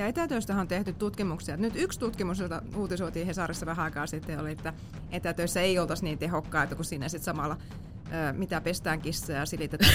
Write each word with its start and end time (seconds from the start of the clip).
Ja 0.00 0.06
etätyöstä 0.06 0.56
on 0.56 0.68
tehty 0.68 0.92
tutkimuksia. 0.92 1.56
Nyt 1.56 1.72
yksi 1.76 2.00
tutkimus, 2.00 2.38
jota 2.38 2.62
uutisoitiin 2.76 3.26
Hesarissa 3.26 3.66
vähän 3.66 3.84
aikaa 3.84 4.06
sitten, 4.06 4.40
oli, 4.40 4.52
että 4.52 4.72
etätöissä 5.12 5.60
ei 5.60 5.78
oltaisi 5.78 6.04
niin 6.04 6.18
tehokkaita 6.18 6.74
kuin 6.74 6.86
siinä 6.86 7.08
sitten 7.08 7.24
samalla 7.24 7.56
mitä 8.32 8.60
pestään 8.60 9.00
kissaa 9.00 9.36
ja 9.36 9.46
silitetään 9.46 9.92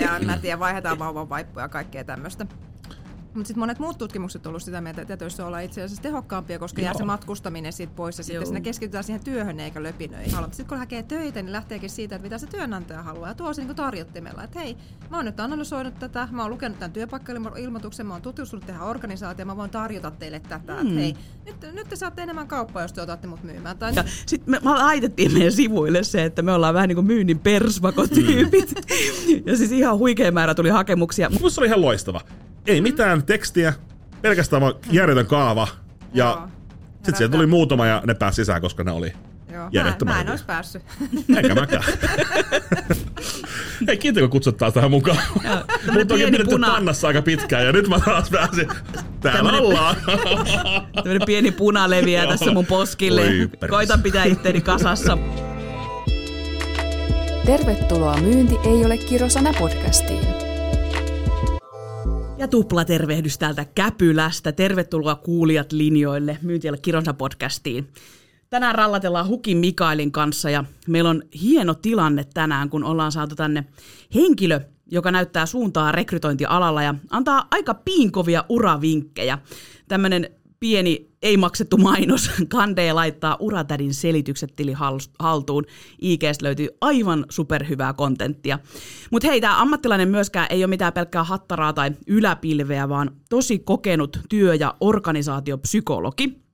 ja 0.00 0.26
mä 0.26 0.38
tiedän, 0.38 0.58
vaihdetaan 0.58 0.98
vauvan 0.98 1.28
vaippuja 1.28 1.64
ja 1.64 1.68
kaikkea 1.68 2.04
tämmöistä. 2.04 2.46
Mutta 3.36 3.48
sitten 3.48 3.60
monet 3.60 3.78
muut 3.78 3.98
tutkimukset 3.98 4.40
ovat 4.40 4.46
olleet 4.46 4.62
sitä 4.62 4.80
mieltä, 4.80 5.02
että 5.02 5.16
töissä 5.16 5.46
ollaan 5.46 5.62
itse 5.62 5.82
asiassa 5.82 6.02
tehokkaampia, 6.02 6.58
koska 6.58 6.80
Joo. 6.80 6.84
jää 6.84 6.94
se 6.94 7.04
matkustaminen 7.04 7.72
siitä 7.72 7.92
pois 7.96 8.18
ja 8.18 8.24
sitten 8.24 8.34
Joo. 8.34 8.46
sinne 8.46 8.60
keskitytään 8.60 9.04
siihen 9.04 9.24
työhön 9.24 9.60
eikä 9.60 9.82
löpinöihin. 9.82 10.30
Sitten 10.30 10.66
kun 10.66 10.78
hakee 10.78 11.02
töitä, 11.02 11.42
niin 11.42 11.52
lähteekin 11.52 11.90
siitä, 11.90 12.16
että 12.16 12.26
mitä 12.26 12.38
se 12.38 12.46
työnantaja 12.46 13.02
haluaa 13.02 13.28
ja 13.28 13.34
tuo 13.34 13.52
se 13.52 13.64
niin 13.64 13.76
tarjottimella, 13.76 14.42
että 14.42 14.58
hei, 14.58 14.76
mä 15.10 15.16
oon 15.16 15.24
nyt 15.24 15.40
analysoinut 15.40 15.98
tätä, 15.98 16.28
mä 16.30 16.42
oon 16.42 16.50
lukenut 16.50 16.78
tämän 16.78 16.92
työpaikkailmoituksen, 16.92 18.06
mä 18.06 18.14
oon 18.14 18.22
tutustunut 18.22 18.66
tähän 18.66 18.86
organisaatioon, 18.88 19.46
mä 19.46 19.56
voin 19.56 19.70
tarjota 19.70 20.10
teille 20.10 20.40
tätä, 20.40 20.72
mm. 20.72 20.80
että 20.80 21.00
hei, 21.00 21.14
nyt, 21.46 21.74
nyt 21.74 21.88
te 21.88 21.96
saatte 21.96 22.22
enemmän 22.22 22.48
kauppaa, 22.48 22.82
jos 22.82 22.92
te 22.92 23.02
otatte 23.02 23.26
mut 23.26 23.42
myymään. 23.42 23.78
Tai... 23.78 23.92
Sitten 24.26 24.50
me, 24.50 24.60
me 24.64 24.70
laitettiin 24.70 25.32
meidän 25.32 25.52
sivuille 25.52 26.02
se, 26.02 26.24
että 26.24 26.42
me 26.42 26.52
ollaan 26.52 26.74
vähän 26.74 26.88
niin 26.88 26.96
kuin 26.96 27.06
myynnin 27.06 27.38
persvakotyypit. 27.38 28.74
ja 29.46 29.56
siis 29.56 29.72
ihan 29.72 29.98
huikea 29.98 30.32
määrä 30.32 30.54
tuli 30.54 30.68
hakemuksia. 30.68 31.30
Musta 31.40 31.60
oli 31.60 31.66
ihan 31.66 31.80
loistava 31.80 32.20
ei 32.66 32.80
mitään 32.80 33.22
tekstiä, 33.22 33.72
pelkästään 34.22 34.62
vaan 34.62 34.74
järjetön 34.90 35.26
kaava. 35.26 35.68
Ja 36.14 36.48
sitten 36.94 37.16
sieltä 37.16 37.32
tuli 37.32 37.46
muutama 37.46 37.86
ja 37.86 38.02
ne 38.06 38.14
pääsi 38.14 38.36
sisään, 38.36 38.60
koska 38.60 38.84
ne 38.84 38.90
oli 38.90 39.12
Joo. 39.56 39.84
Mä, 39.84 39.96
mä 40.04 40.20
en 40.20 40.30
olisi 40.30 40.44
päässyt. 40.44 40.82
Eikä 41.36 41.54
mäkään. 41.54 41.84
Ei 43.88 43.96
kiitos, 43.96 44.20
kun 44.20 44.30
kutsut 44.30 44.56
taas 44.56 44.74
tähän 44.74 44.90
mukaan. 44.90 45.18
Mutta 45.92 46.14
onkin 46.14 46.30
pidetty 46.30 46.44
puna... 46.44 46.70
pannassa 46.70 47.08
aika 47.08 47.22
pitkään 47.22 47.66
ja 47.66 47.72
nyt 47.72 47.88
mä 47.88 48.00
taas 48.00 48.30
pääsin. 48.30 48.68
Täällä 48.68 49.10
Tällainen... 49.20 49.60
ollaan. 49.60 49.96
Tämmöinen 50.94 51.26
pieni 51.26 51.50
puna 51.50 51.90
leviää 51.90 52.26
tässä 52.26 52.52
mun 52.52 52.66
poskille. 52.66 53.22
Koitan 53.68 54.02
pitää 54.02 54.24
itteeni 54.24 54.60
kasassa. 54.60 55.18
Tervetuloa 57.46 58.16
Myynti 58.16 58.54
ei 58.64 58.84
ole 58.84 58.98
kirosana 58.98 59.52
podcastiin. 59.58 60.45
Ja 62.38 62.48
tuplatervehdys 62.48 63.38
täältä 63.38 63.64
Käpylästä. 63.74 64.52
Tervetuloa 64.52 65.14
kuulijat 65.14 65.72
linjoille 65.72 66.38
Myyntiellä 66.42 66.78
Kironsa 66.78 67.14
podcastiin. 67.14 67.88
Tänään 68.50 68.74
rallatellaan 68.74 69.28
Hukin 69.28 69.56
Mikaelin 69.56 70.12
kanssa 70.12 70.50
ja 70.50 70.64
meillä 70.88 71.10
on 71.10 71.22
hieno 71.42 71.74
tilanne 71.74 72.24
tänään, 72.34 72.70
kun 72.70 72.84
ollaan 72.84 73.12
saatu 73.12 73.34
tänne 73.34 73.64
henkilö, 74.14 74.60
joka 74.86 75.10
näyttää 75.10 75.46
suuntaa 75.46 75.92
rekrytointialalla 75.92 76.82
ja 76.82 76.94
antaa 77.10 77.46
aika 77.50 77.74
piinkovia 77.74 78.44
uravinkkejä. 78.48 79.38
Tämmöinen 79.88 80.30
pieni 80.60 81.10
ei 81.22 81.36
maksettu 81.36 81.76
mainos. 81.76 82.30
Kandee 82.48 82.92
laittaa 82.92 83.36
Uratädin 83.40 83.94
selitykset 83.94 84.56
tili 84.56 84.74
haltuun. 85.18 85.64
IGstä 86.02 86.44
löytyy 86.44 86.68
aivan 86.80 87.26
superhyvää 87.28 87.92
kontenttia. 87.92 88.58
Mutta 89.10 89.28
hei, 89.28 89.40
tämä 89.40 89.60
ammattilainen 89.60 90.08
myöskään 90.08 90.46
ei 90.50 90.60
ole 90.64 90.66
mitään 90.66 90.92
pelkkää 90.92 91.24
hattaraa 91.24 91.72
tai 91.72 91.90
yläpilveä, 92.06 92.88
vaan 92.88 93.10
tosi 93.28 93.58
kokenut 93.58 94.20
työ- 94.28 94.54
ja 94.54 94.74
organisaatiopsykologi. 94.80 96.45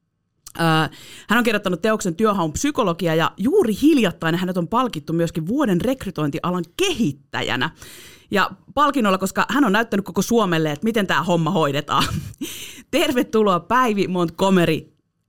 Hän 1.28 1.38
on 1.38 1.44
kirjoittanut 1.44 1.82
teoksen 1.82 2.14
työhaun 2.14 2.52
psykologia 2.52 3.14
ja 3.14 3.30
juuri 3.36 3.74
hiljattain 3.82 4.34
hänet 4.34 4.56
on 4.56 4.68
palkittu 4.68 5.12
myöskin 5.12 5.46
vuoden 5.46 5.80
rekrytointialan 5.80 6.64
kehittäjänä. 6.76 7.70
Ja 8.30 8.50
palkinnolla, 8.74 9.18
koska 9.18 9.46
hän 9.48 9.64
on 9.64 9.72
näyttänyt 9.72 10.06
koko 10.06 10.22
Suomelle, 10.22 10.72
että 10.72 10.84
miten 10.84 11.06
tämä 11.06 11.22
homma 11.22 11.50
hoidetaan. 11.50 12.04
Tervetuloa 12.90 13.60
Päivi 13.60 14.08
Montgomery. 14.08 14.80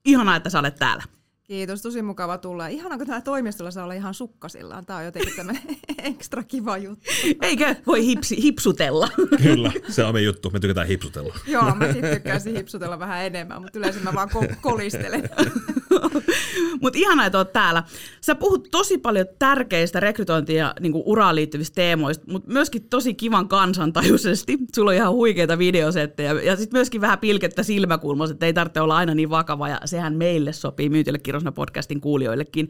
Ihanaa, 0.05 0.35
että 0.35 0.49
sä 0.49 0.59
olet 0.59 0.75
täällä. 0.75 1.03
Kiitos, 1.43 1.81
tosi 1.81 2.01
mukava 2.01 2.37
tulla. 2.37 2.67
Ihana, 2.67 2.97
kun 2.97 3.07
täällä 3.07 3.21
toimistolla 3.21 3.71
saa 3.71 3.83
olla 3.83 3.93
ihan 3.93 4.13
sukkasillaan. 4.13 4.85
Tämä 4.85 4.99
on 4.99 5.05
jotenkin 5.05 5.35
tämmöinen 5.35 5.63
ekstra 6.03 6.43
kiva 6.43 6.77
juttu. 6.77 7.05
Eikö 7.41 7.75
voi 7.87 8.05
hipsi, 8.05 8.43
hipsutella? 8.43 9.09
Kyllä, 9.43 9.71
se 9.89 10.03
on 10.03 10.13
meidän 10.13 10.25
juttu. 10.25 10.49
Me 10.49 10.59
tykätään 10.59 10.87
hipsutella. 10.87 11.35
Joo, 11.47 11.75
mä 11.75 11.85
tykkäisin 12.13 12.55
hipsutella 12.55 12.99
vähän 12.99 13.25
enemmän, 13.25 13.61
mutta 13.61 13.79
yleensä 13.79 13.99
mä 13.99 14.13
vaan 14.13 14.29
ko- 14.29 14.55
kolistelen. 14.61 15.29
mutta 16.81 16.99
ihanaa, 16.99 17.25
että 17.25 17.37
oot 17.37 17.53
täällä. 17.53 17.83
Sä 18.21 18.35
puhut 18.35 18.67
tosi 18.71 18.97
paljon 18.97 19.25
tärkeistä 19.39 19.99
rekrytointia 19.99 20.57
ja 20.57 20.73
niinku 20.79 21.03
uraan 21.05 21.35
liittyvistä 21.35 21.75
teemoista, 21.75 22.25
mutta 22.31 22.51
myöskin 22.51 22.89
tosi 22.89 23.13
kivan 23.13 23.47
kansantajuisesti. 23.47 24.57
Sulla 24.75 24.91
on 24.91 24.95
ihan 24.95 25.13
huikeita 25.13 25.57
videosettejä 25.57 26.33
ja 26.33 26.55
sitten 26.55 26.77
myöskin 26.77 27.01
vähän 27.01 27.19
pilkettä 27.19 27.63
silmäkulmassa, 27.63 28.33
että 28.33 28.45
ei 28.45 28.53
tarvitse 28.53 28.81
olla 28.81 28.97
aina 28.97 29.15
niin 29.15 29.29
vakava 29.29 29.69
ja 29.69 29.79
sehän 29.85 30.15
meille 30.15 30.53
sopii 30.53 30.89
myytille 30.89 31.19
Kirosna 31.19 31.51
podcastin 31.51 32.01
kuulijoillekin. 32.01 32.69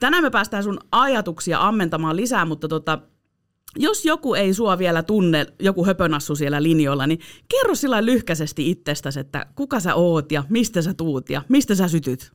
Tänään 0.00 0.24
me 0.24 0.30
päästään 0.30 0.62
sun 0.62 0.78
ajatuksia 0.92 1.68
ammentamaan 1.68 2.16
lisää, 2.16 2.44
mutta 2.44 2.68
tota, 2.68 2.98
jos 3.76 4.04
joku 4.04 4.34
ei 4.34 4.54
sua 4.54 4.78
vielä 4.78 5.02
tunne, 5.02 5.46
joku 5.60 5.84
höpönassu 5.84 6.36
siellä 6.36 6.62
linjoilla, 6.62 7.06
niin 7.06 7.20
kerro 7.48 7.74
sillä 7.74 8.04
lyhkäisesti 8.04 8.70
itsestäsi, 8.70 9.20
että 9.20 9.46
kuka 9.54 9.80
sä 9.80 9.94
oot 9.94 10.32
ja 10.32 10.44
mistä 10.48 10.82
sä 10.82 10.94
tuut 10.94 11.30
ja 11.30 11.42
mistä 11.48 11.74
sä 11.74 11.88
sytyt. 11.88 12.32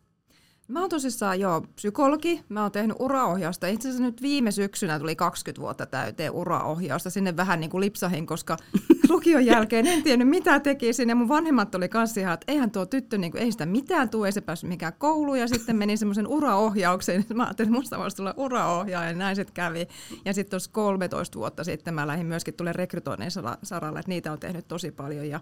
Mä 0.67 0.79
oon 0.79 0.89
tosissaan 0.89 1.39
jo 1.39 1.63
psykologi. 1.75 2.41
Mä 2.49 2.61
oon 2.61 2.71
tehnyt 2.71 2.97
uraohjausta. 2.99 3.67
Itse 3.67 3.87
asiassa 3.87 4.03
nyt 4.03 4.21
viime 4.21 4.51
syksynä 4.51 4.99
tuli 4.99 5.15
20 5.15 5.61
vuotta 5.61 5.85
täyteen 5.85 6.31
uraohjausta. 6.31 7.09
Sinne 7.09 7.37
vähän 7.37 7.59
niin 7.59 7.69
kuin 7.69 7.81
lipsahin, 7.81 8.25
koska 8.25 8.57
lukion 9.09 9.45
jälkeen 9.45 9.87
en 9.87 10.03
tiennyt 10.03 10.27
mitä 10.27 10.59
tekisin. 10.59 11.09
Ja 11.09 11.15
mun 11.15 11.27
vanhemmat 11.27 11.75
oli 11.75 11.89
kanssa 11.89 12.19
ihan, 12.19 12.33
että 12.33 12.51
eihän 12.51 12.71
tuo 12.71 12.85
tyttö, 12.85 13.17
niin 13.17 13.31
kuin, 13.31 13.41
ei 13.41 13.51
sitä 13.51 13.65
mitään 13.65 14.09
tule, 14.09 14.27
ei 14.27 14.31
se 14.31 14.41
päässyt 14.41 14.69
mikään 14.69 14.93
kouluun. 14.97 15.39
Ja 15.39 15.47
sitten 15.47 15.75
menin 15.75 15.97
semmoisen 15.97 16.27
uraohjaukseen. 16.27 17.25
Mä 17.33 17.43
ajattelin, 17.43 17.69
että 17.69 17.79
musta 17.79 17.97
voisi 17.97 18.17
tulla 18.17 18.33
uraohjaaja 18.37 19.09
ja 19.09 19.15
näin 19.15 19.35
sitten 19.35 19.53
kävi. 19.53 19.87
Ja 20.25 20.33
sitten 20.33 20.51
tuossa 20.51 20.71
13 20.71 21.39
vuotta 21.39 21.63
sitten 21.63 21.93
mä 21.93 22.07
lähdin 22.07 22.25
myöskin 22.25 22.53
tulle 22.53 22.73
rekrytoinnin 22.73 23.31
saralle, 23.63 23.99
että 23.99 24.09
niitä 24.09 24.31
on 24.31 24.39
tehnyt 24.39 24.67
tosi 24.67 24.91
paljon. 24.91 25.29
Ja 25.29 25.39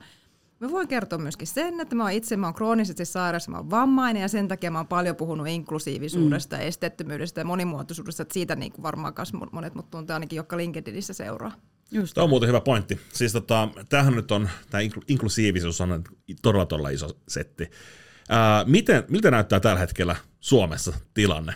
Mä 0.64 0.72
voin 0.72 0.88
kertoa 0.88 1.20
myöskin 1.20 1.48
sen, 1.48 1.80
että 1.80 1.96
mä 1.96 2.04
oon 2.04 2.12
itse 2.12 2.38
mä 2.38 2.48
oon 2.48 2.54
kroonisesti 2.54 3.06
sairas, 3.06 3.48
mä 3.48 3.58
oon 3.58 3.70
vammainen 3.70 4.22
ja 4.22 4.28
sen 4.28 4.48
takia 4.48 4.72
mä 4.72 4.80
oon 4.80 4.88
paljon 4.88 5.16
puhunut 5.16 5.48
inklusiivisuudesta, 5.48 6.56
mm. 6.56 6.62
esteettömyydestä 6.62 7.42
ja 7.42 7.46
monimuotoisuudesta, 7.46 8.22
että 8.22 8.34
siitä 8.34 8.56
niin 8.56 8.72
kuin 8.72 8.84
varmaan 8.84 9.14
monet 9.52 9.76
mut 9.76 9.90
tuntee 9.90 10.14
ainakin, 10.14 10.38
jotka 10.38 10.58
LinkedInissä 10.58 11.14
seuraa. 11.14 11.52
Just. 11.92 12.14
Tämä 12.14 12.24
on 12.24 12.30
muuten 12.30 12.48
hyvä 12.48 12.62
pointti. 12.62 13.00
Siis 13.14 13.32
tota, 13.32 13.70
tämähän 13.90 14.16
nyt 14.16 14.32
on, 14.32 14.50
tämä 14.70 14.82
inklusiivisuus 15.08 15.82
on 15.82 16.04
todella 16.42 16.66
todella 16.66 16.90
iso 16.90 17.10
setti. 17.28 17.72
Ää, 18.30 18.64
miten, 18.68 19.04
miltä 19.10 19.32
näyttää 19.32 19.60
tällä 19.60 19.80
hetkellä 19.80 20.16
Suomessa 20.40 20.94
tilanne? 21.14 21.54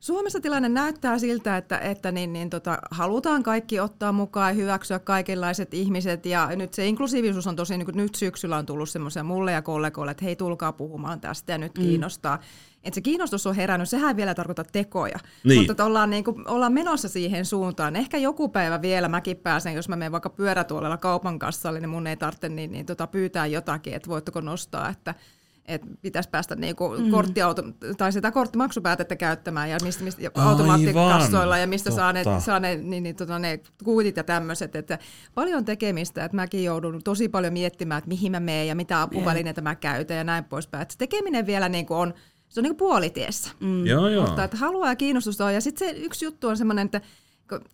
Suomessa 0.00 0.40
tilanne 0.40 0.68
näyttää 0.68 1.18
siltä, 1.18 1.56
että, 1.56 1.78
että 1.78 2.12
niin, 2.12 2.32
niin, 2.32 2.50
tota, 2.50 2.78
halutaan 2.90 3.42
kaikki 3.42 3.80
ottaa 3.80 4.12
mukaan 4.12 4.50
ja 4.50 4.54
hyväksyä 4.54 4.98
kaikenlaiset 4.98 5.74
ihmiset. 5.74 6.26
Ja 6.26 6.48
nyt 6.56 6.74
se 6.74 6.86
inklusiivisuus 6.86 7.46
on 7.46 7.56
tosi, 7.56 7.78
niin 7.78 7.86
kuin 7.86 7.96
nyt 7.96 8.14
syksyllä 8.14 8.56
on 8.56 8.66
tullut 8.66 8.88
semmoisia 8.88 9.24
mulle 9.24 9.52
ja 9.52 9.62
kollegoille, 9.62 10.10
että 10.10 10.24
hei 10.24 10.36
tulkaa 10.36 10.72
puhumaan 10.72 11.20
tästä 11.20 11.52
ja 11.52 11.58
nyt 11.58 11.78
mm. 11.78 11.82
kiinnostaa. 11.82 12.38
Että 12.84 12.94
se 12.94 13.00
kiinnostus 13.00 13.46
on 13.46 13.54
herännyt, 13.54 13.88
sehän 13.88 14.08
ei 14.08 14.16
vielä 14.16 14.34
tarkoita 14.34 14.64
tekoja, 14.64 15.18
niin. 15.44 15.58
mutta 15.58 15.72
että 15.72 15.84
ollaan, 15.84 16.10
niin 16.10 16.24
kuin, 16.24 16.48
ollaan 16.48 16.72
menossa 16.72 17.08
siihen 17.08 17.44
suuntaan. 17.44 17.96
Ehkä 17.96 18.18
joku 18.18 18.48
päivä 18.48 18.82
vielä 18.82 19.08
mäkin 19.08 19.36
pääsen, 19.36 19.74
jos 19.74 19.88
mä 19.88 19.96
menen 19.96 20.12
vaikka 20.12 20.30
pyörätuolella 20.30 20.96
kaupan 20.96 21.38
kassalle, 21.38 21.80
niin 21.80 21.90
mun 21.90 22.06
ei 22.06 22.16
tarvitse 22.16 22.48
niin, 22.48 22.72
niin, 22.72 22.86
tota, 22.86 23.06
pyytää 23.06 23.46
jotakin, 23.46 23.94
että 23.94 24.10
voitteko 24.10 24.40
nostaa, 24.40 24.88
että– 24.88 25.14
että 25.68 25.86
pitäisi 26.02 26.28
päästä 26.28 26.56
niinku 26.56 26.88
mm. 26.98 27.10
korttiauto, 27.10 27.62
tai 27.96 28.12
sitä 28.12 28.30
korttimaksupäätettä 28.30 29.16
käyttämään 29.16 29.70
ja 29.70 29.78
mistä, 29.82 30.04
mistä 30.04 30.22
automaattikassoilla 30.34 31.58
ja 31.58 31.66
mistä 31.66 31.90
saa 31.90 32.12
ne, 32.12 32.22
saa 32.38 32.60
ne, 32.60 32.76
niin, 32.76 33.02
niin, 33.02 33.16
tota, 33.16 33.38
ne 33.38 33.60
kuitit 33.84 34.16
ja 34.16 34.24
tämmöiset. 34.24 34.76
Että 34.76 34.98
paljon 35.34 35.64
tekemistä, 35.64 36.24
että 36.24 36.36
mäkin 36.36 36.64
joudun 36.64 37.02
tosi 37.04 37.28
paljon 37.28 37.52
miettimään, 37.52 37.98
että 37.98 38.08
mihin 38.08 38.32
mä 38.32 38.40
menen 38.40 38.68
ja 38.68 38.74
mitä 38.74 39.02
apuvälineitä 39.02 39.60
yeah. 39.60 39.70
mä 39.70 39.74
käytän 39.74 40.16
ja 40.16 40.24
näin 40.24 40.44
poispäin. 40.44 40.82
Että 40.82 40.92
se 40.92 40.98
tekeminen 40.98 41.46
vielä 41.46 41.68
niinku 41.68 41.94
on, 41.94 42.14
se 42.48 42.60
on 42.60 42.62
niinku 42.64 42.78
puolitiessä. 42.78 43.50
Mm. 43.60 43.86
Joo, 43.86 44.08
joo. 44.08 44.26
Mutta 44.26 44.44
että 44.44 44.56
haluaa 44.56 44.88
ja 44.88 44.96
kiinnostusta 44.96 45.44
on. 45.44 45.54
Ja 45.54 45.60
sitten 45.60 45.88
se 45.88 45.94
yksi 46.00 46.24
juttu 46.24 46.48
on 46.48 46.56
semmoinen, 46.56 46.84
että 46.84 47.00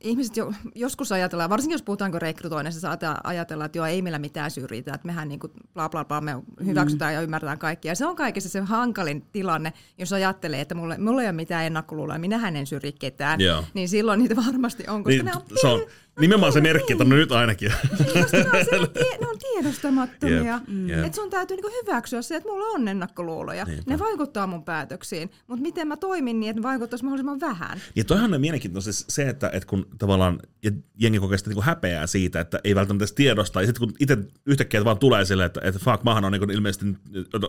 ihmiset 0.01 0.37
jo, 0.37 0.53
joskus 0.75 1.13
ajatellaan, 1.13 1.51
varsinkin 1.51 1.75
jos 1.75 1.83
puhutaan 1.83 2.15
rekrytoinnista, 2.15 2.81
saattaa 2.81 3.21
ajatella, 3.25 3.65
että 3.65 3.79
joo, 3.79 3.87
ei 3.87 4.03
meillä 4.03 4.19
mitään 4.19 4.51
syrjitä, 4.51 4.95
että 4.95 5.07
mehän 5.07 5.29
niin 5.29 5.41
kuin 5.41 5.53
bla 5.75 5.89
bla 5.89 6.05
bla, 6.05 6.21
me 6.21 6.33
hyväksytään 6.65 7.13
mm. 7.13 7.15
ja 7.15 7.23
ymmärretään 7.23 7.59
kaikkia. 7.59 7.91
Ja 7.91 7.97
se 7.97 8.07
on 8.07 8.17
kaikessa 8.17 8.49
se 8.49 8.61
hankalin 8.61 9.23
tilanne, 9.33 9.73
jos 9.99 10.13
ajattelee, 10.13 10.61
että 10.61 10.75
mulle, 10.75 10.99
mulla 10.99 11.23
ei 11.23 11.27
ole 11.27 11.33
mitään 11.33 11.65
ennakkoluuloja, 11.65 12.19
minähän 12.19 12.57
en 12.57 12.67
syrji 12.67 12.93
ketään, 12.93 13.41
joo. 13.41 13.65
niin 13.75 13.89
silloin 13.89 14.21
niitä 14.21 14.37
varmasti 14.37 14.85
on, 14.89 15.05
koska 15.05 15.23
niin, 15.23 15.25
ne 15.25 15.33
on 15.37 15.43
se 15.61 15.67
on, 15.67 15.81
Nimenomaan 16.21 16.53
se 16.53 16.61
merkki, 16.61 16.93
että 16.93 17.05
no 17.05 17.17
nyt 17.17 17.33
ainakin. 17.33 17.73
Koska 17.99 18.39
ne 18.39 18.59
on, 18.59 18.65
siellä 18.65 18.87
tie, 18.87 19.19
ne 19.21 19.29
on 19.29 19.39
tiedostamattomia. 19.39 20.61
Jep, 20.69 20.89
jep. 20.89 21.05
Että 21.05 21.17
sun 21.17 21.31
täytyy 21.31 21.57
niinku 21.57 21.71
hyväksyä 21.83 22.23
se, 22.23 22.37
että 22.37 22.49
mulla 22.49 22.65
on 22.65 22.89
ennakkoluuloja. 22.89 23.65
Niinpä. 23.65 23.83
Ne 23.87 23.99
vaikuttaa 23.99 24.47
mun 24.47 24.65
päätöksiin. 24.65 25.31
Mutta 25.47 25.63
miten 25.63 25.89
mä 25.89 25.97
toimin 25.97 26.41
niin, 26.41 26.51
että 26.51 26.61
ne 26.61 26.63
vaikuttaisi 26.63 27.05
mahdollisimman 27.05 27.41
vähän. 27.41 27.81
Ja 27.97 28.05
toihan 28.05 28.35
on 28.35 28.41
mielenkiintoista 28.41 28.93
siis 28.93 29.05
se, 29.09 29.29
että, 29.29 29.51
että 29.53 29.67
kun 29.67 29.87
tavallaan 29.99 30.39
jengi 30.99 31.19
kokee 31.19 31.39
sitä 31.39 31.51
niin 31.51 31.55
kuin 31.55 31.65
häpeää 31.65 32.07
siitä, 32.07 32.41
että 32.41 32.61
ei 32.65 32.75
välttämättä 32.75 33.15
tiedosta, 33.15 33.61
ja 33.61 33.67
sitten 33.67 33.89
kun 33.89 33.97
itse 34.01 34.19
yhtäkkiä 34.47 34.85
vaan 34.85 34.99
tulee 34.99 35.25
silleen, 35.25 35.47
että, 35.47 35.61
että 35.65 35.81
fuck, 35.85 36.03
maahan 36.05 36.25
on 36.25 36.33
niin 36.33 36.41
kuin 36.41 36.51
ilmeisesti 36.51 36.87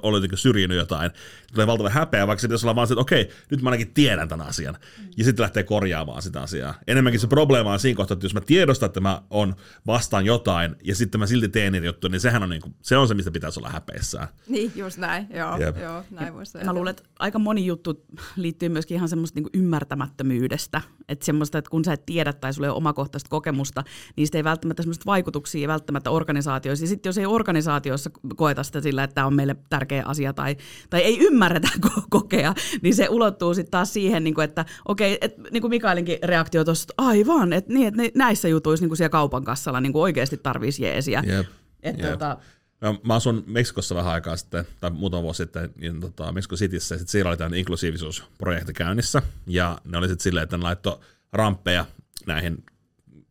ollut 0.04 0.22
niin 0.22 0.30
kuin 0.30 0.40
syrjinyt 0.40 0.78
jotain, 0.78 1.12
tulee 1.54 1.68
valtava 1.68 1.90
häpeä, 1.90 2.28
vaikka 2.28 2.42
se 2.42 2.48
pitäisi 2.48 2.66
olla 2.66 2.76
vaan 2.76 2.88
se, 2.88 2.94
että 2.94 3.02
okei, 3.02 3.30
nyt 3.52 3.62
mä 3.62 3.70
ainakin 3.70 3.94
tiedän 3.94 4.30
tämän 4.30 4.48
asian, 4.48 4.78
ja 5.18 5.24
sitten 5.24 5.44
lähtee 5.44 5.64
korjaamaan 5.64 6.22
sitä 6.22 6.42
asiaa. 6.42 6.74
Enemmänkin 6.88 7.20
se 7.20 7.28
probleema 7.28 7.74
on 7.74 7.80
siinä 7.80 7.98
kohtaa, 7.98 8.14
että 8.14 8.26
jos 8.26 8.34
mä 8.34 8.42
tiedostan, 8.56 8.88
että 8.88 9.00
mä 9.00 9.22
on 9.30 9.56
vastaan 9.88 10.26
jotain, 10.26 10.76
ja 10.84 10.96
sitten 10.96 11.20
mä 11.20 11.28
silti 11.28 11.50
teen 11.50 11.74
niitä 11.74 11.86
juttuja, 11.86 12.12
niin 12.12 12.22
sehän 12.22 12.44
on, 12.44 12.50
niin 12.50 12.62
kuin, 12.62 12.76
se 12.82 12.98
on 12.98 13.08
se, 13.08 13.14
mistä 13.14 13.32
pitäisi 13.32 13.60
olla 13.60 13.70
häpeissään. 13.70 14.28
Niin, 14.48 14.72
just 14.76 14.98
näin. 14.98 15.28
Joo, 15.30 15.58
Jep. 15.58 15.78
joo 15.78 16.04
näin 16.12 16.34
voisi 16.34 16.58
Mä 16.58 16.74
luulen, 16.74 16.92
että 16.92 17.04
aika 17.20 17.40
moni 17.40 17.66
juttu 17.66 18.06
liittyy 18.36 18.70
myöskin 18.70 18.96
ihan 18.96 19.10
semmoista 19.10 19.38
niinku 19.38 19.50
ymmärtämättömyydestä. 19.54 20.82
Että 21.10 21.26
semmoista, 21.26 21.58
että 21.58 21.70
kun 21.70 21.86
sä 21.86 21.94
et 21.94 22.06
tiedä 22.06 22.34
tai 22.34 22.54
sulla 22.54 22.68
ei 22.68 22.70
ole 22.70 22.78
omakohtaista 22.78 23.30
kokemusta, 23.30 23.84
niistä 24.16 24.38
ei 24.38 24.44
välttämättä 24.44 24.84
semmoista 24.84 25.06
vaikutuksia 25.06 25.62
ja 25.62 25.68
välttämättä 25.68 26.12
organisaatioissa. 26.12 26.84
Ja 26.84 26.90
sitten 26.90 27.10
jos 27.10 27.18
ei 27.18 27.26
organisaatiossa 27.26 28.10
koeta 28.36 28.64
sitä 28.64 28.82
sillä, 28.82 29.04
että 29.04 29.16
tämä 29.16 29.28
on 29.28 29.36
meille 29.36 29.56
tärkeä 29.70 30.04
asia 30.06 30.34
tai, 30.34 30.58
tai 30.90 31.02
ei 31.02 31.20
ymmärretä 31.20 31.70
ko- 31.86 32.08
kokea, 32.10 32.54
niin 32.82 32.96
se 32.96 33.10
ulottuu 33.10 33.54
sitten 33.54 33.72
taas 33.72 33.94
siihen, 33.94 34.24
niinku, 34.24 34.42
että 34.42 34.66
okei, 34.86 35.18
et, 35.22 35.38
niin 35.52 35.62
kuin 35.62 35.70
Mikailinkin 35.70 36.18
reaktio 36.24 36.64
tuossa, 36.64 36.84
että 36.84 36.94
aivan, 36.98 37.54
että 37.54 37.74
niin, 37.74 37.88
et 37.88 37.96
ne- 37.96 38.12
näissä 38.46 38.56
jutuissa 38.56 38.84
niin 38.84 38.90
kuin 38.90 38.98
siellä 38.98 39.10
kaupan 39.10 39.44
kassalla 39.44 39.82
niin 39.82 39.94
kuin 39.94 40.04
oikeasti 40.04 40.38
tarvitsisi 40.38 40.84
jeesiä. 40.84 41.24
Jep. 41.26 41.48
Että 41.84 42.04
Jep. 42.04 42.12
tota, 42.12 42.38
Mä, 42.82 42.96
mä 43.04 43.16
asun 43.16 43.44
Meksikossa 43.48 43.96
vähän 43.96 44.14
aikaa 44.14 44.38
sitten, 44.38 44.66
tai 44.80 44.90
muutama 44.92 45.24
vuosi 45.24 45.38
sitten, 45.38 45.70
niin 45.76 46.02
tota, 46.02 46.32
Mexico 46.32 46.56
Cityssä, 46.56 46.96
ja 46.96 47.00
sit 47.00 47.10
siellä 47.10 47.30
oli 47.30 47.38
tämän 47.38 47.54
inklusiivisuusprojekti 47.54 48.74
käynnissä, 48.74 49.22
ja 49.48 49.78
ne 49.84 49.98
oli 49.98 50.08
sitten 50.08 50.24
silleen, 50.24 50.44
että 50.44 50.58
ne 50.58 50.64
laittoi 50.64 51.00
ramppeja 51.34 51.86
näihin, 52.26 52.64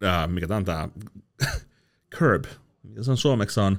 ää, 0.02 0.26
mikä 0.26 0.46
tämä 0.46 0.56
on 0.56 0.64
tämä, 0.64 0.88
curb, 2.18 2.44
se 3.00 3.10
on 3.10 3.16
suomeksi 3.16 3.60
on, 3.60 3.78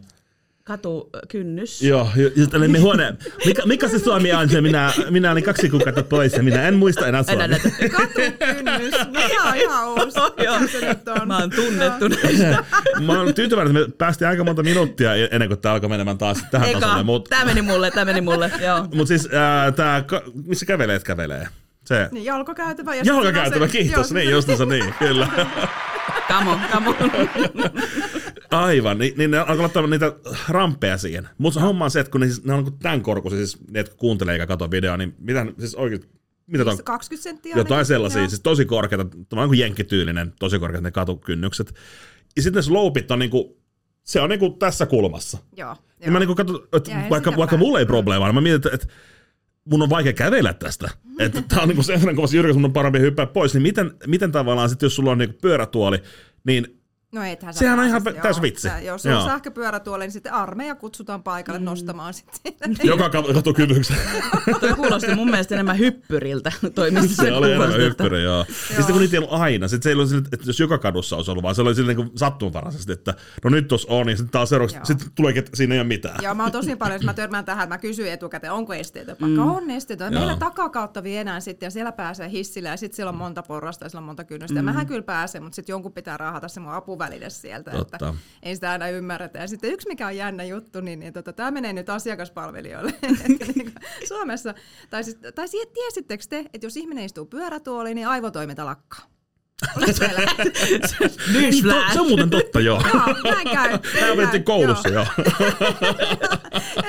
katukynnys. 0.66 1.82
Joo, 1.82 2.10
ja 2.16 2.30
sitten 2.36 2.58
oli 2.58 2.68
me 2.68 2.80
huone, 2.80 3.14
mikä, 3.46 3.62
mikä 3.66 3.88
se 3.88 4.00
suomi 4.00 4.34
on 4.34 4.50
se, 4.50 4.62
minä, 4.62 4.94
minä 5.10 5.32
olin 5.32 5.44
kaksi 5.44 5.70
kuukautta 5.70 6.04
pois, 6.04 6.34
ja 6.34 6.44
minä 6.44 6.68
en 6.68 6.76
muista 6.76 7.08
enää 7.08 7.24
suomea. 7.24 7.48
Katukynnys. 7.92 8.94
Mikä 9.12 9.44
on 9.44 9.56
ihan 9.56 9.88
uusi. 9.90 10.18
Joo. 10.44 10.60
Mikä 10.60 10.72
se 10.80 10.88
nyt 10.90 11.08
on? 11.08 11.28
Mä 11.28 11.38
oon 11.38 11.50
tunnettu 11.50 12.08
näistä. 12.08 12.64
Mä 13.06 13.20
oon 13.20 13.34
tyytyväinen, 13.34 13.78
että 13.78 13.90
me 13.90 13.96
päästiin 13.98 14.28
aika 14.28 14.44
monta 14.44 14.64
minuuttia 14.64 15.16
ennen 15.16 15.48
kuin 15.50 15.60
tämä 15.60 15.74
alkoi 15.74 15.90
menemään 15.90 16.18
taas 16.18 16.46
tähän 16.52 16.70
Eka, 16.70 16.80
tasolle, 16.80 17.04
mutta 17.04 17.30
tää 17.30 17.46
meni 17.46 17.62
mulle, 17.62 17.92
tää 17.92 18.06
meni 18.06 18.22
mulle, 18.22 18.52
joo. 18.66 18.88
mut 18.94 19.08
siis 19.08 19.30
tää, 19.76 20.02
ka- 20.02 20.24
missä 20.46 20.66
kävelee, 20.66 21.00
kävelee? 21.00 21.48
Se, 21.86 22.10
Niin, 22.12 22.26
jalkakäytävä. 22.26 22.96
Ja 22.96 23.04
se- 23.04 23.68
kiitos, 23.72 24.12
joo, 24.12 24.20
niin 24.20 24.32
justiinsa 24.32 24.66
niin, 24.66 24.94
kyllä. 25.00 25.28
Come 26.28 26.52
on, 26.52 26.60
come 26.72 26.90
on. 26.90 26.96
Aivan, 28.64 28.98
niin, 28.98 29.14
niin 29.18 29.32
ne 29.32 29.38
alkoi 29.38 29.58
laittaa 29.58 29.88
niitä 29.88 30.14
ramppeja 30.50 30.98
siihen. 30.98 31.30
Mutta 31.38 31.60
homma 31.60 31.86
on 31.86 31.92
se, 31.92 32.00
että 32.00 32.12
kun 32.12 32.22
ne, 32.22 32.28
siis, 32.28 32.44
ne 32.44 32.54
on 32.54 32.64
niin 32.64 32.80
tämän 32.80 33.02
korkuisia, 33.02 33.38
siis 33.38 33.58
ne, 33.72 33.80
jotka 33.80 33.96
kuuntelee 33.96 34.34
eikä 34.34 34.48
katso 34.48 34.72
videoa, 34.72 34.98
niin 34.98 35.16
mitä, 35.20 35.46
siis 35.60 35.76
oikein, 35.76 36.02
mitä 36.48 36.66
toi, 36.66 36.78
20 36.84 37.24
senttiä. 37.24 37.56
jotain 37.56 37.74
ainakin, 37.74 37.88
sellaisia, 37.88 38.22
joo. 38.22 38.30
siis 38.30 38.42
tosi 38.42 38.66
korkeita, 38.66 39.06
tavallaan 39.06 39.50
kuin 39.50 39.60
jenkkityylinen, 39.60 40.34
tosi 40.40 40.60
korkeat 40.60 40.84
ne 40.84 40.92
katukynnykset. 40.92 41.74
Ja 42.36 42.42
sitten 42.42 42.60
ne 42.60 42.62
sloupit 42.62 43.12
on 43.12 43.20
niinku, 43.20 43.58
se 44.04 44.22
on 44.22 44.30
niinku 44.30 44.50
tässä 44.50 44.86
kulmassa. 44.86 45.38
Joo. 45.58 45.76
Ja 46.00 46.12
mä 46.12 46.20
niinku 46.20 46.36
katson, 46.36 46.68
että 46.74 46.92
Ja 46.92 47.04
vaikka, 47.10 47.38
vaikka 47.38 47.58
mulla 47.58 47.80
ei 47.80 47.86
probleemaa, 47.86 48.28
niin 48.28 48.36
mä 48.36 48.42
mietin, 48.42 48.56
että, 48.56 48.70
että 48.74 48.88
mun 49.66 49.82
on 49.82 49.90
vaikea 49.90 50.14
kävellä 50.14 50.54
tästä. 50.54 50.90
Että 51.20 51.42
tää 51.42 51.62
on 51.62 51.68
niinku 51.68 51.84
sen 51.84 52.00
verran 52.00 52.16
kovassa 52.16 52.36
jyrkäs, 52.36 52.56
mun 52.56 52.66
on 52.66 52.74
parempi 52.74 53.00
hyppää 53.00 53.26
pois. 53.26 53.54
Niin 53.54 53.62
miten, 53.62 53.92
miten 54.08 54.32
tavallaan 54.32 54.70
sitten, 54.70 54.86
jos 54.86 54.96
sulla 54.96 55.12
on 55.12 55.18
niinku 55.18 55.38
pyörätuoli, 55.42 56.02
niin 56.44 56.75
No 57.16 57.24
ethän 57.24 57.54
Sehän 57.54 57.80
on 57.80 57.86
ihan 57.88 58.04
pääse, 58.04 58.20
täys 58.22 58.38
joo. 58.38 58.42
vitsi. 58.42 58.62
Sä- 58.68 58.80
Jos 58.80 59.06
on 59.06 59.12
Joo. 59.12 59.26
sähköpyörätuoli, 59.26 60.04
niin 60.04 60.12
sitten 60.12 60.34
armeija 60.34 60.76
kutsutaan 60.76 61.24
paikalle 61.24 61.60
Mm. 61.60 61.66
nostamaan 61.66 62.14
sitten. 62.14 62.76
joka 62.84 63.08
kat- 63.08 63.34
katukynnyksen. 63.34 63.98
Toi 64.60 64.74
kuulosti 64.74 65.16
mun 65.16 65.30
mielestä 65.30 65.56
enemmän 65.56 65.80
hyppyriltä, 65.80 66.52
toi 66.76 66.92
mistä 66.92 67.24
Se 67.24 67.34
oli 67.34 67.48
enemmän 67.52 67.78
hyppyri, 67.78 68.24
joo. 68.24 68.38
Ja 68.40 68.46
sitten 68.68 68.86
kun 68.86 69.00
niitä 69.00 69.16
ei 69.16 69.18
ollut 69.18 69.34
aina, 69.42 69.68
sitten 69.68 69.84
se 69.84 69.90
ei 69.90 69.94
ollut 69.96 70.10
sille, 70.10 70.24
että 70.34 70.50
jos 70.50 70.60
joka 70.60 70.78
kadussa 70.78 71.16
olisi 71.16 71.32
ollut, 71.32 71.44
vaan 71.44 71.56
se 71.56 71.62
oli 71.62 71.76
sille 71.76 71.94
niin 71.94 72.12
sattumanvaraisesti, 72.16 72.92
että 72.92 73.14
no 73.44 73.50
nyt 73.50 73.68
tos 73.68 73.86
on, 73.86 74.06
niin 74.06 74.18
sitten 74.18 74.32
taas 74.32 74.50
seuraavaksi, 74.50 74.78
Joo. 74.78 74.86
sitten 74.86 75.08
tuleekin, 75.16 75.44
että 75.44 75.58
siinä 75.58 75.74
ei 75.76 75.80
ole 75.80 75.88
mitään. 75.88 76.16
Joo, 76.22 76.34
mä 76.36 76.44
oon 76.44 76.52
tosi 76.52 76.76
paljon, 76.76 76.96
jos 76.96 77.06
mä 77.06 77.14
törmään 77.14 77.46
tähän, 77.46 77.64
että 77.64 77.74
mä 77.76 77.78
kysyn 77.78 78.12
etukäteen, 78.12 78.54
onko 78.54 78.74
esteitä. 78.74 79.16
Vaikka 79.22 79.42
mm. 79.42 79.52
on 79.56 79.70
esteitä. 79.72 80.10
Meillä 80.10 80.32
Joo. 80.32 80.40
takakautta 80.40 81.04
viedään 81.04 81.42
sitten 81.42 81.68
ja 81.68 81.72
siellä 81.72 81.92
pääsee 81.92 82.30
hissillä 82.30 82.70
ja 82.70 82.78
sitten 82.78 82.96
siellä 82.96 83.10
on 83.10 83.16
monta 83.18 83.44
porrasta 83.44 83.86
ja 83.86 83.90
siellä 83.90 84.02
on 84.02 84.06
monta 84.06 84.24
kynnystä. 84.24 84.54
Mm. 84.54 84.58
Ja 84.58 84.64
mähän 84.64 84.88
kyllä 84.88 85.04
pääsen, 85.04 85.44
mutta 85.44 85.56
sitten 85.56 85.74
jonkun 85.74 85.94
pitää 85.94 86.18
rahata 86.18 86.48
se 86.48 86.60
mun 86.60 86.72
apuväline 86.74 87.05
sieltä. 87.30 87.72
Totta. 87.72 87.96
Että 87.96 88.14
ei 88.44 88.56
sitä 88.56 88.72
aina 88.72 88.90
ymmärretä. 88.90 89.40
Ja 89.40 89.48
sitten 89.48 89.72
yksi, 89.72 89.88
mikä 89.88 90.08
on 90.08 90.18
jännä 90.18 90.44
juttu, 90.44 90.82
niin, 90.82 91.00
niin 91.00 91.14
tota, 91.14 91.34
tämä 91.34 91.52
menee 91.52 91.74
nyt 91.74 91.90
asiakaspalvelijoille. 91.90 92.94
Että 93.04 93.46
niin 93.56 93.72
kuin 93.72 93.74
Suomessa, 94.08 94.54
tai, 94.90 95.04
siis, 95.04 95.18
tai 95.36 95.48
tiesittekö 95.74 96.24
te, 96.30 96.46
että 96.54 96.66
jos 96.66 96.78
ihminen 96.78 97.06
istuu 97.06 97.26
pyörätuoliin, 97.26 97.96
niin 97.96 98.08
aivotoiminta 98.08 98.66
lakkaa? 98.66 99.15
Oliko? 99.78 99.92
Niin, 101.34 101.54
se 101.94 102.00
on 102.00 102.08
muuten 102.08 102.30
totta, 102.30 102.60
joo. 102.60 102.82
Joo, 102.94 103.34
näin 103.34 103.50
käy. 103.50 103.80
Tämä 104.00 104.40
koulussa, 104.44 104.90
joo. 104.90 105.06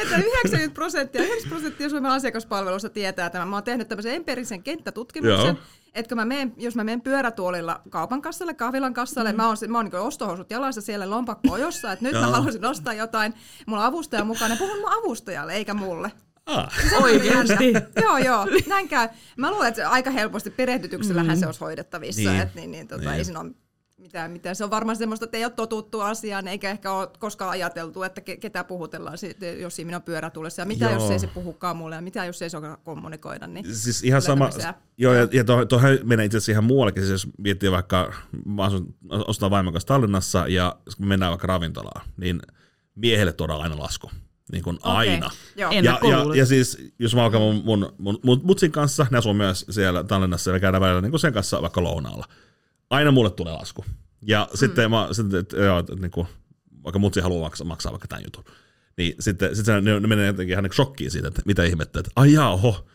että 0.03 0.17
90 0.17 0.75
prosenttia, 0.75 1.23
90 1.23 1.49
prosenttia 1.49 1.89
Suomen 1.89 2.11
asiakaspalvelusta 2.11 2.91
tietää 2.91 3.31
tämän. 3.31 3.49
Mä 3.49 3.57
oon 3.57 3.65
tehnyt 3.65 3.89
tämmöisen 3.89 4.15
empiirisen 4.15 4.63
kenttätutkimuksen, 4.63 5.47
Joo. 5.47 5.57
että 5.95 6.15
mä 6.15 6.25
menen, 6.25 6.53
jos 6.57 6.77
mä 6.77 6.85
menen 6.85 7.01
pyörätuolilla 7.01 7.81
kaupan 7.91 8.23
kassalle, 8.23 8.55
kahvilan 8.55 8.95
kassalle, 8.95 9.33
mm. 9.33 9.37
mä 9.37 9.47
oon, 9.47 9.57
mä 9.69 9.79
oon 9.79 9.85
niin 9.85 10.01
ostohousut 10.01 10.51
jalassa 10.51 10.81
siellä 10.81 11.11
lompakko 11.11 11.53
ojossa, 11.53 11.93
että 11.93 12.05
nyt 12.05 12.13
mä 12.13 12.27
haluaisin 12.27 12.65
ostaa 12.65 12.95
jotain. 12.95 13.35
Mulla 13.67 13.83
on 13.83 13.89
avustaja 13.89 14.25
mukana, 14.25 14.57
puhun 14.57 14.79
mun 14.79 14.93
avustajalle 14.93 15.55
eikä 15.55 15.75
mulle. 15.75 16.13
Ah. 16.46 16.69
Oikeasti. 17.02 17.72
joo, 18.02 18.19
joo, 18.19 18.46
näin 18.66 18.88
käy. 18.88 19.08
Mä 19.37 19.50
luulen, 19.50 19.69
että 19.69 19.82
se 19.82 19.84
aika 19.84 20.10
helposti 20.10 20.50
perehdytyksellähän 20.50 21.38
se 21.38 21.46
olisi 21.46 21.60
hoidettavissa. 21.60 22.31
Niin. 22.31 22.43
Et, 22.43 22.54
niin, 22.54 22.70
niin, 22.70 22.88
tota, 22.88 23.00
Niin. 23.00 23.12
Ei 23.12 23.25
siinä 23.25 23.40
ole 23.40 23.50
mitään, 23.96 24.31
mitään. 24.31 24.56
Se 24.56 24.64
on 24.64 24.70
varmaan 24.70 24.96
semmoista, 24.96 25.25
että 25.25 25.37
ei 25.37 25.44
ole 25.44 25.52
totuttu 25.52 26.00
asiaan, 26.00 26.48
eikä 26.48 26.70
ehkä 26.70 26.93
ole 26.93 27.08
koskaan 27.19 27.50
ajateltu, 27.50 28.02
että 28.02 28.20
ke, 28.20 28.37
ketä 28.37 28.64
puhutellaan, 28.64 29.19
jos 29.60 29.76
siinä 29.76 29.96
on 29.96 30.02
pyörätulessa. 30.02 30.62
Ja 30.62 30.66
mitä 30.66 30.84
Joo. 30.84 30.94
jos 30.94 31.10
ei 31.10 31.19
se 31.19 31.26
puhukaan 31.26 31.76
mulle, 31.76 31.94
ja 31.94 32.00
mitä 32.00 32.25
jos 32.25 32.43
ei 32.43 32.50
se 32.50 32.56
osaa 32.56 32.76
kommunikoida. 32.76 33.46
Niin 33.46 33.75
Siis 33.76 34.04
ihan 34.04 34.22
sama, 34.22 34.44
tämmöisiä- 34.48 34.75
joo, 34.98 35.14
ja, 35.14 35.28
ja 35.32 35.44
tuohon 35.44 35.69
to, 35.69 35.81
menee 36.04 36.25
itse 36.26 36.38
asiassa 36.38 36.52
ihan 36.52 36.64
muuallekin, 36.64 37.02
siis 37.02 37.10
jos 37.10 37.28
miettii 37.38 37.70
vaikka, 37.70 38.12
mä 38.44 38.62
asun, 38.64 38.94
ostan 39.10 39.50
vaimon 39.50 39.72
kanssa 39.72 39.88
Tallinnassa, 39.88 40.44
ja 40.48 40.76
kun 40.96 41.06
me 41.06 41.08
mennään 41.08 41.31
vaikka 41.31 41.46
ravintolaan, 41.46 42.06
niin 42.16 42.40
miehelle 42.94 43.32
tuodaan 43.32 43.60
aina 43.62 43.78
lasku, 43.78 44.10
niin 44.52 44.62
kuin 44.62 44.78
aina. 44.82 45.31
Joo. 45.56 45.70
Ja, 45.70 45.82
ja, 45.82 46.00
ja, 46.34 46.46
siis, 46.46 46.93
jos 46.98 47.15
mä 47.15 47.24
alkan 47.24 47.41
mun, 47.41 47.62
mun, 47.65 47.93
mun, 47.98 48.19
mun 48.22 48.41
mutsin 48.44 48.72
kanssa, 48.72 49.06
ne 49.10 49.19
asuu 49.19 49.34
myös 49.34 49.67
siellä 49.70 50.05
Tallinnassa, 50.05 50.50
ja 50.50 50.60
käydään 50.60 50.81
välillä 50.81 51.00
niin 51.00 51.10
kuin 51.10 51.20
sen 51.20 51.32
kanssa 51.32 51.62
vaikka 51.62 51.82
lounaalla. 51.82 52.24
Aina 52.91 53.10
mulle 53.10 53.31
tulee 53.31 53.53
lasku. 53.53 53.84
Ja 54.22 54.48
mm. 54.50 54.56
sitten 54.56 54.91
mä, 54.91 55.08
sitten, 55.12 55.41
että, 55.41 55.56
joo, 55.56 55.79
että, 55.79 55.94
niin 55.94 56.10
kuin, 56.10 56.26
vaikka 56.84 56.98
mutsi 56.98 57.20
haluaa 57.20 57.46
maksaa, 57.46 57.67
maksaa 57.67 57.93
vaikka 57.93 58.08
tämän 58.08 58.24
jutun, 58.24 58.44
niin 58.96 59.15
sitten, 59.20 59.56
sitten 59.56 59.74
se, 59.74 59.81
ne, 59.81 60.00
ne 60.00 60.08
menee 60.08 60.26
jotenkin 60.26 60.53
ihan 60.53 60.69
shokkiin 60.72 61.10
siitä, 61.10 61.29
että 61.29 61.43
mitä 61.46 61.65
ihmettä, 61.65 61.98
että 61.98 62.10
ai 62.17 62.32
jaa, 62.32 62.53
oho. 62.53 62.86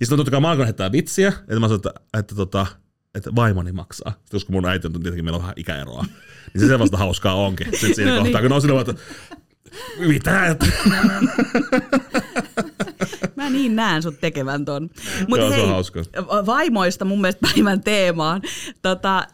Ja 0.00 0.06
sitten 0.06 0.16
totta 0.16 0.30
kai 0.30 0.40
mä 0.40 0.50
alkoin 0.50 0.66
heittää 0.66 0.92
vitsiä, 0.92 1.28
että 1.28 1.60
mä 1.60 1.68
sanoin, 1.68 1.76
että, 1.76 1.92
että, 2.18 2.34
tota, 2.34 2.66
että 3.14 3.34
vaimoni 3.34 3.72
maksaa. 3.72 4.10
Sitten 4.10 4.30
koska 4.30 4.52
mun 4.52 4.66
äiti 4.66 4.86
on 4.86 4.92
tietenkin, 4.92 5.24
meillä 5.24 5.36
on 5.36 5.42
vähän 5.42 5.54
ikäeroa, 5.56 6.04
niin 6.54 6.68
se 6.68 6.78
vasta 6.78 6.96
hauskaa 6.96 7.34
onkin. 7.34 7.66
Sitten 7.70 7.94
siinä 7.94 8.10
No 8.10 8.22
kohtaa, 8.22 8.40
niin. 8.40 8.48
kun 8.48 8.56
on 8.56 8.62
silleen, 8.62 8.90
että 8.90 9.02
mitä? 9.98 10.30
Mä 13.36 13.50
niin 13.50 13.76
näen 13.76 14.02
sut 14.02 14.20
tekevän 14.20 14.64
ton. 14.64 14.90
Mut 15.28 15.38
Joo, 15.38 15.48
se 15.48 15.54
on 15.54 15.60
hei, 15.60 15.68
hauska. 15.68 16.00
vaimoista 16.46 17.04
mun 17.04 17.20
mielestä 17.20 17.48
päivän 17.52 17.80
teemaan. 17.80 18.42
Tota, 18.82 19.18
äh, 19.18 19.24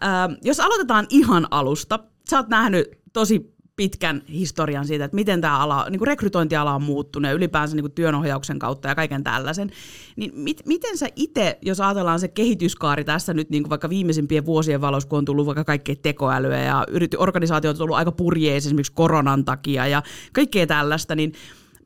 jos 0.42 0.60
aloitetaan 0.60 1.06
ihan 1.10 1.46
alusta, 1.50 1.98
sä 2.30 2.36
oot 2.36 2.48
nähnyt 2.48 2.88
tosi 3.12 3.55
pitkän 3.76 4.22
historian 4.28 4.86
siitä, 4.86 5.04
että 5.04 5.14
miten 5.14 5.40
tämä 5.40 5.58
ala, 5.58 5.86
niin 5.90 5.98
kuin 5.98 6.06
rekrytointiala 6.06 6.74
on 6.74 6.82
muuttunut 6.82 7.28
ja 7.28 7.34
ylipäänsä 7.34 7.76
niin 7.76 7.82
kuin 7.82 7.92
työnohjauksen 7.92 8.58
kautta 8.58 8.88
ja 8.88 8.94
kaiken 8.94 9.24
tällaisen. 9.24 9.70
Niin 10.16 10.32
mit, 10.34 10.62
miten 10.66 10.98
sä 10.98 11.06
itse, 11.16 11.58
jos 11.62 11.80
ajatellaan 11.80 12.20
se 12.20 12.28
kehityskaari 12.28 13.04
tässä 13.04 13.34
nyt 13.34 13.50
niin 13.50 13.62
kuin 13.62 13.70
vaikka 13.70 13.88
viimeisimpien 13.88 14.46
vuosien 14.46 14.80
valossa, 14.80 15.08
kun 15.08 15.18
on 15.18 15.24
tullut 15.24 15.46
vaikka 15.46 15.64
kaikkea 15.64 15.96
tekoälyä 16.02 16.58
ja 16.58 16.86
yrity, 16.88 17.16
organisaatiot 17.16 17.76
on 17.76 17.82
ollut 17.82 17.96
aika 17.96 18.12
purjeissa 18.12 18.68
esimerkiksi 18.68 18.92
koronan 18.92 19.44
takia 19.44 19.86
ja 19.86 20.02
kaikkea 20.32 20.66
tällaista, 20.66 21.14
niin 21.14 21.32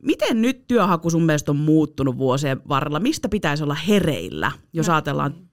Miten 0.02 0.42
nyt 0.42 0.66
työhaku 0.66 1.10
sun 1.10 1.22
mielestä 1.22 1.52
on 1.52 1.56
muuttunut 1.56 2.18
vuosien 2.18 2.60
varrella? 2.68 3.00
Mistä 3.00 3.28
pitäisi 3.28 3.62
olla 3.62 3.74
hereillä, 3.74 4.52
jos 4.72 4.88
ajatellaan 4.88 5.49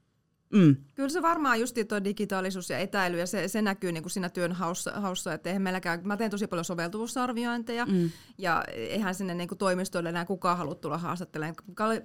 Mm. 0.53 0.75
Kyllä 0.95 1.09
se 1.09 1.21
varmaan 1.21 1.59
just 1.59 1.77
tuo 1.89 2.03
digitaalisuus 2.03 2.69
ja 2.69 2.79
etäily, 2.79 3.19
ja 3.19 3.27
se, 3.27 3.47
se 3.47 3.61
näkyy 3.61 3.91
niin 3.91 4.03
kuin 4.03 4.11
siinä 4.11 4.29
työn 4.29 4.51
haussa, 4.51 4.91
haussa 4.91 5.33
että 5.33 5.49
eihän 5.49 5.61
meilläkään, 5.61 5.99
mä 6.03 6.17
teen 6.17 6.31
tosi 6.31 6.47
paljon 6.47 6.65
soveltuvuusarviointeja, 6.65 7.85
mm. 7.85 8.09
ja 8.37 8.63
eihän 8.73 9.15
sinne 9.15 9.33
niin 9.33 9.47
kuin 9.47 9.57
toimistoille 9.57 10.09
enää 10.09 10.25
kukaan 10.25 10.57
halua 10.57 10.75
tulla 10.75 10.97
haastattelemaan. 10.97 11.55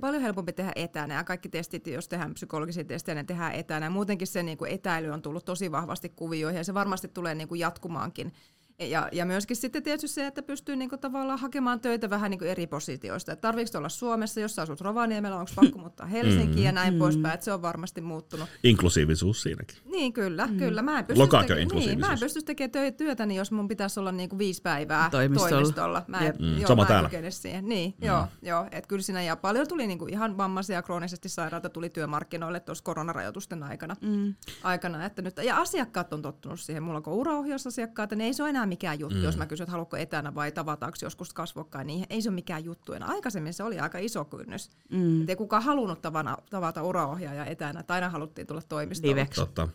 Paljon 0.00 0.22
helpompi 0.22 0.52
tehdä 0.52 0.72
etänä, 0.76 1.14
ja 1.14 1.25
kaikki 1.25 1.49
testit, 1.49 1.87
jos 1.87 2.08
tehdään 2.08 2.34
psykologisia 2.34 2.84
testejä, 2.84 3.14
ne 3.14 3.25
tehdään 3.25 3.54
etänä. 3.54 3.90
Muutenkin 3.90 4.26
se 4.26 4.42
niin 4.42 4.58
kuin 4.58 4.70
etäily 4.70 5.08
on 5.08 5.22
tullut 5.22 5.44
tosi 5.44 5.72
vahvasti 5.72 6.08
kuvioihin, 6.08 6.58
ja 6.58 6.64
se 6.64 6.75
varmasti 6.75 7.08
tulee 7.08 7.34
niin 7.34 7.49
kuin 7.49 7.61
jatkumaankin 7.61 8.32
ja, 8.78 9.08
ja 9.12 9.26
myöskin 9.26 9.56
sitten 9.56 9.82
tietysti 9.82 10.08
se, 10.08 10.26
että 10.26 10.42
pystyy 10.42 10.76
niinku 10.76 10.96
tavallaan 10.96 11.38
hakemaan 11.38 11.80
töitä 11.80 12.10
vähän 12.10 12.30
niinku 12.30 12.44
eri 12.44 12.66
positioista. 12.66 13.36
Tarvitsetko 13.36 13.78
olla 13.78 13.88
Suomessa, 13.88 14.40
jos 14.40 14.54
sä 14.54 14.62
asut 14.62 14.80
Rovaniemellä, 14.80 15.36
onko 15.36 15.52
pakko 15.54 15.78
muuttaa 15.78 16.06
Helsinkiin 16.06 16.58
mm, 16.58 16.64
ja 16.64 16.72
näin 16.72 16.94
mm. 16.94 16.98
poispäin, 16.98 17.34
että 17.34 17.44
se 17.44 17.52
on 17.52 17.62
varmasti 17.62 18.00
muuttunut. 18.00 18.48
Inklusiivisuus 18.64 19.42
siinäkin. 19.42 19.76
Niin, 19.84 20.12
kyllä, 20.12 20.46
mm. 20.46 20.56
kyllä. 20.56 20.82
Mä 20.82 20.98
en 20.98 21.04
pysty, 21.04 21.24
teke- 21.24 21.74
niin, 21.74 22.00
mä 22.00 22.12
en 22.12 22.18
pysty 22.20 22.42
tekemään 22.42 22.94
työtä, 22.94 23.26
niin 23.26 23.38
jos 23.38 23.52
mun 23.52 23.68
pitäisi 23.68 24.00
olla 24.00 24.12
niinku 24.12 24.38
viisi 24.38 24.62
päivää 24.62 25.10
toimistolla. 25.10 25.50
toimistolla. 25.50 26.04
Mä 26.08 26.18
en, 26.18 26.34
mm. 26.38 26.58
joo, 26.58 26.68
Sama 26.68 26.82
mä 26.82 26.88
täällä. 26.88 27.10
Siihen. 27.30 27.68
Niin, 27.68 27.94
mm. 28.00 28.06
joo, 28.06 28.26
joo. 28.42 28.66
Et 28.70 28.86
kyllä 28.86 29.02
siinä 29.02 29.22
ja 29.22 29.36
paljon 29.36 29.68
tuli 29.68 29.86
niinku 29.86 30.06
ihan 30.06 30.38
vammaisia 30.38 30.76
ja 30.76 30.82
kroonisesti 30.82 31.28
sairaita 31.28 31.68
tuli 31.68 31.90
työmarkkinoille 31.90 32.60
tuossa 32.60 32.84
koronarajoitusten 32.84 33.62
aikana. 33.62 33.96
Mm. 34.00 34.34
aikana 34.62 35.04
että 35.04 35.22
nyt, 35.22 35.36
ja 35.44 35.56
asiakkaat 35.56 36.12
on 36.12 36.22
tottunut 36.22 36.60
siihen. 36.60 36.82
Mulla 36.82 37.02
on 37.06 37.12
uraohjausasiakkaat, 37.12 38.10
niin 38.10 38.20
ei 38.20 38.34
se 38.34 38.42
ole 38.42 38.50
enää 38.50 38.62
mikään 38.69 38.99
juttu, 38.99 39.16
mm. 39.19 39.23
jos 39.25 39.37
mä 39.37 39.47
kysyn, 39.47 39.64
että 39.64 39.73
haluatko 39.73 39.97
etänä 39.97 40.35
vai 40.35 40.52
tavataanko 40.52 40.99
joskus 41.02 41.35
kasvokkain, 41.35 41.87
niin 41.87 42.07
ei 42.11 42.23
se 42.23 42.28
ole 42.28 42.35
mikään 42.35 42.64
juttu. 42.64 42.92
Ja 42.92 43.07
aikaisemmin 43.07 43.54
se 43.54 43.62
oli 43.62 43.78
aika 43.78 43.99
iso 43.99 44.25
kynnys. 44.25 44.71
Mm. 44.90 45.28
ei 45.28 45.37
kukaan 45.37 45.62
halunnut 45.62 46.02
tavana, 46.02 46.37
tavata 46.50 46.83
uraohjaajaa 46.83 47.47
etänä, 47.47 47.83
tai 47.83 47.95
aina 47.95 48.09
haluttiin 48.09 48.47
tulla 48.47 48.62
toimistoon. 48.69 49.26
Totta. 49.35 49.69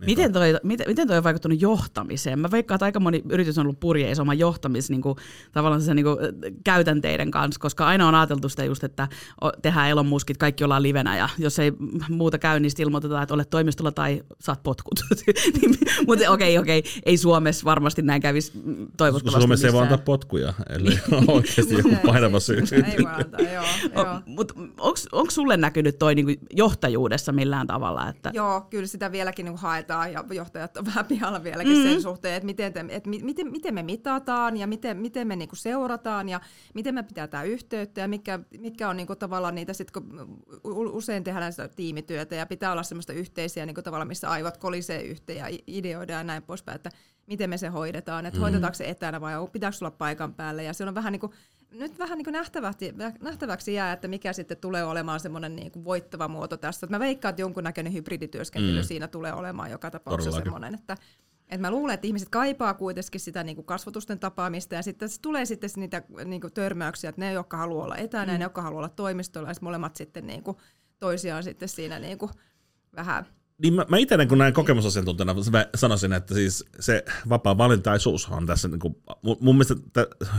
Niin 0.00 0.06
miten, 0.06 0.32
toi, 0.32 0.54
miten, 0.62 0.86
miten 0.88 1.08
toi 1.08 1.16
on 1.16 1.24
vaikuttanut 1.24 1.60
johtamiseen? 1.60 2.38
Mä 2.38 2.50
veikkaan, 2.50 2.76
että 2.76 2.84
aika 2.84 3.00
moni 3.00 3.22
yritys 3.28 3.58
on 3.58 3.66
ollut 3.66 3.80
purjeissa 3.80 4.22
oman 4.22 4.38
johtamis 4.38 4.90
niin 4.90 5.02
kuin, 5.02 5.16
tavallaan 5.52 5.82
se 5.82 5.94
niin 5.94 6.04
kuin, 6.04 6.16
käytänteiden 6.64 7.30
kanssa, 7.30 7.60
koska 7.60 7.86
aina 7.86 8.08
on 8.08 8.14
ajateltu 8.14 8.48
sitä 8.48 8.64
just, 8.64 8.84
että 8.84 9.08
tehdään 9.62 9.90
elonmuskit, 9.90 10.36
kaikki 10.36 10.64
ollaan 10.64 10.82
livenä 10.82 11.16
ja 11.16 11.28
jos 11.38 11.58
ei 11.58 11.72
muuta 12.08 12.38
käy, 12.38 12.60
niin 12.60 12.72
ilmoitetaan, 12.78 13.22
että 13.22 13.34
olet 13.34 13.50
toimistolla 13.50 13.92
tai 13.92 14.22
saat 14.40 14.62
potkut. 14.62 14.94
Niin, 15.62 15.78
Mutta 16.06 16.30
okei, 16.30 16.58
okay, 16.58 16.62
okei, 16.62 16.78
okay. 16.78 16.92
ei 17.06 17.16
Suomessa 17.16 17.64
varmasti 17.64 18.02
näin 18.02 18.22
kävisi 18.22 18.52
toivottavasti 18.96 19.30
Suomessa 19.30 19.48
missään. 19.48 19.68
ei 19.68 19.72
voi 19.72 19.82
antaa 19.82 19.98
potkuja, 19.98 20.54
eli 20.68 20.98
oikeasti 21.28 21.74
joku 21.74 21.96
painava 22.06 22.40
syy. 22.40 22.62
ei 22.72 23.04
voi 23.04 23.12
antaa, 23.12 23.40
joo. 23.40 23.64
joo. 23.94 24.20
Mutta 24.26 24.54
onko 25.12 25.30
sulle 25.30 25.56
näkynyt 25.56 25.98
toi 25.98 26.14
niin 26.14 26.38
johtajuudessa 26.52 27.32
millään 27.32 27.66
tavalla? 27.66 28.08
Että... 28.08 28.30
Joo, 28.34 28.60
kyllä 28.60 28.86
sitä 28.86 29.12
vieläkin 29.12 29.44
niin 29.44 29.56
haetaan 29.56 29.83
haetaan 29.92 30.12
ja 30.12 30.24
johtajat 30.34 30.76
on 30.76 30.86
vähän 30.94 31.06
pihalla 31.06 31.44
vieläkin 31.44 31.72
mm-hmm. 31.72 31.90
sen 31.90 32.02
suhteen, 32.02 32.34
että 32.34 32.46
miten, 32.46 32.72
te, 32.72 32.84
että 32.88 33.10
miten, 33.10 33.50
miten 33.50 33.74
me 33.74 33.82
mitataan 33.82 34.56
ja 34.56 34.66
miten, 34.66 34.96
miten 34.96 35.28
me 35.28 35.36
niinku 35.36 35.56
seurataan 35.56 36.28
ja 36.28 36.40
miten 36.74 36.94
me 36.94 37.02
pitää 37.02 37.42
yhteyttä 37.42 38.00
ja 38.00 38.08
mitkä, 38.08 38.40
mitkä 38.58 38.88
on 38.88 38.96
niinku 38.96 39.16
tavallaan 39.16 39.54
niitä, 39.54 39.72
sit, 39.72 39.90
kun 39.90 40.30
usein 40.92 41.24
tehdään 41.24 41.52
sitä 41.52 41.68
tiimityötä 41.68 42.34
ja 42.34 42.46
pitää 42.46 42.72
olla 42.72 42.82
semmoista 42.82 43.12
yhteisiä 43.12 43.66
niinku 43.66 43.82
tavallaan, 43.82 44.08
missä 44.08 44.30
aivot 44.30 44.56
kolisee 44.56 45.02
yhteen 45.02 45.38
ja 45.38 45.58
ideoidaan 45.66 46.20
ja 46.20 46.24
näin 46.24 46.42
poispäin, 46.42 46.76
että 46.76 46.90
miten 47.26 47.50
me 47.50 47.58
se 47.58 47.68
hoidetaan, 47.68 48.26
että 48.26 48.36
mm-hmm. 48.36 48.42
hoidetaanko 48.42 48.74
se 48.74 48.88
etänä 48.88 49.20
vai 49.20 49.34
pitääkö 49.52 49.76
olla 49.80 49.90
paikan 49.90 50.34
päällä 50.34 50.62
ja 50.62 50.72
se 50.72 50.84
on 50.84 50.94
vähän 50.94 51.12
niin 51.12 51.20
kuin 51.20 51.32
nyt 51.74 51.98
vähän 51.98 52.18
niin 52.18 52.24
kuin 52.24 52.32
nähtäväksi, 52.32 52.94
nähtäväksi 53.20 53.74
jää, 53.74 53.92
että 53.92 54.08
mikä 54.08 54.32
sitten 54.32 54.56
tulee 54.56 54.84
olemaan 54.84 55.20
semmoinen 55.20 55.56
niin 55.56 55.72
kuin 55.72 55.84
voittava 55.84 56.28
muoto 56.28 56.56
tässä. 56.56 56.86
Mä 56.86 56.98
veikkaan, 56.98 57.30
että 57.30 57.42
jonkunnäköinen 57.42 57.92
hybridityöskentely 57.92 58.80
mm. 58.80 58.84
siinä 58.84 59.08
tulee 59.08 59.32
olemaan 59.32 59.70
joka 59.70 59.90
tapauksessa 59.90 60.40
semmoinen, 60.40 60.74
että 60.74 60.96
et 61.48 61.60
mä 61.60 61.70
luulen, 61.70 61.94
että 61.94 62.06
ihmiset 62.06 62.28
kaipaa 62.28 62.74
kuitenkin 62.74 63.20
sitä 63.20 63.44
niin 63.44 63.56
kuin 63.56 63.66
kasvotusten 63.66 64.18
tapaamista 64.18 64.74
ja 64.74 64.82
sitten 64.82 65.08
se 65.08 65.20
tulee 65.20 65.44
sitten 65.44 65.70
niitä 65.76 66.02
niin 66.24 66.40
kuin 66.40 66.52
törmäyksiä, 66.52 67.10
että 67.10 67.20
ne, 67.20 67.32
jotka 67.32 67.56
haluaa 67.56 67.84
olla 67.84 67.96
etänä 67.96 68.24
mm. 68.24 68.32
ja 68.32 68.38
ne, 68.38 68.44
jotka 68.44 68.62
haluaa 68.62 68.78
olla 68.78 68.88
toimistolla 68.88 69.48
ja 69.48 69.54
molemmat 69.60 69.96
sitten 69.96 70.26
niin 70.26 70.42
kuin 70.42 70.56
toisiaan 70.98 71.42
sitten 71.42 71.68
siinä 71.68 71.98
niin 71.98 72.18
kuin 72.18 72.32
vähän 72.96 73.26
niin 73.62 73.74
mä, 73.74 73.86
mä 73.88 73.96
itse 73.96 74.26
kun 74.26 74.38
näin 74.38 74.54
kokemusasiantuntijana 74.54 75.34
sanoisin, 75.74 76.12
että 76.12 76.34
siis 76.34 76.64
se 76.80 77.04
vapaa 77.28 77.58
valintaisuus 77.58 78.28
on 78.28 78.46
tässä 78.46 78.68
niin 78.68 78.80
kuin, 78.80 78.96
mun 79.40 79.54
mielestä 79.56 79.74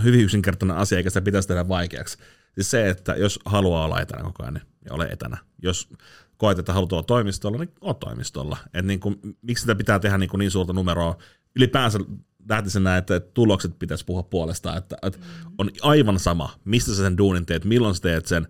hyvin 0.04 0.20
yksinkertainen 0.20 0.78
asia, 0.78 0.98
eikä 0.98 1.10
sitä 1.10 1.22
pitäisi 1.22 1.48
tehdä 1.48 1.68
vaikeaksi. 1.68 2.18
Siis 2.56 2.72
se, 2.72 2.90
että 2.90 3.16
jos 3.16 3.40
haluaa 3.46 3.86
olla 3.86 4.02
etänä 4.02 4.24
koko 4.24 4.44
ajan, 4.44 4.54
niin 4.54 4.94
ole 4.94 5.06
etänä. 5.06 5.38
Jos 5.62 5.90
koet, 6.38 6.60
että 6.60 6.74
haluat 6.74 6.94
olla 6.94 7.04
toimistolla, 7.04 7.58
niin 7.58 7.72
ole 7.82 7.96
toimistolla. 8.00 8.58
Et 8.74 8.86
niin 8.86 9.00
kuin, 9.00 9.16
miksi 9.42 9.62
sitä 9.62 9.76
pitää 9.76 10.00
tehdä 10.00 10.18
niin, 10.18 10.30
kuin 10.30 10.40
niin 10.40 10.52
suurta 10.52 10.74
numeroa? 10.74 11.18
Ylipäänsä 11.56 12.00
lähtisin 12.50 12.84
näin, 12.84 13.00
että 13.00 13.20
tulokset 13.20 13.80
pitäisi 13.80 14.06
puhua 14.06 14.24
puolestaan, 14.24 14.78
että, 14.78 14.98
että 15.02 15.20
mm. 15.20 15.54
on 15.58 15.70
aivan 15.82 16.20
sama, 16.20 16.60
mistä 16.66 16.92
sä 16.92 16.98
sen 16.98 17.18
duunin 17.18 17.46
teet, 17.46 17.66
milloin 17.66 17.96
sä 17.96 18.02
teet 18.02 18.26
sen, 18.26 18.48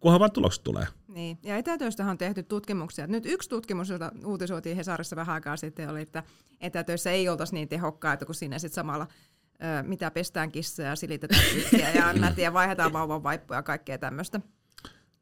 kunhan 0.00 0.20
vaan 0.20 0.32
tulokset 0.32 0.64
tulee. 0.64 0.86
Niin, 1.18 1.38
ja 1.42 1.56
etätöistä 1.56 2.06
on 2.06 2.18
tehty 2.18 2.42
tutkimuksia. 2.42 3.06
Nyt 3.06 3.26
yksi 3.26 3.48
tutkimus, 3.48 3.88
jota 3.88 4.12
uutisoitiin 4.24 4.76
Hesarissa 4.76 5.16
vähän 5.16 5.34
aikaa 5.34 5.56
sitten, 5.56 5.90
oli, 5.90 6.00
että 6.00 6.22
etätöissä 6.60 7.10
ei 7.10 7.28
oltaisi 7.28 7.54
niin 7.54 7.68
tehokkaita 7.68 8.26
kuin 8.26 8.36
siinä 8.36 8.58
sitten 8.58 8.74
samalla 8.74 9.06
ö, 9.54 9.82
mitä 9.82 10.10
pestään 10.10 10.52
kissaa 10.52 10.86
ja 10.86 10.96
silitetään 10.96 11.42
ja 11.94 12.14
mä 12.20 12.32
tiedän, 12.32 12.52
vaihdetaan 12.52 12.92
vauvan 12.92 13.22
vaippuja 13.22 13.58
ja 13.58 13.62
kaikkea 13.62 13.98
tämmöistä. 13.98 14.40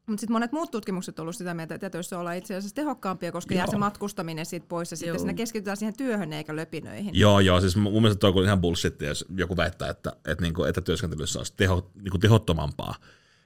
Mutta 0.07 0.21
sitten 0.21 0.33
monet 0.33 0.51
muut 0.51 0.71
tutkimukset 0.71 1.19
ovat 1.19 1.23
olleet 1.23 1.35
sitä 1.35 1.53
mieltä, 1.53 1.75
että 1.75 1.87
etätöissä 1.87 2.19
ollaan 2.19 2.37
itse 2.37 2.55
asiassa 2.55 2.75
tehokkaampia, 2.75 3.31
koska 3.31 3.53
joo. 3.53 3.57
jää 3.57 3.67
se 3.67 3.77
matkustaminen 3.77 4.45
siitä 4.45 4.65
pois 4.69 4.91
ja 4.91 4.97
sitten 4.97 5.19
siinä 5.19 5.33
keskitytään 5.33 5.77
siihen 5.77 5.97
työhön 5.97 6.33
eikä 6.33 6.55
löpinöihin. 6.55 7.19
Joo, 7.19 7.39
joo, 7.39 7.61
siis 7.61 7.75
mun 7.75 8.01
mielestä 8.01 8.19
toi 8.19 8.33
on 8.35 8.43
ihan 8.43 8.61
bullshit, 8.61 9.01
jos 9.01 9.25
joku 9.37 9.57
väittää, 9.57 9.89
että, 9.89 10.13
että 10.25 10.41
niinku 10.41 10.63
etätyöskentelyssä 10.63 11.39
olisi 11.39 11.53
teho, 11.57 11.91
niinku 11.95 12.17
tehottomampaa. 12.17 12.95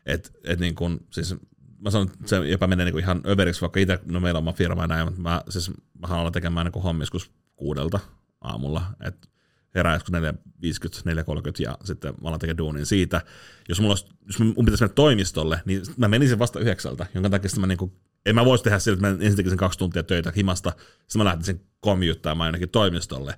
Et, 0.05 0.39
et 0.43 0.59
niinku, 0.59 0.89
siis 1.09 1.35
mä 1.81 1.91
sanon, 1.91 2.07
että 2.07 2.27
se 2.27 2.35
jopa 2.47 2.67
menee 2.67 2.85
niinku 2.85 2.99
ihan 2.99 3.21
överiksi, 3.27 3.61
vaikka 3.61 3.79
itse, 3.79 3.99
no 4.05 4.19
meillä 4.19 4.37
on 4.37 4.43
oma 4.43 4.53
firma 4.53 4.81
ja 4.81 4.87
näin, 4.87 5.05
mutta 5.05 5.21
mä, 5.21 5.41
siis, 5.49 5.71
mä 5.99 6.07
haluan 6.07 6.31
tekemään 6.31 6.65
niinku 6.65 6.81
hommia 6.81 7.07
kuudelta 7.55 7.99
aamulla, 8.41 8.81
että 9.01 9.27
herää 9.75 9.93
joskus 9.93 10.13
4.50, 10.13 10.19
4.30 10.19 11.51
ja 11.59 11.77
sitten 11.83 12.13
mä 12.21 12.27
alan 12.29 12.39
tekemään 12.39 12.57
duunin 12.57 12.85
siitä. 12.85 13.21
Jos, 13.69 13.79
mulla 13.79 13.91
olisi, 13.91 14.05
jos 14.25 14.39
mun 14.39 14.65
pitäisi 14.65 14.83
mennä 14.83 14.93
toimistolle, 14.93 15.61
niin 15.65 15.81
mä 15.97 16.07
menisin 16.07 16.39
vasta 16.39 16.59
yhdeksältä, 16.59 17.05
jonka 17.13 17.29
takia 17.29 17.49
mä 17.59 17.67
niinku, 17.67 17.93
en 18.25 18.35
mä 18.35 18.45
voisi 18.45 18.63
tehdä 18.63 18.79
sillä, 18.79 18.95
että 18.95 19.07
mä 19.07 19.25
ensin 19.25 19.35
tekisin 19.35 19.57
kaksi 19.57 19.79
tuntia 19.79 20.03
töitä 20.03 20.33
himasta, 20.37 20.71
sitten 20.77 21.19
mä 21.19 21.25
lähtisin 21.25 21.65
komjuttamaan 21.79 22.45
ainakin 22.45 22.69
toimistolle. 22.69 23.37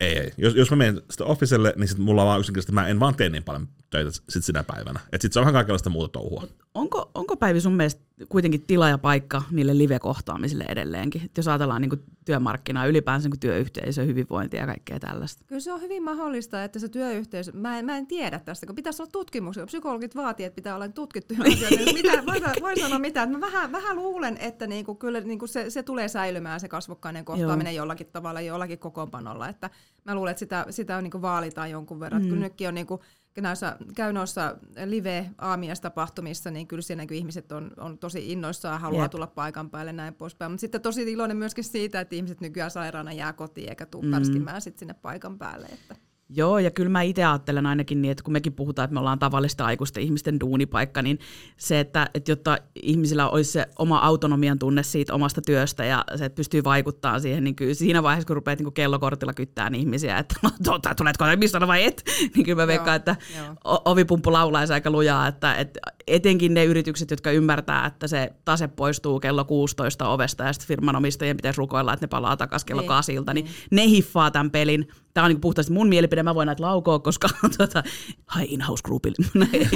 Ei, 0.00 0.18
ei. 0.18 0.32
Jos, 0.36 0.54
jos 0.54 0.70
mä 0.70 0.76
menen 0.76 1.02
sitten 1.10 1.26
officelle, 1.26 1.74
niin 1.76 1.88
sit 1.88 1.98
mulla 1.98 2.22
on 2.22 2.28
vaan 2.28 2.40
yksinkertaisesti, 2.40 2.72
mä 2.72 2.88
en 2.88 3.00
vaan 3.00 3.14
tee 3.14 3.28
niin 3.28 3.42
paljon 3.42 3.68
töitä 3.90 4.10
sit 4.28 4.44
sinä 4.44 4.62
päivänä. 4.62 5.00
Et 5.12 5.22
sit 5.22 5.32
se 5.32 5.38
on 5.38 5.42
vähän 5.42 5.54
kaikenlaista 5.54 5.90
muuta 5.90 6.12
touhua. 6.12 6.44
Onko, 6.74 7.10
onko 7.14 7.36
Päivi 7.36 7.60
sun 7.60 7.72
mielestä 7.72 8.05
kuitenkin 8.28 8.62
tila 8.66 8.88
ja 8.88 8.98
paikka 8.98 9.42
niille 9.50 9.78
live-kohtaamisille 9.78 10.64
edelleenkin? 10.68 11.22
Et 11.24 11.36
jos 11.36 11.48
ajatellaan 11.48 11.82
niin 11.82 12.02
työmarkkinaa, 12.24 12.86
ylipäänsä 12.86 13.28
niin 13.28 13.40
työyhteisö, 13.40 14.04
hyvinvointia 14.04 14.60
ja 14.60 14.66
kaikkea 14.66 15.00
tällaista. 15.00 15.44
Kyllä 15.46 15.60
se 15.60 15.72
on 15.72 15.80
hyvin 15.80 16.02
mahdollista, 16.02 16.64
että 16.64 16.78
se 16.78 16.88
työyhteisö, 16.88 17.52
mä 17.54 17.78
en, 17.78 17.84
mä 17.84 17.96
en 17.96 18.06
tiedä 18.06 18.38
tästä, 18.38 18.66
kun 18.66 18.74
pitäisi 18.74 19.02
olla 19.02 19.10
tutkimuksia. 19.10 19.66
Psykologit 19.66 20.16
vaatii, 20.16 20.46
että 20.46 20.56
pitää 20.56 20.74
olla 20.74 20.84
asioita. 20.84 21.92
mitä, 21.92 22.26
voi, 22.26 22.36
voi 22.60 22.80
sanoa 22.80 22.98
mitä, 22.98 23.26
mä 23.26 23.40
vähän, 23.40 23.72
vähän 23.72 23.96
luulen, 23.96 24.36
että 24.40 24.66
niinku, 24.66 24.94
kyllä 24.94 25.20
niinku 25.20 25.46
se, 25.46 25.70
se, 25.70 25.82
tulee 25.82 26.08
säilymään 26.08 26.60
se 26.60 26.68
kasvokkainen 26.68 27.24
kohtaaminen 27.24 27.74
Joo. 27.74 27.82
jollakin 27.82 28.06
tavalla, 28.06 28.40
jollakin 28.40 28.78
kokoonpanolla. 28.78 29.48
Että 29.48 29.70
mä 30.04 30.14
luulen, 30.14 30.30
että 30.30 30.38
sitä, 30.38 30.66
sitä 30.70 31.02
niinku 31.02 31.22
vaalitaan 31.22 31.70
jonkun 31.70 32.00
verran. 32.00 32.22
Mm. 32.22 32.28
Kyllä 32.28 32.40
nytkin 32.40 32.68
on 32.68 32.74
niinku, 32.74 33.00
näissä, 33.42 33.76
käy 33.94 34.12
noissa 34.12 34.56
live-aamiastapahtumissa, 34.84 36.50
niin 36.50 36.66
kyllä 36.66 36.82
siinä 36.82 37.06
ihmiset 37.10 37.52
on, 37.52 37.70
on 37.76 37.98
tosi 37.98 38.32
innoissaan 38.32 38.74
ja 38.74 38.78
haluaa 38.78 39.04
Jep. 39.04 39.10
tulla 39.10 39.26
paikan 39.26 39.70
päälle 39.70 39.92
näin 39.92 40.14
poispäin. 40.14 40.52
Mutta 40.52 40.60
sitten 40.60 40.80
tosi 40.80 41.12
iloinen 41.12 41.36
myöskin 41.36 41.64
siitä, 41.64 42.00
että 42.00 42.16
ihmiset 42.16 42.40
nykyään 42.40 42.70
sairaana 42.70 43.12
jää 43.12 43.32
kotiin 43.32 43.68
eikä 43.68 43.86
tule 43.86 44.18
mm. 44.18 44.24
sitten 44.60 44.78
sinne 44.78 44.94
paikan 44.94 45.38
päälle. 45.38 45.66
Että. 45.66 45.96
Joo, 46.28 46.58
ja 46.58 46.70
kyllä 46.70 46.90
mä 46.90 47.02
itse 47.02 47.24
ajattelen 47.24 47.66
ainakin 47.66 48.02
niin, 48.02 48.12
että 48.12 48.24
kun 48.24 48.32
mekin 48.32 48.52
puhutaan, 48.52 48.84
että 48.84 48.94
me 48.94 49.00
ollaan 49.00 49.18
tavallista 49.18 49.64
aikuisten 49.64 50.02
ihmisten 50.02 50.40
duunipaikka, 50.40 51.02
niin 51.02 51.18
se, 51.56 51.80
että, 51.80 52.10
että 52.14 52.30
jotta 52.30 52.58
ihmisillä 52.82 53.28
olisi 53.28 53.52
se 53.52 53.66
oma 53.78 53.98
autonomian 53.98 54.58
tunne 54.58 54.82
siitä 54.82 55.14
omasta 55.14 55.40
työstä 55.42 55.84
ja 55.84 56.04
se, 56.16 56.24
että 56.24 56.36
pystyy 56.36 56.64
vaikuttamaan 56.64 57.20
siihen, 57.20 57.44
niin 57.44 57.54
kyllä 57.54 57.74
siinä 57.74 58.02
vaiheessa, 58.02 58.26
kun 58.26 58.36
rupeat 58.36 58.58
niin 58.58 58.72
kellokortilla 58.72 59.34
kyttään 59.34 59.74
ihmisiä, 59.74 60.18
että 60.18 60.34
no, 60.42 60.50
tuota, 60.64 60.94
tuletko 60.94 61.24
mistä 61.36 61.66
vai 61.66 61.84
et, 61.84 62.04
niin 62.34 62.44
kyllä 62.44 62.62
mä 62.62 62.66
veikkaan, 62.66 62.96
että 62.96 63.16
ovipumppu 63.64 64.32
laulaisi 64.32 64.72
aika 64.72 64.90
lujaa, 64.90 65.26
että, 65.26 65.54
että 65.54 65.80
etenkin 66.06 66.54
ne 66.54 66.64
yritykset, 66.64 67.10
jotka 67.10 67.30
ymmärtää, 67.30 67.86
että 67.86 68.06
se 68.06 68.32
tase 68.44 68.68
poistuu 68.68 69.20
kello 69.20 69.44
16 69.44 70.08
ovesta 70.08 70.44
ja 70.44 70.52
sitten 70.52 70.68
firman 70.68 70.96
omistajien 70.96 71.36
pitäisi 71.36 71.58
rukoilla, 71.58 71.92
että 71.92 72.06
ne 72.06 72.08
palaa 72.08 72.36
takaisin 72.36 72.66
kello 72.66 72.82
Niin, 72.82 72.88
8, 72.88 73.14
niin, 73.14 73.34
niin. 73.34 73.46
ne 73.70 73.88
hiffaa 73.88 74.30
tämän 74.30 74.50
pelin. 74.50 74.88
Tämä 75.16 75.24
on 75.24 75.30
niin 75.30 75.40
puhtaasti 75.40 75.72
mun 75.72 75.88
mielipide, 75.88 76.22
mä 76.22 76.34
voin 76.34 76.46
näitä 76.46 76.62
laukoa, 76.62 76.98
koska 76.98 77.28
tuota, 77.56 77.82
hai 78.26 78.46
in-house 78.48 78.82
groupille. 78.84 79.16
No 79.34 79.46
ei, 79.52 79.68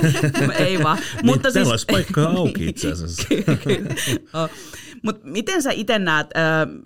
ei 0.67 0.83
vaan. 0.83 0.99
Mutta 1.23 1.49
niin, 1.49 1.53
siis, 1.53 1.69
olisi 1.69 1.87
paikkaa 1.93 2.31
auki 2.31 2.69
itse 2.69 2.93
asiassa. 2.93 3.29
mutta 5.03 5.27
miten 5.27 5.63
sä 5.63 5.71
itse 5.71 5.99
näet, 5.99 6.27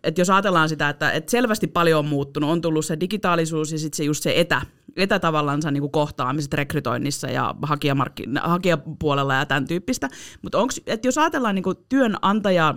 että 0.02 0.20
jos 0.20 0.30
ajatellaan 0.30 0.68
sitä, 0.68 0.88
että, 0.88 1.10
että 1.10 1.30
selvästi 1.30 1.66
paljon 1.66 1.98
on 1.98 2.06
muuttunut, 2.06 2.50
on 2.50 2.60
tullut 2.60 2.84
se 2.84 3.00
digitaalisuus 3.00 3.72
ja 3.72 3.78
sitten 3.78 3.96
se 3.96 4.04
just 4.04 4.22
se 4.22 4.32
etä, 4.36 4.62
etä 4.96 5.18
tavallaan 5.18 5.60
niin 5.70 5.90
kohtaamiset 5.90 6.54
rekrytoinnissa 6.54 7.26
ja 7.26 7.54
hakijamarkki- 7.62 8.40
hakijapuolella 8.42 9.34
ja 9.34 9.46
tämän 9.46 9.66
tyyppistä. 9.66 10.08
Mutta 10.42 10.58
jos 11.04 11.18
ajatellaan 11.18 11.54
niin 11.54 11.62
kuin 11.62 11.76
työnantaja 11.88 12.74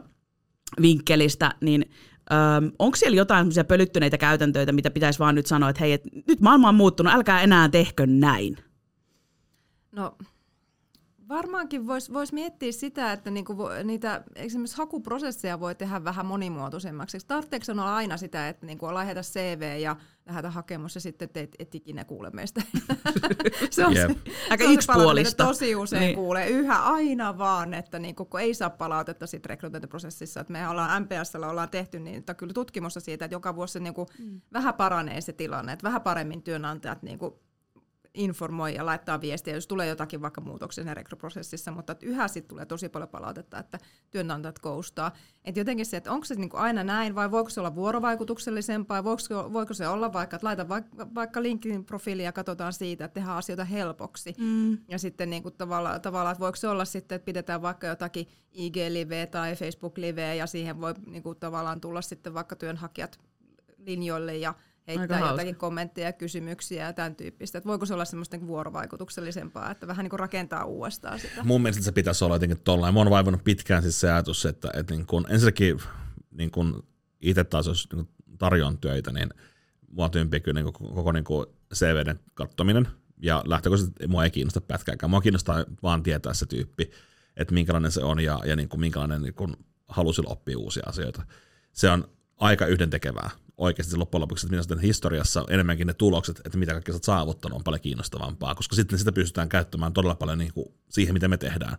vinkkelistä, 0.81 1.51
niin 1.61 1.85
onko 2.79 2.95
siellä 2.95 3.17
jotain 3.17 3.47
pölyttyneitä 3.67 4.17
käytäntöitä, 4.17 4.71
mitä 4.71 4.91
pitäisi 4.91 5.19
vaan 5.19 5.35
nyt 5.35 5.45
sanoa, 5.45 5.69
että 5.69 5.79
hei, 5.79 5.93
et 5.93 6.03
nyt 6.27 6.41
maailma 6.41 6.69
on 6.69 6.75
muuttunut, 6.75 7.13
älkää 7.13 7.41
enää 7.41 7.69
tehkö 7.69 8.05
näin? 8.07 8.57
No 9.91 10.17
varmaankin 11.29 11.87
voisi 11.87 12.13
vois 12.13 12.33
miettiä 12.33 12.71
sitä, 12.71 13.11
että 13.11 13.31
niinku 13.31 13.57
vo, 13.57 13.69
niitä 13.83 14.23
esimerkiksi 14.35 14.77
hakuprosesseja 14.77 15.59
voi 15.59 15.75
tehdä 15.75 16.03
vähän 16.03 16.25
monimuotoisemmaksi. 16.25 17.17
Tarvitseeko 17.27 17.65
olla 17.71 17.95
aina 17.95 18.17
sitä, 18.17 18.49
että 18.49 18.65
niinku 18.65 18.93
lähetä 18.93 19.21
CV 19.21 19.77
ja 19.81 19.95
lähetä 20.25 20.49
hakemus 20.51 20.95
ja 20.95 21.01
sitten 21.01 21.29
te 21.29 21.39
et, 21.41 21.55
et 21.59 21.75
ikinä 21.75 22.05
kuule 22.05 22.29
meistä. 22.29 22.61
se 23.69 23.85
on 23.85 23.95
Jep. 23.95 24.11
se, 24.11 24.31
Aika 24.49 24.63
se 24.63 24.67
on 24.67 24.69
se 24.69 24.73
yksipuolista. 24.73 25.43
mitä 25.43 25.47
tosi 25.53 25.75
usein 25.75 25.99
Niin. 26.01 26.15
kuulee. 26.15 26.49
Yhä 26.49 26.83
aina 26.83 27.37
vaan, 27.37 27.73
että 27.73 27.99
niinku, 27.99 28.25
kun 28.25 28.39
ei 28.39 28.53
saa 28.53 28.69
palautetta 28.69 29.27
siitä 29.27 29.47
rekrytointiprosessissa. 29.47 30.39
Että 30.39 30.53
me 30.53 30.69
ollaan 30.69 31.03
MPSllä 31.03 31.49
ollaan 31.49 31.69
tehty 31.69 31.99
niin, 31.99 32.17
että 32.17 32.33
kyllä 32.33 32.53
tutkimusta 32.53 32.99
siitä, 32.99 33.25
että 33.25 33.35
joka 33.35 33.55
vuosi 33.55 33.73
se 33.73 33.79
niinku, 33.79 34.07
mm. 34.19 34.41
vähän 34.53 34.73
paranee 34.73 35.21
se 35.21 35.33
tilanne. 35.33 35.73
Että 35.73 35.83
vähän 35.83 36.01
paremmin 36.01 36.43
työnantajat 36.43 37.03
niinku, 37.03 37.39
informoi 38.17 38.75
ja 38.75 38.85
laittaa 38.85 39.21
viestiä, 39.21 39.53
jos 39.53 39.67
tulee 39.67 39.87
jotakin 39.87 40.21
vaikka 40.21 40.41
muutoksia 40.41 40.83
siinä 40.83 40.93
rekryprosessissa, 40.93 41.71
mutta 41.71 41.91
että 41.91 42.05
yhä 42.05 42.27
sitten 42.27 42.49
tulee 42.49 42.65
tosi 42.65 42.89
paljon 42.89 43.09
palautetta, 43.09 43.59
että 43.59 43.79
työnantajat 44.11 44.59
koustaa. 44.59 45.11
Et 45.45 45.57
jotenkin 45.57 45.85
se, 45.85 45.97
että 45.97 46.11
onko 46.11 46.25
se 46.25 46.35
niinku 46.35 46.57
aina 46.57 46.83
näin 46.83 47.15
vai 47.15 47.31
voiko 47.31 47.49
se 47.49 47.59
olla 47.59 47.75
vuorovaikutuksellisempaa, 47.75 49.03
voiko, 49.03 49.19
se- 49.19 49.53
voiko 49.53 49.73
se 49.73 49.87
olla 49.87 50.13
vaikka, 50.13 50.35
että 50.35 50.47
laita 50.47 50.69
vaikka, 50.69 51.07
vaikka 51.15 51.43
LinkedIn 51.43 51.85
profiili 51.85 52.23
ja 52.23 52.31
katsotaan 52.31 52.73
siitä, 52.73 53.05
että 53.05 53.13
tehdään 53.13 53.37
asioita 53.37 53.65
helpoksi. 53.65 54.35
Mm. 54.37 54.77
Ja 54.87 54.99
sitten 54.99 55.29
niinku 55.29 55.51
tavallaan, 55.51 56.01
tavalla, 56.01 56.31
että 56.31 56.39
voiko 56.41 56.55
se 56.55 56.67
olla 56.67 56.85
sitten, 56.85 57.15
että 57.15 57.25
pidetään 57.25 57.61
vaikka 57.61 57.87
jotakin 57.87 58.27
IG-liveä 58.53 59.27
tai 59.27 59.55
Facebook-liveä 59.55 60.33
ja 60.33 60.47
siihen 60.47 60.81
voi 60.81 60.93
niinku 61.05 61.35
tavallaan 61.35 61.81
tulla 61.81 62.01
sitten 62.01 62.33
vaikka 62.33 62.55
työnhakijat 62.55 63.19
linjoille 63.77 64.37
ja 64.37 64.53
heittää 64.87 65.17
hauska. 65.17 65.33
jotakin 65.33 65.55
kommentteja, 65.55 66.13
kysymyksiä 66.13 66.85
ja 66.85 66.93
tämän 66.93 67.15
tyyppistä. 67.15 67.57
Että 67.57 67.67
voiko 67.67 67.85
se 67.85 67.93
olla 67.93 68.05
semmoista 68.05 68.35
niinku 68.35 68.47
vuorovaikutuksellisempaa, 68.47 69.71
että 69.71 69.87
vähän 69.87 70.03
niin 70.03 70.09
kuin 70.09 70.19
rakentaa 70.19 70.65
uudestaan 70.65 71.19
sitä. 71.19 71.43
Mun 71.43 71.61
mielestä 71.61 71.83
se 71.83 71.91
pitäisi 71.91 72.25
olla 72.25 72.35
jotenkin 72.35 72.61
tollain. 72.63 72.93
Mua 72.93 73.03
on 73.03 73.09
vaivannut 73.09 73.43
pitkään 73.43 73.81
siis 73.83 73.99
se 73.99 74.11
ajatus, 74.11 74.45
että, 74.45 74.69
että 74.73 74.93
niin 74.93 75.05
kun, 75.05 75.25
ensinnäkin 75.29 75.79
niin 76.31 76.51
kun 76.51 76.87
itse 77.21 77.43
taas 77.43 77.67
jos 77.67 77.87
niin 77.93 78.09
tarjoan 78.37 78.77
töitä, 78.77 79.11
niin 79.11 79.29
mua 79.91 80.09
tympii 80.09 80.39
kyllä 80.39 80.61
niin 80.61 80.73
koko, 80.73 80.93
koko 80.93 81.11
niin 81.11 81.25
CVden 81.75 82.19
kattominen. 82.33 82.87
Ja 83.21 83.43
lähtökohtaisesti 83.45 84.07
mua 84.07 84.23
ei 84.23 84.31
kiinnosta 84.31 84.61
pätkääkään. 84.61 85.09
Mua 85.09 85.21
kiinnostaa 85.21 85.65
vaan 85.83 86.03
tietää 86.03 86.33
se 86.33 86.45
tyyppi, 86.45 86.91
että 87.37 87.53
minkälainen 87.53 87.91
se 87.91 88.03
on 88.03 88.19
ja, 88.19 88.39
ja 88.45 88.55
niin 88.55 88.69
kuin 88.69 88.79
minkälainen 88.79 89.21
niin 89.21 89.33
kuin 89.33 89.55
halu 89.87 90.13
sillä 90.13 90.29
oppia 90.29 90.57
uusia 90.57 90.83
asioita. 90.85 91.23
Se 91.73 91.89
on 91.89 92.09
aika 92.37 92.65
yhdentekevää 92.65 93.29
oikeasti 93.57 93.97
loppujen 93.97 94.21
lopuksi, 94.21 94.45
että 94.45 94.51
minä 94.51 94.61
sitten 94.61 94.79
historiassa 94.79 95.45
enemmänkin 95.49 95.87
ne 95.87 95.93
tulokset, 95.93 96.41
että 96.45 96.57
mitä 96.57 96.71
kaikki 96.71 96.91
sä 96.91 96.99
saavuttanut, 97.01 97.57
on 97.57 97.63
paljon 97.63 97.81
kiinnostavampaa, 97.81 98.55
koska 98.55 98.75
sitten 98.75 98.99
sitä 98.99 99.11
pystytään 99.11 99.49
käyttämään 99.49 99.93
todella 99.93 100.15
paljon 100.15 100.37
niin 100.37 100.53
kuin 100.53 100.65
siihen, 100.89 101.13
miten 101.13 101.29
me 101.29 101.37
tehdään. 101.37 101.77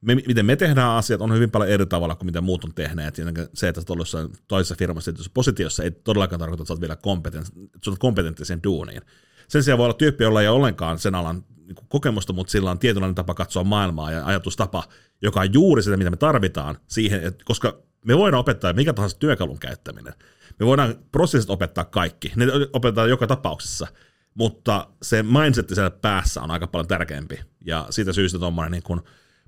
Me, 0.00 0.14
miten 0.14 0.46
me 0.46 0.56
tehdään 0.56 0.90
asiat 0.90 1.20
on 1.20 1.34
hyvin 1.34 1.50
paljon 1.50 1.70
eri 1.70 1.86
tavalla 1.86 2.14
kuin 2.14 2.26
mitä 2.26 2.40
muut 2.40 2.64
on 2.64 2.74
tehneet. 2.74 3.18
Ja 3.18 3.24
se, 3.54 3.68
että 3.68 3.80
sä 3.80 4.18
oot 4.18 4.32
toisessa 4.48 4.74
firmassa 4.78 5.12
tietyssä 5.12 5.30
positiossa, 5.34 5.82
ei 5.82 5.90
todellakaan 5.90 6.40
tarkoita, 6.40 6.62
että 6.62 6.68
sä 6.68 6.72
oot 6.72 6.80
vielä 6.80 6.96
kompetent, 6.96 7.46
että 7.46 7.78
sä 7.84 7.90
oot 7.90 7.98
kompetentti 7.98 8.44
siihen 8.44 8.62
duuniin. 8.62 9.02
Sen 9.48 9.62
sijaan 9.62 9.78
voi 9.78 9.84
olla 9.84 9.94
tyyppi, 9.94 10.24
jolla 10.24 10.42
ei 10.42 10.48
ollenkaan 10.48 10.98
sen 10.98 11.14
alan 11.14 11.44
niin 11.66 11.74
kuin 11.74 11.86
kokemusta, 11.88 12.32
mutta 12.32 12.50
sillä 12.50 12.70
on 12.70 12.78
tietynlainen 12.78 13.14
tapa 13.14 13.34
katsoa 13.34 13.64
maailmaa 13.64 14.12
ja 14.12 14.26
ajatustapa, 14.26 14.84
joka 15.22 15.40
on 15.40 15.52
juuri 15.52 15.82
sitä, 15.82 15.96
mitä 15.96 16.10
me 16.10 16.16
tarvitaan 16.16 16.78
siihen, 16.86 17.24
että, 17.24 17.44
koska 17.44 17.78
me 18.04 18.18
voidaan 18.18 18.40
opettaa 18.40 18.72
mikä 18.72 18.92
tahansa 18.92 19.18
työkalun 19.18 19.58
käyttäminen. 19.58 20.14
Me 20.60 20.66
voidaan 20.66 20.94
prosessit 21.12 21.50
opettaa 21.50 21.84
kaikki, 21.84 22.32
ne 22.36 22.46
opetetaan 22.72 23.10
joka 23.10 23.26
tapauksessa, 23.26 23.86
mutta 24.34 24.88
se 25.02 25.22
mindset 25.22 25.68
siellä 25.68 25.90
päässä 25.90 26.42
on 26.42 26.50
aika 26.50 26.66
paljon 26.66 26.88
tärkeämpi. 26.88 27.40
Ja 27.64 27.86
siitä 27.90 28.12
syystä 28.12 28.38
tuommoinen, 28.38 28.72
niin 28.72 28.82
kun, 28.82 28.96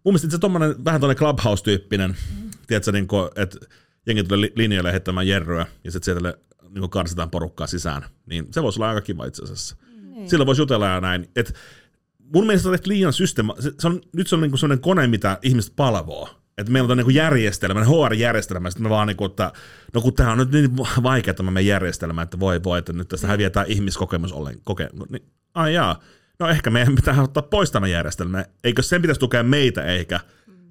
mun 0.05 0.15
mielestä 0.15 0.31
se 0.31 0.39
tuommoinen 0.39 0.85
vähän 0.85 1.01
tuonne 1.01 1.15
Clubhouse-tyyppinen, 1.15 2.11
mm. 2.11 2.51
tiedätkö, 2.67 2.93
niin 2.93 3.09
kun, 3.09 3.31
että 3.37 3.59
jengi 4.07 4.25
tulee 4.25 4.41
li- 4.41 4.53
linjoille 4.57 4.93
heittämään 4.93 5.29
jerryä 5.29 5.67
ja 5.85 5.91
sitten 5.91 6.05
sieltä 6.05 6.39
niin 6.69 6.91
karsitaan 6.91 7.31
porukkaa 7.31 7.67
sisään, 7.67 8.05
niin 8.27 8.47
se 8.51 8.63
voisi 8.63 8.79
olla 8.79 8.89
aika 8.89 9.01
kiva 9.01 9.27
itse 9.27 9.43
asiassa. 9.43 9.77
Mm. 9.81 10.27
Silloin 10.27 10.47
voisi 10.47 10.63
jutella 10.63 10.87
ja 10.87 11.01
näin. 11.01 11.31
Et 11.37 11.55
mun 12.35 12.47
mielestä 12.47 12.69
on 12.69 12.79
liian 12.85 13.13
systeema, 13.13 13.55
se, 13.59 13.73
se 13.79 13.87
on, 13.87 14.01
nyt 14.17 14.27
se 14.27 14.35
on 14.35 14.41
niin 14.41 14.59
sellainen 14.59 14.83
kone, 14.83 15.07
mitä 15.07 15.39
ihmiset 15.43 15.73
palvoo. 15.77 16.29
Että 16.59 16.73
meillä 16.73 16.93
on 16.93 16.99
niin 16.99 17.15
järjestelmä, 17.15 17.85
HR-järjestelmä, 17.85 18.71
sitten 18.71 18.83
me 18.83 18.91
vaan 18.91 19.07
niin 19.07 19.17
kuin, 19.17 19.31
että 19.31 19.53
no 19.95 20.01
kun 20.01 20.15
tämä 20.15 20.33
on 20.33 20.39
nyt 20.39 20.53
niin 20.53 20.77
vaikea 21.03 21.35
tämä 21.35 21.51
meidän 21.51 21.67
järjestelmä, 21.67 22.23
että 22.23 22.41
voi 22.41 22.63
voi, 22.65 22.79
että 22.79 22.93
nyt 22.93 23.09
tästä 23.09 23.27
häviää 23.27 23.65
ihmiskokemus 23.67 24.33
ollen, 24.33 24.61
koke, 24.65 24.89
niin, 25.09 25.23
ai 25.55 25.75
jaa, 25.75 26.01
no 26.39 26.49
ehkä 26.49 26.71
meidän 26.71 26.95
pitää 26.95 27.23
ottaa 27.23 27.43
pois 27.43 27.71
tämä 27.71 27.87
järjestelmä, 27.87 28.45
eikö 28.65 28.83
sen 28.83 29.03
pitäisi 29.03 29.21
tukea 29.21 29.43
meitä 29.43 29.85
eikä 29.85 30.21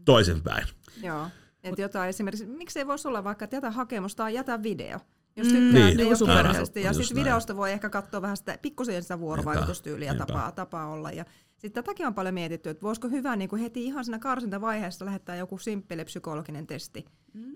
toisinpäin. 0.05 0.67
Joo. 1.03 1.27
Että 1.63 1.81
jotain 1.81 2.09
esimerkiksi, 2.09 2.45
miksei 2.45 2.87
voisi 2.87 3.07
olla 3.07 3.23
vaikka, 3.23 3.45
että 3.45 3.57
jätä 3.57 3.71
hakemus 3.71 4.15
tai 4.15 4.33
jätä 4.33 4.63
video. 4.63 4.99
Jos 5.35 5.47
Mm, 5.47 5.53
tykkää 5.53 5.85
niin, 5.85 5.97
niin, 5.97 6.09
just 6.09 6.21
näin. 6.21 6.37
jokaisesti. 6.37 6.81
Ja 6.81 6.93
sitten 6.93 7.15
näin. 7.15 7.25
videosta 7.25 7.55
voi 7.57 7.71
ehkä 7.71 7.89
katsoa 7.89 8.21
vähän 8.21 8.37
sitä 8.37 8.57
pikkusen 8.61 9.01
sitä 9.01 9.19
vuorovaikutustyyliä 9.19 10.13
tapaa, 10.13 10.51
tapaa 10.51 10.87
olla. 10.87 11.11
Ja 11.11 11.25
sitten 11.57 11.83
tätäkin 11.83 12.07
on 12.07 12.13
paljon 12.13 12.33
mietitty, 12.33 12.69
että 12.69 12.81
voisiko 12.81 13.07
hyvä 13.07 13.35
niin 13.35 13.49
kuin 13.49 13.61
heti 13.61 13.85
ihan 13.85 14.05
siinä 14.05 14.19
karsintavaiheessa 14.19 15.05
lähettää 15.05 15.35
joku 15.35 15.57
simppeli 15.57 16.05
psykologinen 16.05 16.67
testi, 16.67 17.05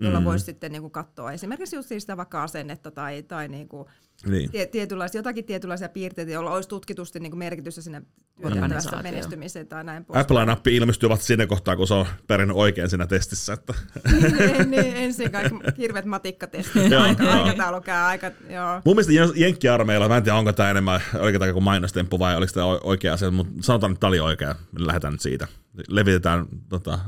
jolla 0.00 0.18
Mm. 0.20 0.24
voisi 0.24 0.44
sitten 0.44 0.72
niin 0.72 0.82
kuin 0.82 0.90
katsoa 0.92 1.32
esimerkiksi 1.32 1.76
just 1.76 1.88
sitä 1.98 2.16
vaikka 2.16 2.42
asennetta 2.42 2.90
tai, 2.90 3.22
tai 3.22 3.48
niin 3.48 3.68
kuin 3.68 3.86
Niin. 4.26 4.50
tie, 4.50 4.66
tietynlaisia, 4.66 5.18
jotakin 5.18 5.44
tietynlaisia 5.44 5.88
piirteitä, 5.88 6.32
joilla 6.32 6.50
olisi 6.50 6.68
tutkitusti 6.68 7.20
niin 7.20 7.30
kuin 7.30 7.38
merkitystä 7.38 7.80
sinne 7.80 8.00
työtehtävässä 8.00 8.64
Organisaatioon. 8.64 9.02
menestymiseen 9.02 9.66
tai 9.68 9.84
näin 9.84 10.04
pois. 10.04 10.20
Apple-nappi 10.20 10.76
ilmestyy 10.76 11.08
vasta 11.08 11.24
siinä 11.24 11.46
kohtaa, 11.46 11.76
kun 11.76 11.86
se 11.86 11.94
on 11.94 12.06
pärjännyt 12.26 12.56
oikein 12.56 12.90
siinä 12.90 13.06
testissä. 13.06 13.52
Että. 13.52 13.74
niin, 14.12 14.70
niin, 14.70 14.96
ensin 14.96 15.30
kaikki 15.32 15.54
hirveät 15.78 16.04
matikkatestit. 16.04 16.92
Aika, 16.92 17.24
aikataulu 17.32 17.80
käy 17.80 18.02
aika, 18.04 18.30
joo. 18.50 18.80
Mun 18.84 18.96
mielestä 18.96 19.12
Jen- 19.12 19.40
Jenkki-armeilla, 19.40 20.08
mä 20.08 20.16
en 20.16 20.22
tiedä 20.22 20.38
onko 20.38 20.52
tämä 20.52 20.70
enemmän, 20.70 21.00
tämä 21.38 21.46
joku 21.46 21.60
mainostemppu 21.60 22.18
vai 22.18 22.36
oliko 22.36 22.52
tämä 22.52 22.66
oikea 22.66 23.12
asia, 23.12 23.30
mutta 23.30 23.52
sanotaan, 23.60 23.92
että 23.92 24.00
tämä 24.00 24.08
oli 24.08 24.20
oikea. 24.20 24.54
Lähdetään 24.78 25.12
nyt 25.14 25.20
siitä. 25.20 25.48
Levitetään 25.88 26.46
tota, 26.68 26.98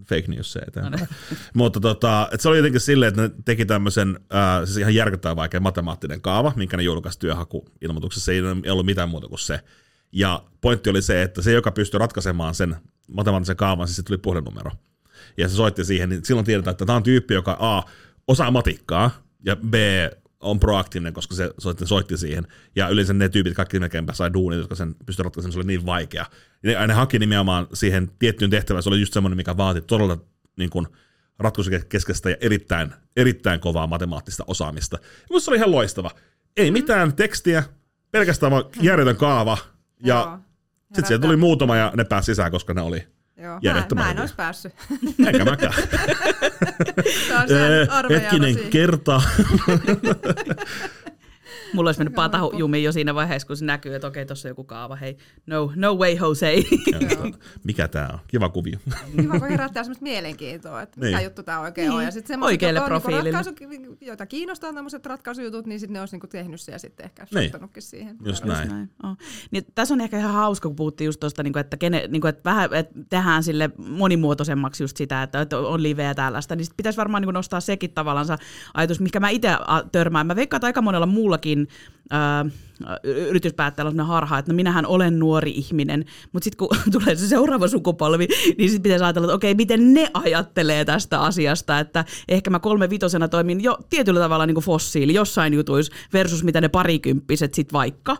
fake 0.00 0.24
news 0.28 0.58
eteenpäin. 0.68 1.08
mutta 1.54 1.80
tota, 1.80 2.28
et 2.32 2.40
se 2.40 2.48
oli 2.48 2.56
jotenkin 2.56 2.80
silleen, 2.80 3.08
että 3.08 3.22
ne 3.22 3.30
teki 3.44 3.66
tämmöisen, 3.66 4.20
äh, 4.34 4.64
siis 4.64 4.76
ihan 4.76 4.94
järkyttävän 4.94 5.36
vaikea 5.36 5.60
matemaattinen 5.60 6.20
kaava, 6.20 6.52
minkä 6.56 6.76
ne 6.76 6.82
julkaisi 6.82 7.18
työhakuilmoituksessa. 7.18 8.24
Se 8.24 8.32
ei 8.32 8.70
ollut 8.70 8.86
mitään 8.86 9.08
muuta 9.08 9.28
kuin 9.28 9.38
se. 9.38 9.60
Ja 10.12 10.42
pointti 10.60 10.90
oli 10.90 11.02
se, 11.02 11.22
että 11.22 11.42
se, 11.42 11.52
joka 11.52 11.72
pystyi 11.72 11.98
ratkaisemaan 11.98 12.54
sen 12.54 12.76
matemaattisen 13.08 13.56
kaavan, 13.56 13.88
siis 13.88 13.96
se 13.96 14.02
tuli 14.02 14.18
puhelinnumero. 14.18 14.70
Ja 15.36 15.48
se 15.48 15.54
soitti 15.54 15.84
siihen, 15.84 16.08
niin 16.08 16.24
silloin 16.24 16.46
tiedetään, 16.46 16.72
että 16.72 16.86
tämä 16.86 16.96
on 16.96 17.02
tyyppi, 17.02 17.34
joka 17.34 17.56
A, 17.60 17.82
osaa 18.28 18.50
matikkaa, 18.50 19.10
ja 19.44 19.56
B, 19.56 19.74
on 20.44 20.60
proaktiivinen, 20.60 21.12
koska 21.12 21.34
se 21.34 21.50
soitti, 21.58 21.86
soitti 21.86 22.16
siihen. 22.16 22.46
Ja 22.76 22.88
yleensä 22.88 23.12
ne 23.12 23.28
tyypit 23.28 23.54
kaikki 23.54 23.80
melkeinpä 23.80 24.12
sai 24.12 24.32
duunit, 24.32 24.58
jotka 24.58 24.74
sen 24.74 24.94
pystyivät 25.06 25.26
ratkaisemaan, 25.26 25.52
se 25.52 25.58
oli 25.58 25.66
niin 25.66 25.86
vaikea. 25.86 26.26
Ja 26.62 26.80
ne, 26.80 26.86
ne 26.86 26.94
haki 26.94 27.18
nimenomaan 27.18 27.66
siihen 27.72 28.10
tiettyyn 28.18 28.50
tehtävään, 28.50 28.82
se 28.82 28.88
oli 28.88 29.00
just 29.00 29.12
semmoinen, 29.12 29.36
mikä 29.36 29.56
vaati 29.56 29.80
todella 29.80 30.18
niin 30.56 30.70
kuin, 30.70 30.86
ratkaisukeskeistä 31.38 32.30
ja 32.30 32.36
erittäin, 32.40 32.92
erittäin 33.16 33.60
kovaa 33.60 33.86
matemaattista 33.86 34.44
osaamista. 34.46 34.98
Ja 35.32 35.40
se 35.40 35.50
oli 35.50 35.56
ihan 35.56 35.70
loistava. 35.70 36.10
Ei 36.56 36.70
mitään 36.70 37.16
tekstiä, 37.16 37.64
pelkästään 38.10 38.52
vaan 38.52 38.64
järjetön 38.80 39.16
kaava, 39.16 39.58
ja 40.04 40.38
sitten 40.84 41.06
siellä 41.06 41.22
tuli 41.22 41.36
muutama 41.36 41.76
ja 41.76 41.92
ne 41.96 42.04
pääsi 42.04 42.26
sisään, 42.26 42.50
koska 42.50 42.74
ne 42.74 42.80
oli 42.80 43.06
Joo. 43.36 43.54
Mä, 43.54 43.58
järjettömän 43.62 44.04
mä 44.04 44.08
en 44.10 44.12
hyviä. 44.14 44.22
olisi 44.22 44.34
päässyt. 44.34 44.72
Eikä 45.26 45.44
mäkään. 45.44 45.74
Jäänyt 47.28 47.50
Öö, 47.50 47.86
armeijalla 47.90 48.20
Hetkinen, 48.22 48.54
siihen. 48.54 48.70
kerta. 48.70 49.22
Mulla 51.74 51.88
olisi 51.88 52.00
mennyt 52.00 52.14
patahu 52.14 52.52
jumiin 52.56 52.84
jo 52.84 52.92
siinä 52.92 53.14
vaiheessa, 53.14 53.46
kun 53.46 53.56
se 53.56 53.64
näkyy, 53.64 53.94
että 53.94 54.06
okei, 54.06 54.26
tuossa 54.26 54.48
on 54.48 54.50
joku 54.50 54.64
kaava. 54.64 54.96
Hei, 54.96 55.16
no, 55.46 55.72
no 55.76 55.94
way, 55.94 56.12
Jose. 56.20 56.54
Mikä 57.64 57.88
tää 57.88 58.10
on? 58.12 58.18
Kiva 58.28 58.48
kuvio. 58.48 58.78
Kiva, 59.20 59.38
kun 59.40 59.48
herättää 59.48 59.82
semmoista 59.82 60.02
mielenkiintoa, 60.02 60.82
että 60.82 61.00
mikä 61.00 61.16
Niin. 61.16 61.24
juttu 61.24 61.42
tämä 61.42 61.60
oikein 61.60 61.88
Niin. 61.88 61.96
on. 61.98 62.04
Ja 62.04 62.10
sitten 62.10 62.28
semmoiset, 62.28 62.52
Oikealle 62.52 62.78
niinku 62.80 62.88
profiilille. 63.00 63.30
ratkaisu, 63.30 63.96
joita 64.00 64.26
kiinnostaa 64.26 64.72
tämmöiset 64.72 65.06
ratkaisujutut, 65.06 65.66
niin 65.66 65.80
sitten 65.80 65.92
ne 65.92 66.00
olisi 66.00 66.14
niinku 66.14 66.26
tehnyt 66.26 66.60
se 66.60 66.72
ja 66.72 66.78
sitten 66.78 67.04
ehkä 67.04 67.22
Niin. 67.22 67.30
soittanutkin 67.42 67.82
siihen. 67.82 68.16
Just 68.24 68.44
näin. 68.44 68.68
Näin. 68.68 68.90
Oh. 69.02 69.16
Niin, 69.50 69.64
tässä 69.74 69.94
on 69.94 70.00
ehkä 70.00 70.18
ihan 70.18 70.32
hauska, 70.34 70.68
kun 70.68 70.76
puhuttiin 70.76 71.06
just 71.06 71.20
tuosta, 71.20 71.42
niin 71.42 71.58
että, 71.58 71.76
kene, 71.76 72.04
niin 72.08 72.20
kuin, 72.20 72.28
että 72.28 72.44
vähän 72.50 72.74
että 72.74 72.94
tehdään 73.08 73.42
sille 73.42 73.70
monimuotoisemmaksi 73.78 74.82
just 74.82 74.96
sitä, 74.96 75.22
että, 75.22 75.40
että 75.40 75.58
on 75.58 75.82
liveä 75.82 76.14
tällaista, 76.14 76.56
niin 76.56 76.64
sit 76.64 76.76
pitäisi 76.76 76.96
varmaan 76.96 77.22
nostaa 77.32 77.60
sekin 77.60 77.90
tavallaan 77.92 78.26
se 78.26 78.34
ajatus, 78.74 79.00
mikä 79.00 79.20
mä 79.20 79.28
itse 79.28 79.48
törmään. 79.92 80.26
Mä 80.26 80.36
veikkaan, 80.36 80.58
että 80.58 80.66
aika 80.66 80.82
monella 80.82 81.06
muullakin 81.06 81.63
ää, 82.10 82.44
yrityspäättäjällä 83.04 83.88
on 83.88 83.92
sellainen 83.92 84.08
harha, 84.08 84.38
että 84.38 84.52
no 84.52 84.56
minähän 84.56 84.86
olen 84.86 85.18
nuori 85.18 85.50
ihminen, 85.50 86.04
mutta 86.32 86.44
sitten 86.44 86.58
kun 86.58 86.76
tulee 86.92 87.16
se 87.16 87.28
seuraava 87.28 87.68
sukupolvi, 87.68 88.28
niin 88.58 88.70
sitten 88.70 88.82
pitäisi 88.82 89.04
ajatella, 89.04 89.26
että 89.26 89.34
okei, 89.34 89.54
miten 89.54 89.94
ne 89.94 90.10
ajattelee 90.14 90.84
tästä 90.84 91.20
asiasta, 91.20 91.78
että 91.78 92.04
ehkä 92.28 92.50
mä 92.50 92.58
kolme 92.58 92.90
vitosena 92.90 93.28
toimin 93.28 93.62
jo 93.62 93.78
tietyllä 93.90 94.20
tavalla 94.20 94.46
niin 94.46 94.54
kuin 94.54 94.64
fossiili 94.64 95.14
jossain 95.14 95.54
jutuissa 95.54 95.92
versus 96.12 96.44
mitä 96.44 96.60
ne 96.60 96.68
parikymppiset 96.68 97.54
sitten 97.54 97.72
vaikka. 97.72 98.16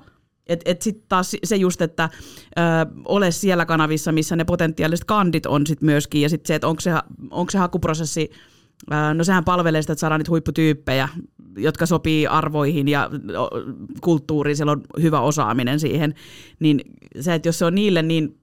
Et, 0.46 0.60
et 0.64 0.82
sitten 0.82 1.04
taas 1.08 1.36
se 1.44 1.56
just, 1.56 1.82
että 1.82 2.10
ö, 2.12 2.60
ole 3.04 3.30
siellä 3.30 3.66
kanavissa, 3.66 4.12
missä 4.12 4.36
ne 4.36 4.44
potentiaaliset 4.44 5.04
kandit 5.04 5.46
on 5.46 5.66
sit 5.66 5.82
myöskin, 5.82 6.22
ja 6.22 6.28
sitten 6.28 6.46
se, 6.48 6.54
että 6.54 6.68
onko 6.68 6.80
se, 6.80 6.90
onko 7.30 7.50
se 7.50 7.58
hakuprosessi, 7.58 8.30
no 9.14 9.24
sehän 9.24 9.44
palvelee 9.44 9.82
sitä, 9.82 9.92
että 9.92 10.00
saadaan 10.00 10.18
niitä 10.18 10.30
huipputyyppejä, 10.30 11.08
jotka 11.56 11.86
sopii 11.86 12.26
arvoihin 12.26 12.88
ja 12.88 13.10
kulttuuriin, 14.00 14.56
siellä 14.56 14.72
on 14.72 14.82
hyvä 15.02 15.20
osaaminen 15.20 15.80
siihen, 15.80 16.14
niin 16.60 16.80
se, 17.20 17.34
että 17.34 17.48
jos 17.48 17.58
se 17.58 17.64
on 17.64 17.74
niille 17.74 18.02
niin 18.02 18.38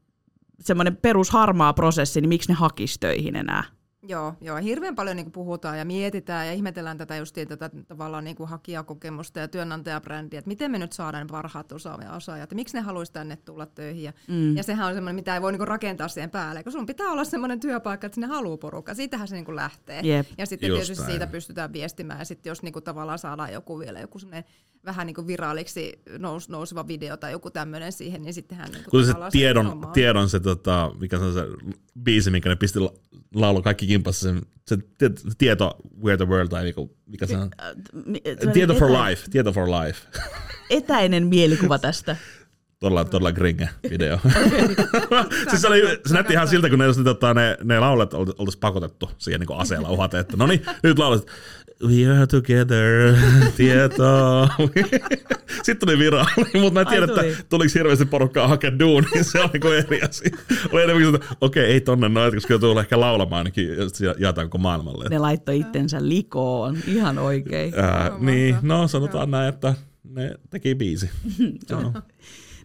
semmoinen 0.60 0.98
perusharmaa 0.98 1.74
prosessi, 1.74 2.22
niin 2.22 2.30
miksi 2.30 2.50
ne 2.50 2.56
hakisi 2.56 3.00
töihin 3.00 3.36
enää? 3.36 3.64
Joo, 4.08 4.34
joo, 4.42 4.58
hirveän 4.58 4.96
paljon 4.96 5.16
niin 5.16 5.32
puhutaan 5.32 5.78
ja 5.78 5.86
mietitään 5.86 6.48
ja 6.48 6.54
ihmetellään 6.54 6.98
tätä 6.98 7.16
justiin 7.16 7.48
tätä 7.48 7.70
tavallaan 7.88 8.24
niin 8.24 8.36
hakijakokemusta 8.44 9.40
ja 9.40 9.48
työnantajabrändiä, 9.48 10.40
että 10.40 10.48
miten 10.48 10.72
me 10.72 10.80
nyt 10.80 10.94
saadaan 10.94 11.28
parhaat 11.28 11.72
osaavia 11.72 12.12
osaajat 12.12 12.52
ja 12.52 12.56
miksi 12.56 12.78
ne 12.78 12.82
haluaisi 12.82 13.14
tänne 13.14 13.36
tulla 13.36 13.66
töihin. 13.66 14.04
Ja, 14.04 14.14
mm. 14.28 14.58
ja 14.58 14.64
sehän 14.64 14.88
on 14.88 14.94
semmoinen, 14.94 15.16
mitä 15.16 15.36
ei 15.36 15.42
voi 15.42 15.52
niin 15.52 15.68
rakentaa 15.68 16.08
siihen 16.08 16.30
päälle, 16.30 16.64
kun 16.64 16.72
sun 16.72 16.86
pitää 16.86 17.12
olla 17.12 17.24
semmoinen 17.24 17.60
työpaikka, 17.60 18.08
että 18.08 18.16
sinne 18.16 18.28
haluaa 18.28 18.58
porukka. 18.58 18.94
Siitähän 18.94 19.28
se 19.28 19.36
niin 19.36 19.56
lähtee. 19.56 20.02
Jep. 20.04 20.28
Ja 20.38 20.46
sitten 20.46 20.70
Just 20.70 20.80
tietysti 20.80 21.04
näin. 21.04 21.12
siitä 21.12 21.28
pystytään 21.28 21.74
viestimään 21.74 22.20
ja 22.20 22.26
sitten 22.26 22.50
jos 22.52 22.64
niin 22.64 22.84
tavallaan 22.84 23.20
saadaan 23.20 23.54
joku 23.54 23.80
vielä 23.80 24.00
joku 24.00 24.20
semmoinen 24.20 24.44
vähän 24.86 25.08
niin 25.08 25.28
viraaliksi 25.28 26.02
nous, 26.18 26.50
nouseva 26.50 26.88
video 26.88 27.18
tai 27.18 27.32
joku 27.32 27.52
tämmöinen 27.52 27.92
siihen, 27.92 28.22
niin 28.22 28.34
sittenhän 28.34 28.72
niin 28.72 28.84
Kun 28.90 29.06
se 29.06 29.14
tiedon, 29.32 29.88
tiedon 29.94 30.30
se, 30.30 30.40
tota, 30.40 30.92
mikä 31.00 31.18
se 31.18 31.24
on 31.24 31.34
se 31.34 31.48
biisi, 32.04 32.32
minkä 32.32 32.50
ne 32.50 32.56
pisti 32.56 32.80
la- 32.80 32.94
laulu 33.36 33.62
kaikki 33.62 33.88
kimpassa, 33.92 34.30
sen, 34.30 34.42
se, 34.68 34.78
tieto, 35.38 35.78
We're 36.04 36.18
the 36.18 36.26
World, 36.28 36.50
tai 36.50 36.64
niinku- 36.64 36.98
mikä 37.06 37.26
se 37.26 37.38
on? 37.38 37.52
Mi- 38.06 38.22
Tieto 38.54 38.74
for 38.76 38.90
life, 38.92 39.28
tieto 39.32 39.52
for 39.54 39.68
life. 39.70 40.08
Etäinen 40.70 41.28
mielikuva 41.28 41.80
tästä. 41.80 42.16
Todella, 42.82 43.06
todella 43.06 43.32
gringe 43.32 43.70
video. 43.90 44.20
siis 45.50 45.62
se, 45.62 45.68
oli, 45.68 45.82
se 46.06 46.14
näytti 46.14 46.34
ihan 46.34 46.48
siltä, 46.48 46.70
kun 46.70 46.80
ne, 46.80 46.86
tota, 47.04 47.34
ne, 47.34 47.58
ne 47.64 47.80
laulet 47.80 48.14
oltaisiin 48.14 48.60
pakotettu 48.60 49.10
siihen 49.18 49.40
niin 49.40 49.60
aseella 49.60 49.90
uhate, 49.90 50.20
että 50.20 50.38
no 50.38 50.48
niin, 50.48 50.62
nyt 50.84 51.00
laulet. 51.00 51.28
We 51.88 52.18
are 52.18 52.28
together, 52.28 53.16
tieto. 53.58 54.48
Sitten 55.64 55.88
tuli 55.88 56.00
viraali, 56.00 56.62
mutta 56.62 56.74
mä 56.74 56.82
en 56.82 56.88
Ai 56.88 56.94
tiedä, 56.94 57.08
tuli. 57.08 57.32
että 57.32 57.44
tuliko 57.50 57.72
hirveästi 57.76 58.06
porukkaa 58.06 58.48
hakea 58.48 58.80
duuniin, 58.80 59.24
se 59.24 59.40
oli 59.40 59.50
niin 59.64 59.74
eri 59.74 60.02
asia. 60.02 60.38
Oli 60.72 60.84
enemmän 60.84 61.16
että 61.16 61.36
okei, 61.42 61.66
ei 61.66 61.82
tonne 61.82 62.10
noin, 62.10 62.34
koska 62.34 62.54
joutuu 62.54 62.80
ehkä 62.80 63.00
laulamaan 63.00 63.38
ainakin, 63.38 63.78
ja 63.78 63.90
sitten 63.90 64.16
jaetaan 64.18 64.50
koko 64.50 64.58
maailmalle. 64.58 65.06
Ne 65.10 65.20
laittoi 65.20 65.60
itsensä 65.60 66.08
likoon, 66.08 66.78
ihan 66.88 67.18
oikein. 67.18 67.74
Ää, 67.80 68.12
niin, 68.20 68.56
no 68.62 68.88
sanotaan 68.88 69.32
näin, 69.32 69.50
että 69.50 69.74
ne 70.04 70.36
teki 70.50 70.76
biisi. 70.76 71.10
On. 71.72 72.04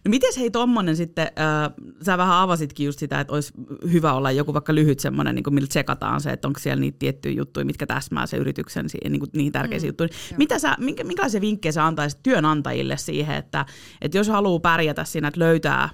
No 0.07 0.09
miten 0.09 0.29
hei 0.37 0.51
tommonen 0.51 0.95
sitten, 0.95 1.27
äh, 1.27 1.73
sä 2.05 2.17
vähän 2.17 2.35
avasitkin 2.35 2.85
just 2.85 2.99
sitä, 2.99 3.19
että 3.19 3.33
olisi 3.33 3.53
hyvä 3.91 4.13
olla 4.13 4.31
joku 4.31 4.53
vaikka 4.53 4.75
lyhyt 4.75 4.99
semmoinen, 4.99 5.35
niin 5.35 5.53
millä 5.53 5.67
tsekataan 5.67 6.21
se, 6.21 6.29
että 6.29 6.47
onko 6.47 6.59
siellä 6.59 6.81
niitä 6.81 6.99
tiettyjä 6.99 7.35
juttuja, 7.35 7.65
mitkä 7.65 7.87
täsmää 7.87 8.25
se 8.25 8.37
yrityksen 8.37 8.85
niin 9.09 9.21
niihin 9.33 9.51
tärkeisiin 9.51 9.87
mm, 9.87 9.89
juttuihin. 9.89 10.15
Mitä 10.37 10.59
sä, 10.59 10.75
minkä, 10.79 11.03
minkälaisia 11.03 11.41
vinkkejä 11.41 11.71
sä 11.71 11.85
antaisit 11.85 12.23
työnantajille 12.23 12.97
siihen, 12.97 13.35
että, 13.35 13.65
että 14.01 14.17
jos 14.17 14.27
haluaa 14.27 14.59
pärjätä 14.59 15.03
siinä, 15.03 15.27
että 15.27 15.39
löytää, 15.39 15.89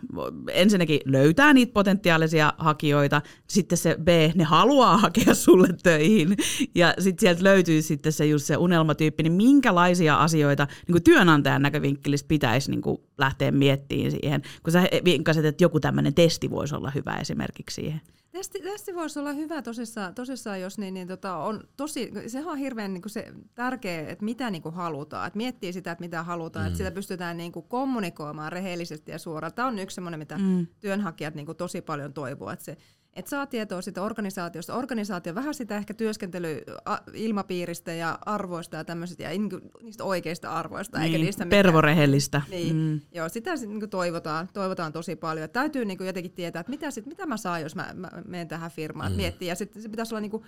ensinnäkin 0.52 0.99
löytää 1.06 1.54
niitä 1.54 1.73
potentiaalisia 1.73 2.54
hakijoita, 2.58 3.21
sitten 3.47 3.78
se 3.78 3.97
B, 4.04 4.08
ne 4.36 4.43
haluaa 4.43 4.97
hakea 4.97 5.34
sulle 5.34 5.67
töihin, 5.84 6.38
ja 6.76 6.93
sitten 6.99 7.21
sieltä 7.21 7.43
löytyy 7.43 7.82
sitten 7.82 8.12
se 8.12 8.26
just 8.26 8.45
se 8.45 8.58
unelmatyyppi, 8.58 9.23
niin 9.23 9.34
minkälaisia 9.34 10.15
asioita 10.15 10.67
niin 10.88 10.93
kuin 10.93 11.04
työnantajan 11.04 11.62
näkövinkkelistä 11.62 12.28
pitäisi 12.28 12.71
niin 12.71 12.82
kuin 12.82 12.97
lähteä 13.17 13.52
miettimään 13.52 14.12
siihen, 14.12 14.41
kun 14.63 14.73
sä 14.73 14.84
vinkkasit, 15.06 15.45
että 15.45 15.63
joku 15.63 15.80
tämmöinen 15.80 16.13
testi 16.13 16.49
voisi 16.49 16.76
olla 16.76 16.91
hyvä 16.91 17.17
esimerkiksi 17.17 17.76
siihen. 17.76 18.02
Testi, 18.32 18.60
testi 18.60 18.95
voisi 18.95 19.19
olla 19.19 19.34
hyvä 19.34 19.62
tosissaan, 19.62 20.15
tosissaan 20.15 20.62
jos 20.62 20.78
niin, 20.78 20.93
niin 20.93 21.08
tota, 21.08 21.38
on 21.38 21.63
tosi, 21.78 22.12
sehän 22.28 22.52
on 22.52 22.58
hirveän 22.58 22.93
niin 22.93 23.02
kuin 23.02 23.12
se 23.12 23.34
tärkeä, 23.56 24.10
että 24.10 24.26
mitä 24.26 24.52
niin 24.52 24.62
kuin 24.62 24.76
halutaan, 24.76 25.28
että 25.28 25.38
miettii 25.38 25.73
sitä, 25.73 25.91
että 25.91 26.04
mitä 26.04 26.23
halutaan, 26.23 26.65
mm. 26.65 26.67
että 26.67 26.78
sitä 26.78 26.91
pystytään 26.91 27.38
niin 27.38 27.52
kuin 27.52 27.65
kommunikoimaan 27.67 28.52
rehellisesti 28.52 29.12
ja 29.12 29.19
suoraan. 29.19 29.54
Tämä 29.54 29.67
on 29.67 29.80
yksi 29.80 29.95
semmoinen, 29.95 30.19
mitä 30.19 30.38
mm. 30.38 30.67
työnhakijat 30.80 31.36
niin 31.36 31.45
kuin 31.45 31.58
tosi 31.58 31.82
paljon 31.82 32.13
toivoo, 32.13 32.49
että 32.49 32.65
se 32.65 32.78
että 33.15 33.30
saa 33.30 33.45
tietoa 33.45 33.82
siitä 33.82 34.04
organisaatiosta. 34.04 34.76
Organisaatio 34.76 35.36
vähän 35.36 35.54
sitä 35.54 35.78
ehkä 35.78 35.93
työskentelyilmapiiristä 35.93 37.93
ja 37.93 38.19
arvoista 38.26 38.78
ja 38.78 38.84
tämmöisistä, 38.84 39.23
ja 39.23 39.30
niinku 39.30 39.60
niistä 39.82 40.04
oikeista 40.04 40.49
arvoista, 40.49 41.02
eikä 41.04 41.17
Niin, 41.17 41.26
niistä 41.26 41.45
mitään- 41.45 41.63
pervorehellistä. 41.63 42.41
niin, 42.49 42.76
Mm. 42.76 42.99
joo, 43.13 43.30
sitä 43.30 43.58
sit 43.58 43.69
niinku 43.69 43.88
toivotaan, 43.88 44.49
toivotaan 44.54 44.93
tosi 44.93 45.15
paljon. 45.15 45.45
Et 45.45 45.54
täytyy 45.54 45.86
niinku 45.86 46.04
jotenkin 46.04 46.32
tietää, 46.32 46.60
että 46.60 46.69
mitä, 46.69 46.91
sit, 46.91 47.06
mitä 47.06 47.26
mä 47.26 47.38
saan, 47.38 47.62
jos 47.62 47.76
mä, 47.76 47.89
mä 47.93 48.10
menen 48.28 48.47
tähän 48.47 48.71
firmaan. 48.71 49.12
Mm. 49.12 49.15
Miettiä, 49.15 49.47
ja 49.52 49.56
sitten 49.56 49.82
se 49.82 49.89
pitäisi 49.89 50.13
olla 50.15 50.21
niinku, 50.21 50.43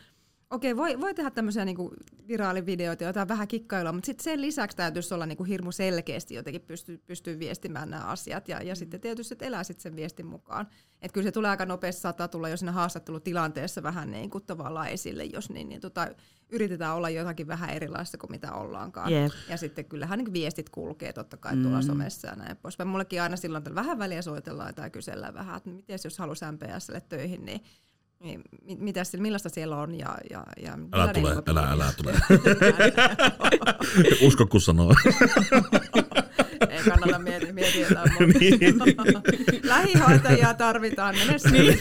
okei, 0.49 0.77
voi, 0.77 1.01
voi 1.01 1.13
tehdä 1.13 1.31
tämmöisiä 1.31 1.65
niinku 1.65 1.93
viraalivideoita, 2.27 3.03
jotain 3.03 3.27
vähän 3.27 3.47
kikkailua, 3.47 3.91
mutta 3.91 4.05
sitten 4.05 4.23
sen 4.23 4.41
lisäksi 4.41 4.77
täytyisi 4.77 5.13
olla 5.13 5.25
niinku 5.25 5.43
hirmu 5.43 5.71
selkeästi 5.71 6.35
jotenkin 6.35 6.61
pystyy, 6.61 6.97
pystyy 6.97 7.39
viestimään 7.39 7.89
nämä 7.89 8.03
asiat, 8.03 8.47
ja, 8.47 8.61
ja 8.61 8.75
sitten 8.75 9.01
tietysti 9.01 9.33
että 9.33 9.45
elää 9.45 9.63
sit 9.63 9.79
sen 9.79 9.95
viestin 9.95 10.25
mukaan. 10.25 10.67
Et 11.01 11.11
kyllä 11.11 11.25
se 11.25 11.31
tulee 11.31 11.49
aika 11.49 11.65
nopeasti, 11.65 12.01
saattaa 12.01 12.27
tulla 12.27 12.49
jo 12.49 12.57
siinä 12.57 12.71
haastattelutilanteessa 12.71 13.83
vähän 13.83 14.11
niin 14.11 14.29
kuin 14.29 14.43
tavallaan 14.43 14.89
esille, 14.89 15.25
jos 15.25 15.49
niin, 15.49 15.69
niin 15.69 15.81
tota, 15.81 16.07
yritetään 16.49 16.95
olla 16.95 17.09
jotakin 17.09 17.47
vähän 17.47 17.69
erilaista 17.69 18.17
kuin 18.17 18.31
mitä 18.31 18.53
ollaankaan. 18.53 19.13
Jep. 19.13 19.31
Ja 19.49 19.57
sitten 19.57 19.85
kyllähän 19.85 20.19
niin 20.19 20.33
viestit 20.33 20.69
kulkee 20.69 21.13
totta 21.13 21.37
kai 21.37 21.57
tuolla 21.57 21.81
mm. 21.81 21.85
somessa 21.85 22.27
ja 22.27 22.35
näin 22.35 22.57
poispäin. 22.57 22.87
Mullekin 22.87 23.21
aina 23.21 23.37
silloin 23.37 23.75
vähän 23.75 23.99
väliä 23.99 24.21
soitellaan 24.21 24.75
tai 24.75 24.89
kysellään 24.89 25.33
vähän, 25.33 25.57
että 25.57 25.69
miten 25.69 25.99
jos 26.03 26.17
haluaisi 26.17 26.45
MPSlle 26.45 27.01
töihin, 27.01 27.45
niin 27.45 27.61
niin, 28.19 28.41
mi- 28.65 28.75
mitä 28.79 29.03
siellä, 29.03 29.21
millaista 29.21 29.49
siellä 29.49 29.77
on 29.77 29.95
ja, 29.99 30.17
ja, 30.29 30.43
ja 30.63 30.77
Älä 30.93 31.13
tule, 31.13 31.29
ilmapiiri. 31.29 31.59
älä, 31.59 31.71
älä 31.71 31.93
tule. 31.97 32.13
Usko 34.27 34.45
kun 34.45 34.61
sanoo. 34.61 34.93
Ei 36.69 36.83
kannata 36.83 37.19
miettiä, 37.19 37.53
miettiä 37.53 37.87
jotain 37.87 38.11
muuta. 38.13 38.39
Niin. 38.39 38.59
Lähihoitajia 39.69 40.53
tarvitaan, 40.53 41.15
mene 41.17 41.37
sinne. 41.39 41.77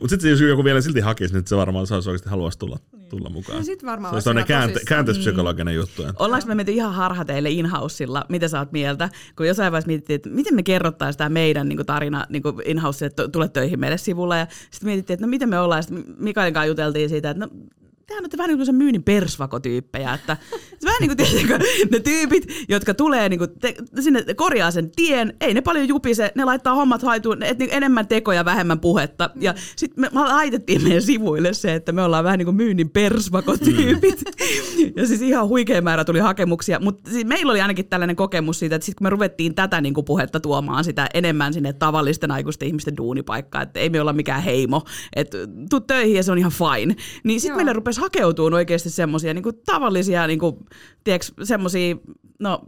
Mutta 0.00 0.08
sitten 0.10 0.30
jos 0.30 0.40
joku 0.40 0.64
vielä 0.64 0.80
silti 0.80 1.00
hakisi, 1.00 1.34
niin 1.34 1.46
se 1.46 1.56
varmaan 1.56 1.86
saisi 1.86 2.08
oikeasti 2.08 2.28
haluaisi 2.30 2.58
tulla, 2.58 2.78
tulla 3.08 3.30
mukaan. 3.30 3.58
No 3.58 3.64
sit 3.64 3.84
varmaan 3.84 4.12
se 4.12 4.14
olisi 4.16 4.28
on 4.28 4.32
sellainen 4.32 4.46
käänte, 4.48 4.80
käänteispsykologinen 4.88 5.74
juttu. 5.74 6.02
että- 6.02 6.14
Ollaanko 6.24 6.48
me 6.48 6.54
menty 6.54 6.72
ihan 6.72 6.94
harha 6.94 7.24
teille 7.24 7.50
inhouseilla? 7.50 8.24
Mitä 8.28 8.48
sä 8.48 8.58
oot 8.58 8.72
mieltä? 8.72 9.08
Kun 9.36 9.46
jossain 9.46 9.72
vaiheessa 9.72 9.86
mietittiin, 9.88 10.14
että 10.16 10.28
miten 10.30 10.54
me 10.54 10.62
kerrottaisiin 10.62 11.18
tämä 11.18 11.28
meidän 11.30 11.68
niin 11.68 11.86
tarina 11.86 12.26
niin 12.28 12.42
inhouse, 12.64 13.06
että 13.06 13.28
tule 13.28 13.48
töihin 13.48 13.80
meille 13.80 13.98
sivulla. 13.98 14.36
Ja 14.36 14.46
sitten 14.70 14.86
mietittiin, 14.88 15.14
että 15.14 15.26
no 15.26 15.30
miten 15.30 15.48
me 15.48 15.58
ollaan. 15.60 15.82
Sitten 15.82 16.04
Mikaelin 16.18 16.54
kanssa 16.54 16.66
juteltiin 16.66 17.08
siitä, 17.08 17.30
että 17.30 17.46
no 17.46 17.50
tehän 18.08 18.22
olette 18.22 18.36
vähän 18.36 18.48
niin 18.48 18.66
kuin 18.66 18.76
myynnin 18.76 19.02
persvakotyyppejä, 19.02 20.14
että 20.14 20.36
se 20.50 20.86
vähän 20.86 21.00
niin 21.00 21.16
kuin 21.16 21.16
tiedätkö, 21.16 21.58
ne 21.92 22.00
tyypit, 22.00 22.46
jotka 22.68 22.94
tulee 22.94 23.28
niin 23.28 23.38
kuin 23.38 23.50
te, 23.60 23.74
sinne 24.00 24.24
korjaa 24.36 24.70
sen 24.70 24.90
tien, 24.96 25.34
ei 25.40 25.54
ne 25.54 25.60
paljon 25.60 25.88
jupise, 25.88 26.32
ne 26.34 26.44
laittaa 26.44 26.74
hommat 26.74 27.02
haituun, 27.02 27.42
et 27.42 27.58
niin 27.58 27.70
enemmän 27.72 28.08
tekoja, 28.08 28.44
vähemmän 28.44 28.80
puhetta. 28.80 29.30
Ja 29.40 29.54
sitten 29.76 30.00
me, 30.00 30.08
me 30.12 30.20
laitettiin 30.20 30.82
meidän 30.82 31.02
sivuille 31.02 31.52
se, 31.52 31.74
että 31.74 31.92
me 31.92 32.02
ollaan 32.02 32.24
vähän 32.24 32.38
niin 32.38 32.46
kuin 32.46 32.56
myynnin 32.56 32.90
persvakotyypit. 32.90 34.22
ja 34.96 35.06
siis 35.06 35.22
ihan 35.22 35.48
huikea 35.48 35.82
määrä 35.82 36.04
tuli 36.04 36.18
hakemuksia, 36.18 36.80
mutta 36.80 37.10
siis 37.10 37.26
meillä 37.26 37.50
oli 37.50 37.60
ainakin 37.60 37.88
tällainen 37.88 38.16
kokemus 38.16 38.58
siitä, 38.58 38.76
että 38.76 38.86
sitten 38.86 38.98
kun 38.98 39.04
me 39.04 39.10
ruvettiin 39.10 39.54
tätä 39.54 39.80
niin 39.80 39.94
kuin 39.94 40.04
puhetta 40.04 40.40
tuomaan 40.40 40.84
sitä 40.84 41.08
enemmän 41.14 41.52
sinne 41.52 41.72
tavallisten 41.72 42.30
aikuisten 42.30 42.68
ihmisten 42.68 42.96
duunipaikkaan, 42.96 43.62
että 43.62 43.80
ei 43.80 43.90
me 43.90 44.00
olla 44.00 44.12
mikään 44.12 44.42
heimo, 44.42 44.82
että 45.16 45.38
tuu 45.70 45.80
töihin 45.80 46.16
ja 46.16 46.22
se 46.22 46.32
on 46.32 46.38
ihan 46.38 46.52
fine, 46.52 46.96
niin 47.24 47.40
sitten 47.40 47.52
Joo. 47.52 47.56
meille 47.56 47.72
rupesi 47.72 47.97
hakeutua 47.98 48.56
oikeasti 48.56 48.90
semmoisia 48.90 49.34
niin 49.34 49.44
tavallisia, 49.66 50.26
niin 50.26 50.38
kuin, 50.38 50.56
tiedätkö, 51.04 51.44
semmoisia, 51.44 51.96
no 52.38 52.60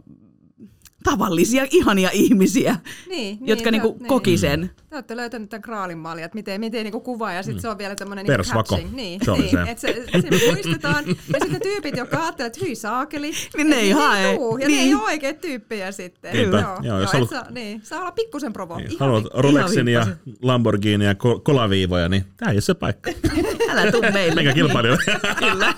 tavallisia, 1.03 1.67
ihania 1.71 2.09
ihmisiä, 2.13 2.75
Niin, 3.09 3.37
jotka 3.41 3.71
niin, 3.71 3.81
niinku 3.81 3.97
niin. 3.99 4.07
koki 4.07 4.37
sen. 4.37 4.69
Te 4.89 4.95
olette 4.95 5.15
löytänyt 5.17 5.49
tämän 5.49 5.61
kraalin 5.61 5.97
mallia, 5.97 6.25
että 6.25 6.35
miten, 6.35 6.59
miten 6.59 6.83
niinku 6.83 6.99
kuvaa, 6.99 7.33
ja 7.33 7.43
sitten 7.43 7.61
se 7.61 7.69
on 7.69 7.77
vielä 7.77 7.95
tämmöinen 7.95 8.25
niinku 8.25 8.43
catching. 8.53 8.91
Niin, 8.95 9.19
Se 9.25 9.31
niin, 9.31 9.49
se. 9.49 9.61
että 9.61 9.81
se, 9.81 10.05
se 10.21 10.45
muistetaan. 10.47 11.03
Ja 11.07 11.13
sitten 11.17 11.51
ne 11.51 11.59
tyypit, 11.59 11.97
jotka 11.97 12.21
ajattelevat, 12.23 12.55
että 12.55 12.65
hyi 12.65 12.75
saakeli, 12.75 13.31
Niin 13.57 13.69
ne 13.69 13.75
ei 13.75 13.91
hae. 13.91 14.35
tuu, 14.35 14.57
ja 14.57 14.67
Niin. 14.67 14.77
ne 14.77 14.83
ei 14.83 14.93
ole 14.93 15.03
oikein 15.03 15.35
tyyppejä 15.35 15.91
sitten. 15.91 16.33
Niinpä. 16.33 16.57
Joo, 16.59 16.77
Joo, 16.81 16.99
joo, 16.99 17.07
haluat- 17.07 17.23
et 17.23 17.29
saa, 17.29 17.51
niin, 17.51 17.81
saa 17.83 17.99
olla 18.01 18.11
pikkusen 18.11 18.53
provo. 18.53 18.77
Niin, 18.77 18.87
Ihan 18.91 18.99
haluat 18.99 19.23
pikku- 19.23 19.41
Rolexin 19.41 19.87
ja 19.87 20.07
Lamborghini 20.41 21.05
ja 21.05 21.13
ko- 21.13 21.41
kolaviivoja, 21.43 22.09
niin 22.09 22.25
tämä 22.37 22.51
ei 22.51 22.55
ole 22.55 22.61
se 22.61 22.73
paikka. 22.73 23.11
Älä 23.71 23.91
tuu 23.91 24.01
meille. 24.13 24.35
Mikä 24.41 24.53
kilpailija? 24.53 24.97
Kyllä. 25.39 25.73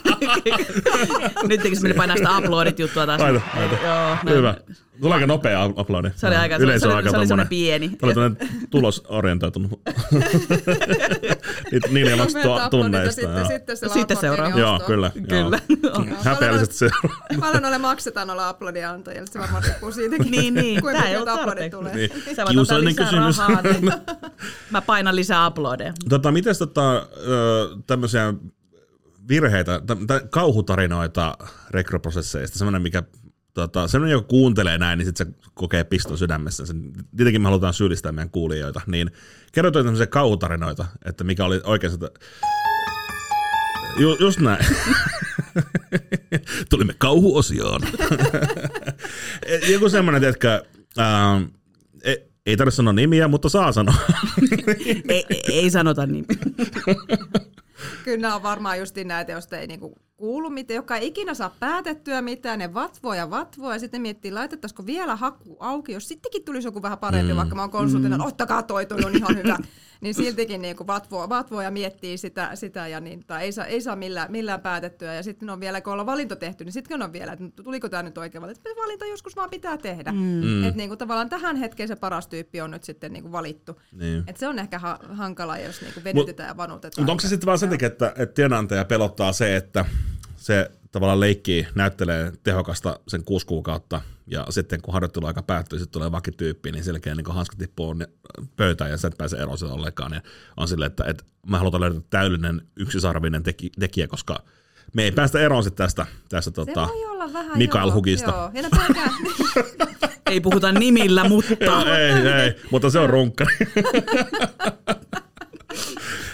Nyt 1.47 1.61
tekisi 1.61 1.81
meni 1.81 1.93
painaa 1.93 2.17
sitä 2.17 2.37
uploadit 2.37 2.79
juttua 2.79 3.05
taas. 3.05 3.21
Laita, 3.21 3.41
laita. 3.55 3.75
Joo, 3.85 4.35
Hyvä. 4.35 4.55
Tuli 5.01 5.13
aika 5.13 5.27
nopea 5.27 5.63
aplodi. 5.75 6.11
Se 6.15 6.27
oli 6.27 6.35
aika- 6.35 6.53
se 6.55 6.57
oli- 6.57 6.63
Yleisö 6.63 6.79
se 6.79 6.85
oli- 6.87 6.93
on 6.93 6.97
aika 6.97 7.09
se 7.09 7.17
oli 7.17 7.27
tommonen- 7.27 7.47
pieni. 7.47 7.89
Se 7.89 8.05
oli 8.05 8.13
tämmöinen 8.13 8.37
tulosorientoitunut. 8.69 9.81
Niitä 11.71 11.87
Niin 11.91 12.07
ilmasta 12.07 12.37
Nopeat 12.37 12.43
tu- 12.43 12.51
aplodit 12.53 12.63
ja 12.63 12.69
tunneista. 12.69 13.11
sitten, 13.21 13.37
joo. 13.37 13.47
sitten 13.47 13.77
se 13.77 13.87
Sitten 13.89 14.17
seuraava. 14.17 14.59
Joo, 14.59 14.79
kyllä. 14.87 15.11
Kyllä. 15.29 15.59
Joo. 15.83 16.05
Häpeällisesti 16.23 16.75
se. 16.75 16.89
Paljon 17.39 17.61
noille 17.61 17.77
maksetaan 17.77 18.27
noilla 18.27 18.49
aplodiantajille, 18.49 19.27
se 19.27 19.39
varmaan 19.39 19.63
riippuu 19.63 19.91
siitäkin, 19.91 20.31
Niin, 20.31 20.53
niin. 20.53 20.81
kuinka 20.81 21.01
Tää 21.01 21.09
ei 21.09 21.15
aplodit 21.15 21.45
tarpeeksi. 21.45 21.77
tulee. 21.77 21.95
Niin. 21.95 22.09
Sä 22.35 22.45
Kiusallinen 22.49 22.95
kysymys. 22.95 23.37
rahaa, 23.37 23.61
niin 23.61 23.91
mä 24.71 24.81
painan 24.81 25.15
lisää 25.15 25.47
uploadeja. 25.47 25.93
Tota, 26.09 26.31
miten 26.31 26.55
tota, 26.59 27.07
tämmöisiä 27.87 28.33
virheitä, 29.27 29.81
tä- 29.87 29.97
tä- 30.07 30.21
kauhutarinoita 30.29 31.37
rekryprosesseista, 31.71 32.57
semmoinen, 32.57 32.81
mikä 32.81 33.03
tota, 33.53 33.87
semmoinen, 33.87 34.11
joka 34.11 34.27
kuuntelee 34.27 34.77
näin, 34.77 34.97
niin 34.97 35.05
sitten 35.05 35.27
se 35.27 35.33
kokee 35.53 35.83
piston 35.83 36.17
sydämessä. 36.17 36.65
Sen, 36.65 36.93
tietenkin 37.17 37.41
me 37.41 37.45
halutaan 37.45 37.73
syyllistää 37.73 38.11
meidän 38.11 38.29
kuulijoita, 38.29 38.81
niin 38.87 39.11
kerrotaan 39.51 39.85
tämmöisiä 39.85 40.07
kauhutarinoita, 40.07 40.85
että 41.05 41.23
mikä 41.23 41.45
oli 41.45 41.61
oikein 41.63 41.91
sitä... 41.91 42.11
Ju, 43.97 44.17
just 44.19 44.39
näin. 44.39 44.65
Tulimme 46.69 46.95
kauhuosioon. 46.97 47.81
Joku 49.73 49.89
semmoinen, 49.89 50.21
tiedätkö, 50.21 50.65
ähm, 50.99 51.43
ei, 52.03 52.31
ei 52.45 52.57
tarvitse 52.57 52.75
sanoa 52.75 52.93
nimiä, 52.93 53.27
mutta 53.27 53.49
saa 53.49 53.71
sanoa. 53.71 53.95
ei, 55.09 55.25
ei, 55.29 55.43
ei 55.47 55.69
sanota 55.69 56.05
niin. 56.05 56.25
Kyllä 58.03 58.17
nämä 58.17 58.35
on 58.35 58.43
varmaan 58.43 58.79
just 58.79 58.95
näitä, 59.05 59.31
joista 59.31 59.57
ei 59.57 59.67
niinku 59.67 59.95
kuulu 60.23 60.49
mitään, 60.49 60.75
joka 60.75 60.97
ei 60.97 61.07
ikinä 61.07 61.33
saa 61.33 61.55
päätettyä 61.59 62.21
mitään, 62.21 62.59
ne 62.59 62.73
vatvoo 62.73 63.13
ja 63.13 63.29
vatvoo 63.29 63.73
ja 63.73 63.79
sitten 63.79 63.99
ne 63.99 64.01
miettii, 64.01 64.31
laitettaisiko 64.31 64.85
vielä 64.85 65.15
haku 65.15 65.57
auki, 65.59 65.91
jos 65.91 66.07
sittenkin 66.07 66.45
tulisi 66.45 66.67
joku 66.67 66.81
vähän 66.81 66.97
parempi, 66.97 67.33
mm. 67.33 67.37
vaikka 67.37 67.55
mä 67.55 67.61
oon 67.61 67.71
konsultina, 67.71 68.17
mm. 68.17 68.25
ottakaa 68.25 68.63
toi, 68.63 68.85
toi 68.85 69.03
on 69.05 69.15
ihan 69.15 69.37
hyvä, 69.37 69.57
niin 70.01 70.13
siltikin 70.13 70.61
niinku 70.61 70.87
vatvoo, 70.87 71.29
vatvoo 71.29 71.61
ja 71.61 71.71
miettii 71.71 72.17
sitä, 72.17 72.51
sitä 72.53 72.87
ja 72.87 72.99
niin, 72.99 73.23
tai 73.27 73.43
ei 73.43 73.51
saa, 73.51 73.65
ei 73.65 73.81
saa 73.81 73.95
millään, 73.95 74.31
millään 74.31 74.61
päätettyä 74.61 75.13
ja 75.13 75.23
sitten 75.23 75.49
on 75.49 75.59
vielä, 75.59 75.81
kun 75.81 75.93
ollaan 75.93 76.05
valinto 76.05 76.35
tehty, 76.35 76.65
niin 76.65 76.73
sitten 76.73 77.01
on 77.01 77.13
vielä, 77.13 77.31
että 77.31 77.63
tuliko 77.63 77.89
tämä 77.89 78.03
nyt 78.03 78.17
oikein 78.17 78.41
valinta, 78.41 78.61
että 78.69 78.81
valinta 78.81 79.05
joskus 79.05 79.35
vaan 79.35 79.49
pitää 79.49 79.77
tehdä. 79.77 80.11
Mm. 80.11 80.63
Että 80.63 80.77
niinku 80.77 80.95
tavallaan 80.95 81.29
tähän 81.29 81.55
hetkeen 81.55 81.87
se 81.87 81.95
paras 81.95 82.27
tyyppi 82.27 82.61
on 82.61 82.71
nyt 82.71 82.83
sitten 82.83 83.13
niinku 83.13 83.31
valittu. 83.31 83.79
Niin. 83.91 84.23
Et 84.27 84.37
se 84.37 84.47
on 84.47 84.59
ehkä 84.59 84.79
ha- 84.79 84.99
hankalaa, 85.09 85.57
jos 85.57 85.81
niinku 85.81 86.03
venytetään 86.03 86.49
ja 86.49 86.57
vanutetaan. 86.57 87.01
Mutta 87.01 87.11
onko 87.11 87.21
se 87.21 87.27
sitten 87.27 87.47
vaan 87.47 87.59
sen 87.59 87.69
takia, 87.69 87.87
että, 87.87 88.13
että 88.17 88.33
työnantaja 88.33 88.85
pelottaa 88.85 89.33
se, 89.33 89.55
että 89.55 89.85
se 90.43 90.71
tavallaan 90.91 91.19
leikkii, 91.19 91.67
näyttelee 91.75 92.33
tehokasta 92.43 92.99
sen 93.07 93.23
kuusi 93.23 93.45
kuukautta, 93.45 94.01
ja 94.27 94.45
sitten 94.49 94.81
kun 94.81 94.93
harjoitteluaika 94.93 95.43
päättyy, 95.43 95.79
sitten 95.79 95.93
tulee 95.93 96.11
vakityyppi, 96.11 96.71
niin 96.71 96.83
selkeä 96.83 97.15
niin 97.15 97.25
hanskat 97.29 97.59
tippuu 97.59 97.93
ne- 97.93 98.09
pöytään 98.55 98.91
ja 98.91 98.97
sä 98.97 99.07
et 99.07 99.17
pääse 99.17 99.37
eroon 99.37 99.57
sitä 99.57 99.73
ollenkaan. 99.73 100.13
Ja 100.13 100.21
on 100.57 100.67
silleen, 100.67 100.87
että, 100.87 101.03
että 101.07 101.23
mä 101.47 101.57
halutaan 101.57 101.81
löytää 101.81 102.01
täydellinen 102.09 102.61
yksisarvinen 102.75 103.43
teki, 103.43 103.71
tekijä, 103.79 104.07
koska 104.07 104.43
me 104.93 105.03
ei 105.03 105.11
päästä 105.11 105.39
eroon 105.39 105.63
sitten 105.63 105.85
tästä, 105.85 106.05
tästä 106.29 106.51
Se 106.51 106.55
tota, 106.55 106.87
voi 106.87 107.05
olla 107.05 107.33
vähän, 107.33 107.57
Mikael 107.57 107.87
joo, 107.87 107.95
Hugista. 107.95 108.31
Joo. 108.31 108.51
Ja 108.53 108.63
Ei 110.25 110.41
puhuta 110.41 110.71
nimillä, 110.71 111.29
mutta... 111.29 111.55
ei, 111.97 112.43
ei, 112.43 112.55
mutta 112.71 112.89
se 112.89 112.99
on 112.99 113.09
runkkari. 113.09 113.55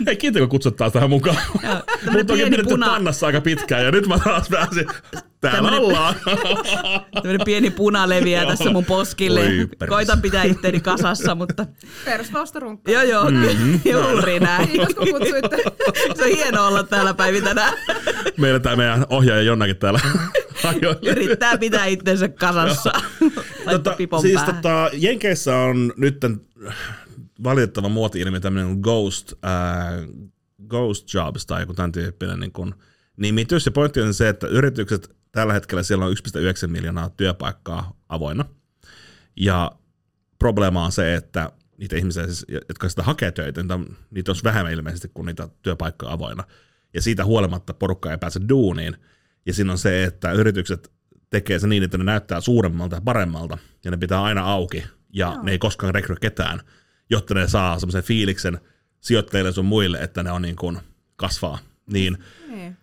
Hei, 0.05 0.15
kiitos 0.15 0.39
kun 0.39 0.49
kutsut 0.49 0.75
taas 0.75 0.93
tähän 0.93 1.09
mukaan. 1.09 1.38
Mutta 1.53 1.73
onkin 2.13 2.25
pieni 2.27 2.49
pidetty 2.49 2.73
puna- 2.75 2.85
pannassa 2.85 3.27
aika 3.27 3.41
pitkään 3.41 3.83
ja 3.85 3.91
nyt 3.91 4.07
mä 4.07 4.19
taas 4.19 4.49
pääsin. 4.49 4.88
Täällä 5.41 5.57
Tämmönen- 5.57 5.79
ollaan. 5.79 6.15
Tämmöinen 7.13 7.45
pieni 7.45 7.69
puna 7.69 8.09
leviää 8.09 8.45
tässä 8.45 8.69
mun 8.71 8.85
poskille. 8.85 9.39
Oi. 9.39 9.88
Koitan 9.88 10.21
pitää 10.21 10.43
itteeni 10.43 10.79
kasassa, 10.79 11.35
mutta 11.35 11.65
persvausta 12.05 12.59
runkkaa. 12.59 12.93
joo 12.93 13.03
joo, 13.03 13.29
Mm-hmm. 13.29 13.79
juuri 13.91 14.39
näin. 14.39 14.67
Kiitos 14.69 14.95
kun 14.95 15.07
kutsuitte. 15.12 15.57
Se 16.15 16.23
on 16.23 16.29
hienoa 16.35 16.67
olla 16.67 16.83
täällä 16.83 17.13
päivä 17.13 17.41
tänään. 17.41 17.73
Meillä 18.38 18.59
tämä 18.59 18.75
meidän 18.75 19.05
ohjaaja 19.09 19.41
Jonnakin 19.41 19.77
täällä 19.77 19.99
hajoilee. 20.63 21.12
Yrittää 21.12 21.57
pitää 21.57 21.85
itsensä 21.85 22.27
kasassa. 22.29 22.91
Tota, 23.71 23.95
siis 24.21 24.33
päähän. 24.35 24.55
tota, 24.55 24.89
Jenkeissä 24.93 25.55
on 25.55 25.93
nyt 25.97 26.17
valitettava 27.43 27.89
muoti-ilmiö 27.89 28.39
tämmöinen 28.39 28.80
ghost, 28.80 29.34
äh, 29.45 29.52
ghost 30.67 31.13
jobs 31.13 31.45
tai 31.45 31.62
joku 31.62 31.73
tämän 31.73 31.91
tyyppinen 31.91 32.39
niin 32.39 32.52
kun 32.52 32.75
nimitys. 33.17 33.65
Ja 33.65 33.71
pointti 33.71 34.02
on 34.02 34.13
se, 34.13 34.30
että 34.30 34.47
yritykset 34.47 35.15
tällä 35.32 35.54
hetkellä 35.54 35.84
siellä 35.84 36.06
on 36.06 36.12
1,9 36.12 36.67
miljoonaa 36.67 37.10
työpaikkaa 37.10 37.97
avoinna. 38.10 38.45
Ja 39.36 39.71
probleema 40.39 40.86
on 40.86 40.91
se, 40.91 41.15
että 41.15 41.52
niitä 41.78 41.95
ihmisiä, 41.97 42.25
siis, 42.25 42.45
jotka 42.49 42.89
sitä 42.89 43.04
hakee 43.04 43.32
töitä, 43.32 43.62
niitä, 43.62 43.73
on- 43.73 43.97
niitä 44.12 44.32
olisi 44.32 44.43
vähemmän 44.43 44.73
ilmeisesti 44.73 45.12
kuin 45.13 45.25
niitä 45.25 45.49
työpaikkoja 45.62 46.12
avoinna. 46.12 46.43
Ja 46.93 47.02
siitä 47.02 47.25
huolimatta 47.25 47.73
porukka 47.73 48.12
ei 48.12 48.17
pääse 48.17 48.39
duuniin. 48.49 48.97
Ja 49.45 49.54
siinä 49.54 49.71
on 49.71 49.78
se, 49.78 50.04
että 50.04 50.32
yritykset 50.32 50.91
tekee 51.30 51.60
se 51.60 51.67
niin, 51.67 51.84
että 51.84 51.97
ne 51.97 52.04
näyttää 52.04 52.41
suuremmalta 52.41 52.95
ja 52.95 53.02
paremmalta, 53.02 53.58
ja 53.86 53.91
ne 53.91 53.97
pitää 53.97 54.23
aina 54.23 54.41
auki, 54.41 54.84
ja 55.13 55.28
Joo. 55.34 55.43
ne 55.43 55.52
ei 55.52 55.60
koskaan 55.60 55.95
rekry 55.95 56.15
ketään, 56.21 56.60
jotta 57.09 57.33
ne 57.33 57.47
saa 57.47 57.79
semmoisen 57.79 58.03
fiiliksen 58.03 58.59
sijoittajille 59.01 59.51
sun 59.51 59.65
muille, 59.65 59.97
että 59.97 60.23
ne 60.23 60.31
on 60.31 60.41
niin 60.41 60.55
kuin 60.55 60.79
kasvaa. 61.15 61.59
Niin, 61.91 62.17
Niin. 62.47 62.77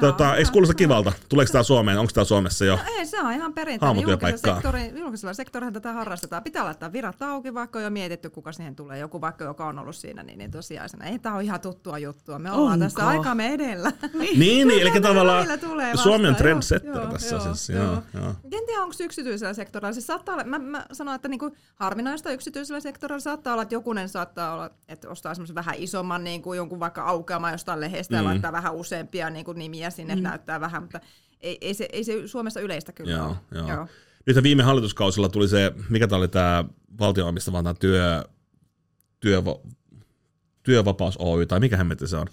Tota, 0.00 0.36
eikö 0.36 0.50
kuulosta 0.52 0.74
kivalta? 0.74 1.12
Tuleeko 1.28 1.52
tämä 1.52 1.62
Suomeen? 1.62 1.98
Onko 1.98 2.10
tämä 2.14 2.24
Suomessa 2.24 2.64
jo? 2.64 2.78
Ei, 2.98 3.06
se 3.06 3.20
on 3.20 3.32
ihan 3.32 3.52
perinteinen. 3.54 4.02
Julkisella, 4.08 4.54
sektori, 4.54 4.92
julkisella 5.00 5.34
sektorilla 5.34 5.72
tätä 5.72 5.92
harrastetaan. 5.92 6.42
Pitää 6.42 6.64
laittaa 6.64 6.92
virat 6.92 7.22
auki, 7.22 7.54
vaikka 7.54 7.78
on 7.78 7.82
jo 7.84 7.90
mietitty, 7.90 8.30
kuka 8.30 8.52
siihen 8.52 8.76
tulee. 8.76 8.98
Joku 8.98 9.20
vaikka, 9.20 9.44
joka 9.44 9.66
on 9.66 9.78
ollut 9.78 9.96
siinä, 9.96 10.22
niin, 10.22 10.38
niin 10.38 10.50
tosiaan 10.50 10.88
ei 11.04 11.18
tämä 11.18 11.34
ole 11.34 11.44
ihan 11.44 11.60
tuttua 11.60 11.98
juttua. 11.98 12.38
Me 12.38 12.52
ollaan 12.52 12.72
Onko? 12.72 12.84
tässä 12.84 13.06
aikaamme 13.06 13.52
edellä. 13.54 13.92
Niin, 14.38 14.68
niin 14.68 14.82
eli 14.82 15.00
tavallaan 15.00 15.46
Suomi 15.94 16.28
on 16.28 16.36
trendsetter 16.36 16.90
joo, 16.96 17.06
tässä 17.06 17.36
joo, 17.36 17.44
siis. 17.44 17.68
joo. 17.68 17.84
Joo, 17.84 18.02
joo. 18.14 18.28
En 18.28 18.66
tiedä, 18.66 18.82
onko 18.82 18.94
yksityisellä 19.00 19.54
sektorilla. 19.54 19.92
Siis 19.92 20.06
saattaa 20.06 20.34
olla, 20.34 20.44
mä, 20.44 20.58
mä 20.58 20.86
sanon, 20.92 21.14
että 21.14 21.28
niinku 21.28 21.50
harvinaista 21.74 22.30
yksityisellä 22.30 22.80
sektorilla 22.80 23.20
saattaa 23.20 23.52
olla, 23.52 23.62
että 23.62 23.74
jokunen 23.74 24.08
saattaa 24.08 24.54
olla, 24.54 24.70
että 24.88 25.08
ostaa 25.08 25.34
semmoisen 25.34 25.54
vähän 25.54 25.74
isomman 25.78 26.24
niin 26.24 26.42
kuin 26.42 26.56
jonkun 26.56 26.80
vaikka 26.80 27.02
aukeaman 27.02 27.52
jostain 27.52 27.80
lehdestä 27.80 28.16
ja 28.16 28.22
Mm. 28.22 28.28
laittaa 28.28 28.52
vähän 28.52 28.74
useampia 28.74 29.30
niin 29.30 29.44
kuin 29.44 29.58
nimiä 29.58 29.77
sinne, 29.90 30.12
että 30.12 30.28
näyttää 30.28 30.60
vähän, 30.60 30.82
mutta 30.82 31.00
ei, 31.40 31.58
ei, 31.60 31.74
se, 31.74 31.88
ei 31.92 32.04
se 32.04 32.28
Suomessa 32.28 32.60
yleistä 32.60 32.92
kyllä 32.92 33.10
Joo, 33.10 33.28
ole. 33.28 33.36
joo. 33.54 33.68
Joo. 33.68 33.86
Nyt 34.26 34.42
viime 34.42 34.62
hallituskausilla 34.62 35.28
tuli 35.28 35.48
se, 35.48 35.72
mikä 35.88 36.08
tämä 36.08 36.18
oli 36.18 36.28
tämä 36.28 36.64
valtion 37.00 37.28
omistama 37.28 37.62
tämä 37.62 37.74
työ, 37.74 38.24
työva, 39.20 39.60
Työvapaus 40.62 41.16
Oy, 41.18 41.46
tai 41.46 41.60
mikä 41.60 41.76
hemmetti 41.76 42.06
se 42.06 42.16
on, 42.16 42.26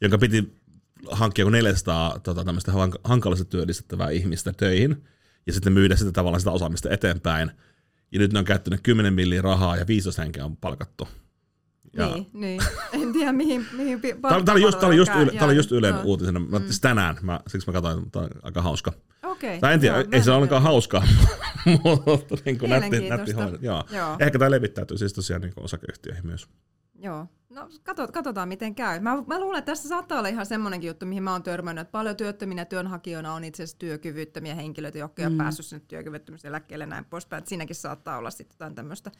jonka 0.00 0.18
piti 0.18 0.62
hankkia 1.10 1.42
joku 1.42 1.50
400 1.50 2.18
tota, 2.22 2.44
tämmöistä 2.44 2.72
hank- 2.72 3.00
hankalasti 3.04 3.44
työllistettävää 3.44 4.10
ihmistä 4.10 4.52
töihin, 4.52 5.04
ja 5.46 5.52
sitten 5.52 5.72
myydä 5.72 5.96
sitä 5.96 6.12
tavallaan 6.12 6.40
sitä 6.40 6.50
osaamista 6.50 6.90
eteenpäin. 6.90 7.50
Ja 8.12 8.18
nyt 8.18 8.32
ne 8.32 8.38
on 8.38 8.44
käyttänyt 8.44 8.80
10 8.82 9.14
milliä 9.14 9.42
rahaa 9.42 9.76
ja 9.76 9.86
15 9.86 10.22
henkeä 10.22 10.44
on 10.44 10.56
palkattu. 10.56 11.08
Ja 11.96 12.06
Niin, 12.06 12.26
niin. 12.32 12.60
En 13.02 13.12
tiedä 13.12 13.32
mihin, 13.32 13.66
mihin 13.72 14.00
Tämä 14.00 14.52
oli, 14.52 14.62
just, 14.62 14.78
tää 14.78 14.86
oli 14.86 14.96
just, 14.96 15.12
yle, 15.16 15.32
tää 15.32 15.44
oli 15.44 15.56
just. 15.56 15.72
Ylen 15.72 15.94
Joo. 15.94 16.02
uutisena. 16.04 16.40
Mä, 16.40 16.58
mm. 16.58 16.64
tänään, 16.80 17.16
mä, 17.22 17.40
siksi 17.46 17.68
mä 17.68 17.72
katsoin, 17.72 18.10
tämä 18.10 18.24
on 18.24 18.30
aika 18.42 18.62
hauska. 18.62 18.92
Okei. 19.22 19.60
Tai 19.60 19.74
en 19.74 19.80
tiedä, 19.80 19.96
Joo, 19.96 20.08
ei 20.12 20.22
se 20.22 20.30
ole 20.30 20.36
ollenkaan 20.36 20.62
hauskaa, 20.62 21.04
mutta 21.84 22.36
niin 22.44 22.58
kuin 22.58 22.70
nätti, 22.70 23.08
nätti. 23.08 23.30
Joo. 23.60 23.84
Joo. 23.90 24.16
Ehkä 24.18 24.38
tämä 24.38 24.50
levittäytyy 24.50 24.98
siis 24.98 25.12
tosiaan 25.12 25.42
niin 25.42 25.52
osakeyhtiöihin 25.56 26.26
myös. 26.26 26.48
Joo. 26.98 27.26
No 27.50 27.68
katsotaan 28.12 28.48
miten 28.48 28.74
käy. 28.74 29.00
Mä, 29.00 29.22
mä 29.26 29.40
luulen, 29.40 29.58
että 29.58 29.72
tässä 29.72 29.88
saattaa 29.88 30.18
olla 30.18 30.28
ihan 30.28 30.46
semmoinenkin 30.46 30.88
juttu, 30.88 31.06
mihin 31.06 31.22
mä 31.22 31.32
oon 31.32 31.42
törmännyt, 31.42 31.82
että 31.82 31.92
paljon 31.92 32.16
työttöminä 32.16 32.64
työnhakijoina 32.64 33.34
on 33.34 33.44
itse 33.44 33.62
asiassa 33.62 33.78
työkyvyttömiä 33.78 34.54
henkilöitä, 34.54 34.98
jotka 34.98 35.22
ei 35.22 35.26
ole 35.26 35.36
päässyt 35.36 35.66
sinne 35.66 35.84
työkyvyttömyyseläkkeelle 35.88 36.82
ja 36.82 36.86
näin 36.86 37.04
poispäin. 37.04 37.38
Että 37.38 37.48
siinäkin 37.48 37.76
saattaa 37.76 38.18
olla 38.18 38.30
sitten 38.30 38.54
jotain 38.54 38.74
tämmöistä 38.74 39.10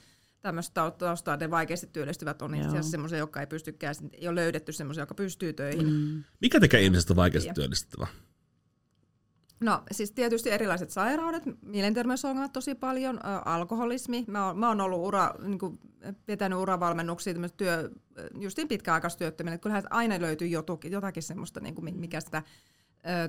tämmöistä 0.42 0.90
taustaa, 0.98 1.36
ne 1.36 1.50
vaikeasti 1.50 1.86
työllistyvät 1.92 2.42
on 2.42 2.54
itse 2.54 2.68
asiassa 2.68 2.90
semmoisia, 2.90 3.18
jotka 3.18 3.40
ei 3.40 3.46
pystykään, 3.46 3.94
ei 4.12 4.28
ole 4.28 4.34
löydetty 4.34 4.72
semmoisia, 4.72 5.02
joka 5.02 5.14
pystyy 5.14 5.52
töihin. 5.52 5.86
Mm. 5.86 6.24
Mikä 6.40 6.60
tekee 6.60 6.80
ihmisestä 6.80 7.16
vaikeasti 7.16 7.50
työllistettävä? 7.54 8.06
No 9.60 9.82
siis 9.90 10.10
tietysti 10.10 10.50
erilaiset 10.50 10.90
sairaudet, 10.90 11.42
mielenterveysongelmat 11.62 12.52
tosi 12.52 12.74
paljon, 12.74 13.16
ä, 13.16 13.38
alkoholismi. 13.38 14.24
Mä 14.28 14.46
oon, 14.46 14.58
mä 14.58 14.68
oon 14.68 14.80
ollut 14.80 15.06
ura, 15.06 15.34
niin 15.42 15.58
kuin, 15.58 15.78
vetänyt 16.28 16.58
uravalmennuksia 16.58 17.34
työ, 17.56 17.90
justiin 18.40 18.68
pitkäaikaistyöttömille. 18.68 19.58
Kyllähän 19.58 19.82
aina 19.90 20.20
löytyy 20.20 20.48
jotakin, 20.48 20.92
jotakin 20.92 21.22
semmoista, 21.22 21.60
niin 21.60 21.74
kuin, 21.74 21.96
mikä 22.00 22.20
sitä 22.20 22.42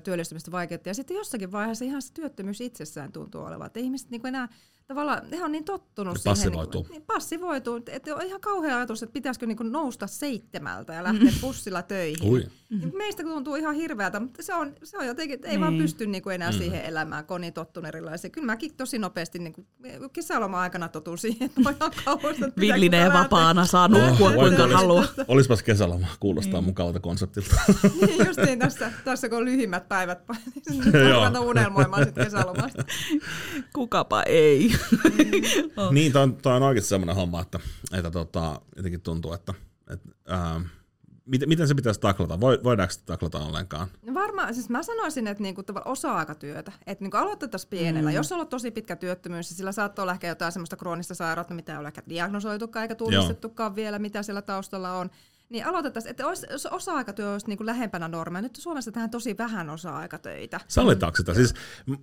työllistymistä 0.03 0.51
vaikeuttaa. 0.51 0.89
Ja 0.89 0.95
sitten 0.95 1.17
jossakin 1.17 1.51
vaiheessa 1.51 1.85
ihan 1.85 2.01
se 2.01 2.13
työttömyys 2.13 2.61
itsessään 2.61 3.11
tuntuu 3.11 3.41
olevan. 3.41 3.67
Että 3.67 3.79
ihmiset 3.79 4.09
niin 4.09 4.27
enää 4.27 4.49
tavallaan 4.87 5.21
he 5.31 5.43
on 5.43 5.51
niin 5.51 5.63
tottunut 5.63 6.17
siihen. 6.17 6.31
Passivoituu. 6.31 6.81
Niin, 6.81 6.91
niin 6.91 7.01
passivoituu. 7.01 7.79
Että 7.87 8.15
on 8.15 8.21
ihan 8.21 8.41
kauhea 8.41 8.77
ajatus, 8.77 9.03
että 9.03 9.13
pitäisikö 9.13 9.45
niin 9.45 9.71
nousta 9.71 10.07
seitsemältä 10.07 10.93
ja 10.93 11.03
lähteä 11.03 11.31
bussilla 11.41 11.81
töihin. 11.81 12.29
Ui. 12.29 12.45
Niin 12.69 12.97
meistä 12.97 13.23
tuntuu 13.23 13.55
ihan 13.55 13.75
hirveältä, 13.75 14.19
mutta 14.19 14.43
se 14.43 14.53
on, 14.53 14.75
se 14.83 14.97
on 14.97 15.07
jotenkin, 15.07 15.35
että 15.35 15.47
ei 15.47 15.53
niin. 15.53 15.61
vaan 15.61 15.77
pysty 15.77 16.05
niin 16.07 16.23
kuin 16.23 16.35
enää 16.35 16.51
mm. 16.51 16.57
siihen 16.57 16.85
elämään, 16.85 17.25
kun 17.25 17.35
on 17.35 17.41
niin 17.41 17.53
tottunut 17.53 17.87
erilaisia. 17.87 18.29
Kyllä 18.29 18.45
mäkin 18.45 18.75
tosi 18.75 18.99
nopeasti 18.99 19.39
niin 19.39 19.53
kuin 19.53 19.67
kesäloma-aikana 20.13 20.89
totun 20.89 21.17
siihen, 21.17 21.45
että 21.45 21.61
on 21.65 21.75
ihan 21.79 21.91
kauheasta. 22.05 22.49
Villinen 22.59 23.01
ja 23.01 23.13
vapaana 23.13 23.65
saa 23.65 23.87
nukkua 23.87 24.31
kuinka 24.31 24.67
haluaa. 24.67 25.05
Olispas 25.27 25.63
kesäloma, 25.63 26.07
kuulostaa 26.19 26.59
niin. 26.59 26.65
mukavalta 26.65 26.99
konseptilta. 26.99 27.55
niin 28.01 28.27
justiin 28.27 28.59
tässä, 28.59 28.91
tässä 29.05 29.29
kun 29.29 29.37
on 29.37 29.45
lyhimmät 29.45 29.89
päivät, 29.89 30.19
niin 30.69 31.15
on 31.15 31.37
unelmoimaan 31.37 32.05
sitten 32.05 32.25
kesälomasta. 32.25 32.83
Kukapa 33.73 34.23
ei 34.23 34.72
oh. 35.77 35.91
Niin, 35.93 36.13
tämä 36.13 36.23
on, 36.23 36.37
on 36.45 36.63
oikeasti 36.63 36.89
sellainen 36.89 37.15
homma, 37.15 37.41
että, 37.41 37.59
että 37.93 38.11
tota, 38.11 38.61
jotenkin 38.75 39.01
tuntuu, 39.01 39.33
että, 39.33 39.53
että 39.89 40.09
ää, 40.27 40.61
miten, 41.25 41.49
miten 41.49 41.67
se 41.67 41.75
pitäisi 41.75 41.99
taklata? 41.99 42.39
Voidaanko 42.39 42.91
sitä 42.91 43.05
taklata 43.05 43.39
ollenkaan? 43.39 43.87
No 44.01 44.13
varmaan, 44.13 44.53
siis 44.53 44.69
mä 44.69 44.83
sanoisin, 44.83 45.27
että 45.27 45.43
niinku 45.43 45.63
osa-aikatyötä, 45.85 46.71
että 46.85 47.03
niinku 47.03 47.17
aloitettaisiin 47.17 47.69
pienellä. 47.69 48.09
Mm. 48.09 48.15
Jos 48.15 48.31
on 48.31 48.35
ollut 48.35 48.49
tosi 48.49 48.71
pitkä 48.71 48.95
työttömyys, 48.95 49.49
niin 49.49 49.57
sillä 49.57 49.71
saattaa 49.71 50.03
olla 50.03 50.13
ehkä 50.13 50.27
jotain 50.27 50.51
sellaista 50.51 50.75
kroonista 50.75 51.15
sairautta, 51.15 51.53
mitä 51.53 51.71
ei 51.71 51.77
ole 51.77 51.87
ehkä 51.87 52.01
diagnosoitukaan 52.09 52.81
eikä 52.81 52.95
tunnistettukaan 52.95 53.71
Joo. 53.71 53.75
vielä, 53.75 53.99
mitä 53.99 54.23
siellä 54.23 54.41
taustalla 54.41 54.93
on. 54.93 55.09
Niin 55.49 55.65
aloitettaisiin, 55.65 56.11
että 56.11 56.27
olisi, 56.27 56.47
osa-aikatyö 56.71 57.31
olisi 57.31 57.47
niin 57.47 57.57
kuin 57.57 57.67
lähempänä 57.67 58.07
normia. 58.07 58.41
Nyt 58.41 58.55
Suomessa 58.55 58.91
tehdään 58.91 59.09
tosi 59.09 59.37
vähän 59.37 59.69
osa-aikatöitä. 59.69 60.59
Sallitaanko 60.67 61.17
sitä? 61.17 61.33
Siis, 61.33 61.53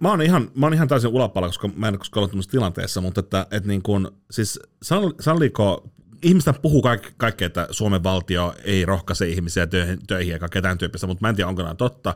mä, 0.01 0.09
oon 0.09 0.23
ihan, 0.23 0.51
mä 0.55 0.67
oon 0.67 0.75
ihan 0.75 0.89
täysin 0.89 1.11
ulapalla, 1.11 1.49
koska 1.49 1.69
mä 1.69 1.89
en 1.89 1.99
ole 2.17 2.29
ollut 2.33 2.49
tilanteessa, 2.51 3.01
mutta 3.01 3.21
että, 3.21 3.47
että 3.51 3.69
niin 3.69 3.83
kuin, 3.83 4.09
siis 4.31 4.61
salliko 5.21 5.91
ihmistä 6.23 6.53
puhuu 6.53 6.83
kaik, 6.83 7.13
kaikkea, 7.17 7.47
että 7.47 7.69
Suomen 7.71 8.03
valtio 8.03 8.55
ei 8.65 8.85
rohkaise 8.85 9.29
ihmisiä 9.29 9.67
töihin, 9.67 10.07
töihin 10.07 10.33
eikä 10.33 10.49
ketään 10.49 10.79
tyyppistä, 10.79 11.07
mutta 11.07 11.23
mä 11.23 11.29
en 11.29 11.37
tiedä, 11.37 11.49
onko 11.49 11.63
nämä 11.63 11.75
totta. 11.75 12.15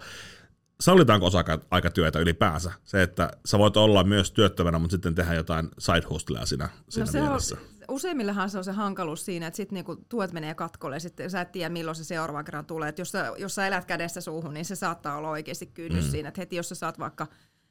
Sallitaanko 0.80 1.26
osa-aikatyötä 1.26 2.18
ylipäänsä? 2.18 2.72
Se, 2.84 3.02
että 3.02 3.30
sä 3.44 3.58
voit 3.58 3.76
olla 3.76 4.04
myös 4.04 4.30
työttömänä, 4.30 4.78
mutta 4.78 4.94
sitten 4.94 5.14
tehdä 5.14 5.34
jotain 5.34 5.68
side 5.78 6.06
hustlea 6.10 6.46
siinä, 6.46 6.68
siinä 6.88 7.06
no 7.06 7.12
se 7.12 7.20
mielessä. 7.20 7.56
On, 7.56 7.62
useimmillehan 7.88 8.50
se 8.50 8.58
on 8.58 8.64
se 8.64 8.72
hankaluus 8.72 9.24
siinä, 9.24 9.46
että 9.46 9.56
sitten 9.56 9.74
niinku 9.74 9.96
tuet 10.08 10.32
menee 10.32 10.54
katkolle, 10.54 11.00
sitten 11.00 11.30
sä 11.30 11.40
et 11.40 11.52
tiedä 11.52 11.68
milloin 11.68 11.94
se 11.94 12.04
seuraava 12.04 12.44
kerran 12.44 12.66
tulee. 12.66 12.88
Et 12.88 12.98
jos, 12.98 13.10
sä, 13.10 13.32
jos 13.38 13.54
sä 13.54 13.66
elät 13.66 13.84
kädestä 13.84 14.20
suuhun, 14.20 14.54
niin 14.54 14.64
se 14.64 14.76
saattaa 14.76 15.16
olla 15.16 15.30
oikeasti 15.30 15.66
kynnys 15.66 16.04
mm. 16.04 16.10
siinä, 16.10 16.28
että 16.28 16.40
heti 16.40 16.56
jos 16.56 16.68
sä 16.68 16.74
saat 16.74 16.98
vaikka 16.98 17.26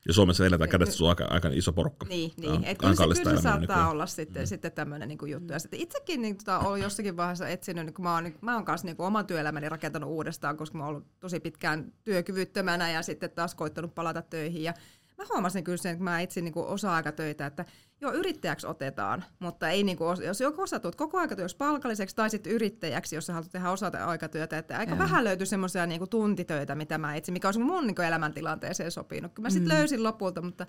ja 0.08 0.13
Suomessa 0.13 0.45
eletään 0.45 0.69
kädestä 0.69 0.95
suun 0.95 1.10
aika, 1.10 1.26
aika 1.30 1.49
iso 1.54 1.73
porukka. 1.73 2.06
Niin, 2.06 2.32
niin. 2.38 2.63
että 2.63 2.82
kyllä, 2.82 3.13
se, 3.15 3.23
kyllä 3.23 3.36
se 3.36 3.41
saattaa 3.41 3.84
niin 3.84 3.91
olla 3.91 4.06
sitten, 4.06 4.43
mm. 4.43 4.47
sitten 4.47 4.71
tämmöinen 4.71 5.10
niin 5.10 5.19
juttu. 5.26 5.54
Ja 5.54 5.60
sitten 5.60 5.80
itsekin 5.80 6.21
niin, 6.21 6.38
tota, 6.38 6.60
olen 6.60 6.82
jossakin 6.82 7.17
vaiheessa 7.17 7.47
etsinyt, 7.47 7.86
niin 7.86 7.93
kun 7.93 8.04
mä 8.04 8.13
oon, 8.13 8.23
niin, 8.23 8.38
mä 8.41 8.56
oon 8.56 8.65
kanssa 8.65 8.88
niin 8.88 8.95
oman 8.99 9.28
työelämäni 9.28 9.69
rakentanut 9.69 10.10
uudestaan, 10.10 10.58
koska 10.58 10.78
mä 10.78 10.84
oon 10.84 10.95
ollut 10.95 11.08
tosi 11.19 11.39
pitkään 11.39 11.93
työkyvyttömänä 12.04 12.91
ja 12.91 13.02
sitten 13.02 13.32
taas 13.32 13.56
koittanut 13.56 13.95
palata 13.95 14.21
töihin. 14.21 14.63
Ja 14.63 14.73
mä 15.17 15.26
huomasin 15.34 15.63
kyllä 15.63 15.78
sen, 15.78 15.91
että 15.91 16.04
mä 16.04 16.21
etsin 16.21 16.43
niin 16.43 16.54
osa-aikatöitä, 16.56 17.45
että 17.45 17.65
joo, 18.02 18.12
yrittäjäksi 18.13 18.67
otetaan, 18.67 19.23
mutta 19.39 19.69
ei 19.69 19.84
niin 19.84 19.97
kuin, 19.97 20.17
jos 20.26 20.41
joko 20.41 20.67
sä 20.67 20.80
tulet 20.80 20.95
koko 20.95 21.17
aikatyössä 21.17 21.58
palkalliseksi 21.58 22.15
tai 22.15 22.30
sitten 22.30 22.54
yrittäjäksi, 22.54 23.15
jos 23.15 23.26
sä 23.26 23.34
haluat 23.34 23.52
tehdä 23.52 23.69
osa-aikatyötä, 23.69 24.58
että 24.58 24.78
aika 24.78 24.91
joo. 24.91 24.99
vähän 24.99 25.23
löytyy 25.23 25.45
semmoisia 25.45 25.86
niin 25.86 26.10
tuntitöitä, 26.10 26.76
mitä 26.76 26.97
mä 26.97 27.15
etsin, 27.15 27.34
mikä 27.34 27.47
olisi 27.47 27.60
mun 27.60 27.88
niin 27.88 28.02
elämäntilanteeseen 28.02 28.91
sopinut. 28.91 29.34
Kyllä 29.34 29.45
mä 29.45 29.49
sitten 29.49 29.71
mm. 29.71 29.78
löysin 29.78 30.04
lopulta, 30.04 30.41
mutta 30.41 30.67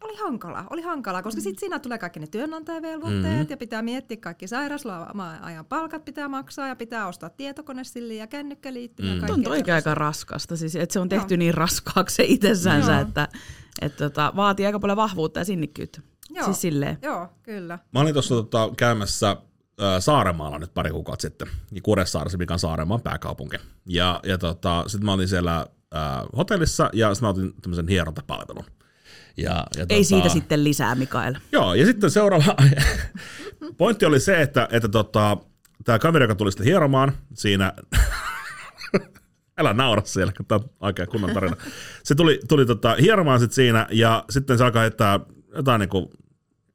oli 0.00 0.16
hankala, 0.16 0.64
oli 0.70 0.82
hankala, 0.82 1.22
koska 1.22 1.40
mm. 1.40 1.42
sitten 1.42 1.60
siinä 1.60 1.78
tulee 1.78 1.98
kaikki 1.98 2.20
ne 2.20 2.26
työnantajavelvoitteet 2.26 3.34
mm-hmm. 3.34 3.50
ja 3.50 3.56
pitää 3.56 3.82
miettiä 3.82 4.16
kaikki 4.16 4.48
sairausloma-ajan 4.48 5.64
palkat 5.64 6.04
pitää 6.04 6.28
maksaa 6.28 6.68
ja 6.68 6.76
pitää 6.76 7.06
ostaa 7.06 7.30
tietokone 7.30 7.84
sille 7.84 8.14
ja 8.14 8.26
kännykkäliittymä. 8.26 9.14
Mm. 9.14 9.30
On 9.30 9.42
toikin 9.42 9.74
aika 9.74 9.94
raskasta, 9.94 10.56
siis, 10.56 10.76
että 10.76 10.92
se 10.92 11.00
on 11.00 11.08
tehty 11.08 11.34
Joo. 11.34 11.38
niin 11.38 11.54
raskaaksi 11.54 12.16
se 12.16 12.24
itsessänsä, 12.24 13.00
että, 13.00 13.28
että 13.80 14.04
tota, 14.10 14.32
vaatii 14.36 14.66
aika 14.66 14.78
paljon 14.80 14.96
vahvuutta 14.96 15.40
ja 15.40 15.44
sinnikkyyttä. 15.44 16.00
Joo, 16.30 16.44
siis 16.44 16.60
silleen. 16.60 16.98
Joo 17.02 17.28
kyllä. 17.42 17.78
Mä 17.92 18.00
olin 18.00 18.12
tuossa 18.12 18.34
tota, 18.34 18.70
käymässä 18.76 19.30
äh, 19.30 20.00
Saaremaalla 20.00 20.58
nyt 20.58 20.74
pari 20.74 20.90
kuukautta 20.90 21.22
sitten, 21.22 21.48
niin 21.70 21.82
Kuressaaressa, 21.82 22.38
mikä 22.38 22.54
on 22.54 22.58
Saaremaan 22.58 23.02
pääkaupunki. 23.02 23.56
Ja, 23.86 24.20
ja 24.26 24.38
tota, 24.38 24.84
sitten 24.86 25.04
mä 25.04 25.12
olin 25.12 25.28
siellä 25.28 25.66
äh, 25.94 26.26
hotellissa 26.36 26.90
ja 26.92 27.14
sitten 27.14 27.26
mä 27.26 27.30
otin 27.30 27.54
tämmöisen 27.62 27.88
hierontapalvelun. 27.88 28.64
Ja, 29.36 29.66
ja 29.76 29.80
Ei 29.80 29.86
tota, 29.86 30.04
siitä 30.04 30.28
sitten 30.28 30.64
lisää, 30.64 30.94
Mikael. 30.94 31.34
Joo, 31.52 31.74
ja 31.74 31.86
sitten 31.86 32.10
seuraava 32.10 32.56
pointti 33.76 34.06
oli 34.06 34.20
se, 34.20 34.42
että, 34.42 34.68
että 34.70 34.88
tota, 34.88 35.36
tämä 35.84 35.98
kaveri, 35.98 36.24
joka 36.24 36.34
tuli 36.34 36.52
sitten 36.52 36.66
hieromaan 36.66 37.12
siinä, 37.34 37.72
älä 39.58 39.72
naura 39.72 40.02
siellä, 40.04 40.32
kun 40.36 40.46
tämä 40.46 40.60
on 40.62 40.70
oikein 40.80 41.08
kunnon 41.08 41.34
tarina. 41.34 41.56
Se 42.04 42.14
tuli, 42.14 42.40
tuli 42.48 42.66
tota, 42.66 42.96
hieromaan 43.00 43.40
sitten 43.40 43.54
siinä, 43.54 43.86
ja 43.90 44.24
sitten 44.30 44.58
se 44.58 44.64
alkaa 44.64 44.82
heittää 44.82 45.20
jotain 45.54 45.78
niin 45.78 45.88
kuin, 45.88 46.06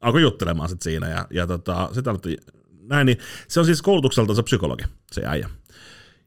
alkoi 0.01 0.21
juttelemaan 0.21 0.69
sitten 0.69 0.83
siinä, 0.83 1.09
ja, 1.09 1.27
ja 1.29 1.47
tota, 1.47 1.89
aloitti 2.05 2.37
näin, 2.81 3.05
niin 3.05 3.17
se 3.47 3.59
on 3.59 3.65
siis 3.65 3.81
koulutukselta 3.81 4.35
se 4.35 4.43
psykologi, 4.43 4.83
se 5.11 5.21
äijä. 5.25 5.49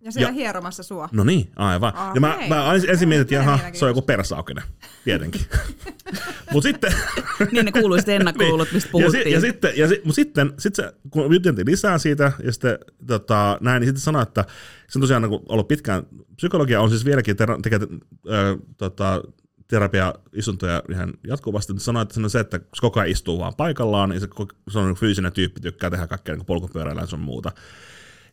Ja 0.00 0.12
siellä 0.12 0.28
ja, 0.28 0.34
hieromassa 0.34 0.82
sua. 0.82 1.08
No 1.12 1.24
niin, 1.24 1.50
aivan. 1.56 1.92
Okay. 1.94 2.10
Ja 2.14 2.20
mä, 2.20 2.38
mä 2.48 2.74
ensin 2.74 3.08
mietin, 3.08 3.22
että 3.22 3.34
jaha, 3.34 3.58
se 3.72 3.84
on 3.84 3.90
joku 3.90 4.02
persaukinen, 4.02 4.64
tietenkin. 5.04 5.40
Mut 6.52 6.62
sitten... 6.62 6.92
niin 7.52 7.64
ne 7.64 7.72
kuuluisit 7.72 8.08
ennakkoluulot, 8.18 8.68
niin. 8.68 8.74
mistä 8.74 8.90
puhuttiin. 8.90 9.24
Ja, 9.26 9.30
ja 9.30 9.40
sitten, 9.40 9.72
ja 9.76 9.88
sit, 9.88 10.04
mut 10.04 10.14
sitten 10.14 10.52
sit 10.58 10.74
se, 10.74 10.92
kun 11.10 11.34
juteltiin 11.34 11.66
lisää 11.66 11.98
siitä, 11.98 12.32
ja 12.44 12.52
sitten 12.52 12.78
tota, 13.06 13.58
näin, 13.60 13.80
niin 13.80 13.88
sitten 13.88 14.02
sanoi, 14.02 14.22
että 14.22 14.44
se 14.88 14.98
on 14.98 15.00
tosiaan 15.00 15.22
niin 15.22 15.40
ollut 15.48 15.68
pitkään, 15.68 16.02
psykologia 16.36 16.80
on 16.80 16.90
siis 16.90 17.04
vieläkin 17.04 17.36
ter- 17.36 17.62
tekee, 17.62 17.78
äh, 17.82 18.58
tota, 18.78 19.22
terapia-istuntoja 19.68 20.82
ihan 20.90 21.12
jatkuvasti, 21.26 21.72
mutta 21.72 21.84
sanoi, 21.84 22.02
että 22.02 22.14
se 22.14 22.20
on 22.20 22.30
se, 22.30 22.40
että 22.40 22.58
se 22.58 22.80
koko 22.80 23.00
ajan 23.00 23.10
istuu 23.10 23.38
vaan 23.38 23.54
paikallaan, 23.56 24.08
niin 24.08 24.20
se, 24.20 24.28
se 24.70 24.78
on 24.78 24.94
fyysinen 24.94 25.32
tyyppi, 25.32 25.60
tykkää 25.60 25.90
tehdä 25.90 26.06
kaikkea 26.06 26.34
niin 26.34 26.46
polkupyöräillä 26.46 27.00
ja 27.00 27.06
sun 27.06 27.20
muuta. 27.20 27.52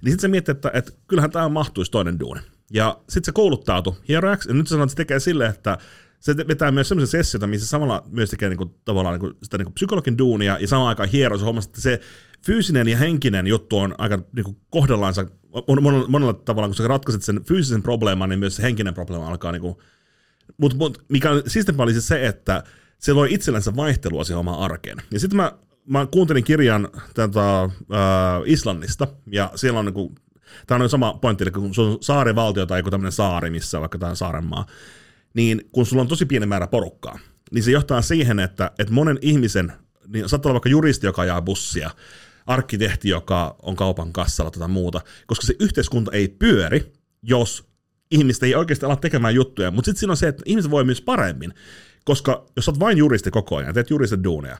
Niin 0.01 0.11
sitten 0.11 0.21
se 0.21 0.27
miettii, 0.27 0.51
että, 0.51 0.71
että 0.73 0.91
kyllähän 1.07 1.31
tämä 1.31 1.49
mahtuisi 1.49 1.91
toinen 1.91 2.19
duuni. 2.19 2.41
Ja 2.73 2.97
sitten 3.09 3.25
se 3.25 3.31
kouluttautui 3.31 3.95
hierojaksi, 4.07 4.49
ja 4.49 4.53
nyt 4.53 4.67
sanoo, 4.67 4.83
että 4.83 4.91
se 4.91 4.97
tekee 4.97 5.19
silleen, 5.19 5.49
että 5.49 5.77
se 6.19 6.37
vetää 6.37 6.71
myös 6.71 6.89
sellaisia 6.89 7.23
sessioita, 7.23 7.47
missä 7.47 7.67
samalla 7.67 8.03
myös 8.09 8.29
tekee 8.29 8.49
niin 8.49 8.57
kuin, 8.57 8.75
tavallaan 8.85 9.13
niin 9.13 9.19
kuin, 9.19 9.33
sitä 9.43 9.57
niin 9.57 9.65
kuin 9.65 9.73
psykologin 9.73 10.17
duunia, 10.17 10.57
ja 10.59 10.67
samaan 10.67 10.89
aikaan 10.89 11.09
hieroo 11.09 11.37
se 11.37 11.43
huomasi, 11.43 11.69
että 11.69 11.81
se 11.81 11.99
fyysinen 12.45 12.87
ja 12.87 12.97
henkinen 12.97 13.47
juttu 13.47 13.77
on 13.77 13.95
aika 13.97 14.19
niin 14.35 14.43
kuin 14.43 14.57
kohdallaansa 14.69 15.25
monella, 15.81 16.07
monella 16.07 16.33
tavalla, 16.33 16.67
kun 16.67 16.75
sä 16.75 16.87
ratkaiset 16.87 17.23
sen 17.23 17.43
fyysisen 17.43 17.83
probleeman, 17.83 18.29
niin 18.29 18.39
myös 18.39 18.55
se 18.55 18.63
henkinen 18.63 18.93
probleema 18.93 19.27
alkaa 19.27 19.51
niin 19.51 19.61
kuin, 19.61 19.75
mutta 20.57 20.77
mut, 20.77 21.03
mikä 21.09 21.31
on 21.31 21.43
siis 21.47 21.65
se, 21.99 22.27
että 22.27 22.63
se 22.99 23.13
loi 23.13 23.33
itsellensä 23.33 23.75
vaihtelua 23.75 24.23
siihen 24.23 24.39
omaan 24.39 24.59
arkeen. 24.59 24.97
Ja 25.11 25.19
sitten 25.19 25.37
mä 25.37 25.51
mä 25.87 26.07
kuuntelin 26.11 26.43
kirjan 26.43 26.89
tätä, 27.13 27.63
äh, 27.63 27.69
Islannista, 28.45 29.07
ja 29.31 29.51
siellä 29.55 29.79
on 29.79 29.85
niinku, 29.85 30.15
tämä 30.67 30.83
on 30.83 30.89
sama 30.89 31.13
pointti, 31.13 31.43
eli 31.43 31.51
kun 31.51 31.73
sulla 31.73 31.89
on 31.89 31.97
saarivaltio 32.01 32.65
tai 32.65 32.79
joku 32.79 32.91
tämmöinen 32.91 33.11
saari, 33.11 33.49
missä 33.49 33.79
vaikka 33.79 33.97
tämä 33.97 34.15
saarenmaa, 34.15 34.65
niin 35.33 35.61
kun 35.71 35.85
sulla 35.85 36.01
on 36.01 36.07
tosi 36.07 36.25
pieni 36.25 36.45
määrä 36.45 36.67
porukkaa, 36.67 37.19
niin 37.51 37.63
se 37.63 37.71
johtaa 37.71 38.01
siihen, 38.01 38.39
että, 38.39 38.71
että 38.79 38.93
monen 38.93 39.19
ihmisen, 39.21 39.73
niin 40.07 40.29
saattaa 40.29 40.49
olla 40.49 40.55
vaikka 40.55 40.69
juristi, 40.69 41.05
joka 41.05 41.21
ajaa 41.21 41.41
bussia, 41.41 41.91
arkkitehti, 42.45 43.09
joka 43.09 43.55
on 43.61 43.75
kaupan 43.75 44.13
kassalla 44.13 44.51
tai 44.51 44.67
muuta, 44.67 45.01
koska 45.27 45.47
se 45.47 45.55
yhteiskunta 45.59 46.11
ei 46.11 46.27
pyöri, 46.27 46.93
jos 47.23 47.67
ihmistä 48.11 48.45
ei 48.45 48.55
oikeasti 48.55 48.85
ala 48.85 48.95
tekemään 48.95 49.35
juttuja, 49.35 49.71
mutta 49.71 49.85
sitten 49.85 49.99
siinä 49.99 50.11
on 50.11 50.17
se, 50.17 50.27
että 50.27 50.43
ihmiset 50.45 50.71
voi 50.71 50.83
myös 50.83 51.01
paremmin, 51.01 51.53
koska 52.05 52.45
jos 52.55 52.69
olet 52.69 52.79
vain 52.79 52.97
juristi 52.97 53.31
koko 53.31 53.55
ajan, 53.55 53.73
teet 53.73 53.89
juristin 53.89 54.23
duuneja, 54.23 54.57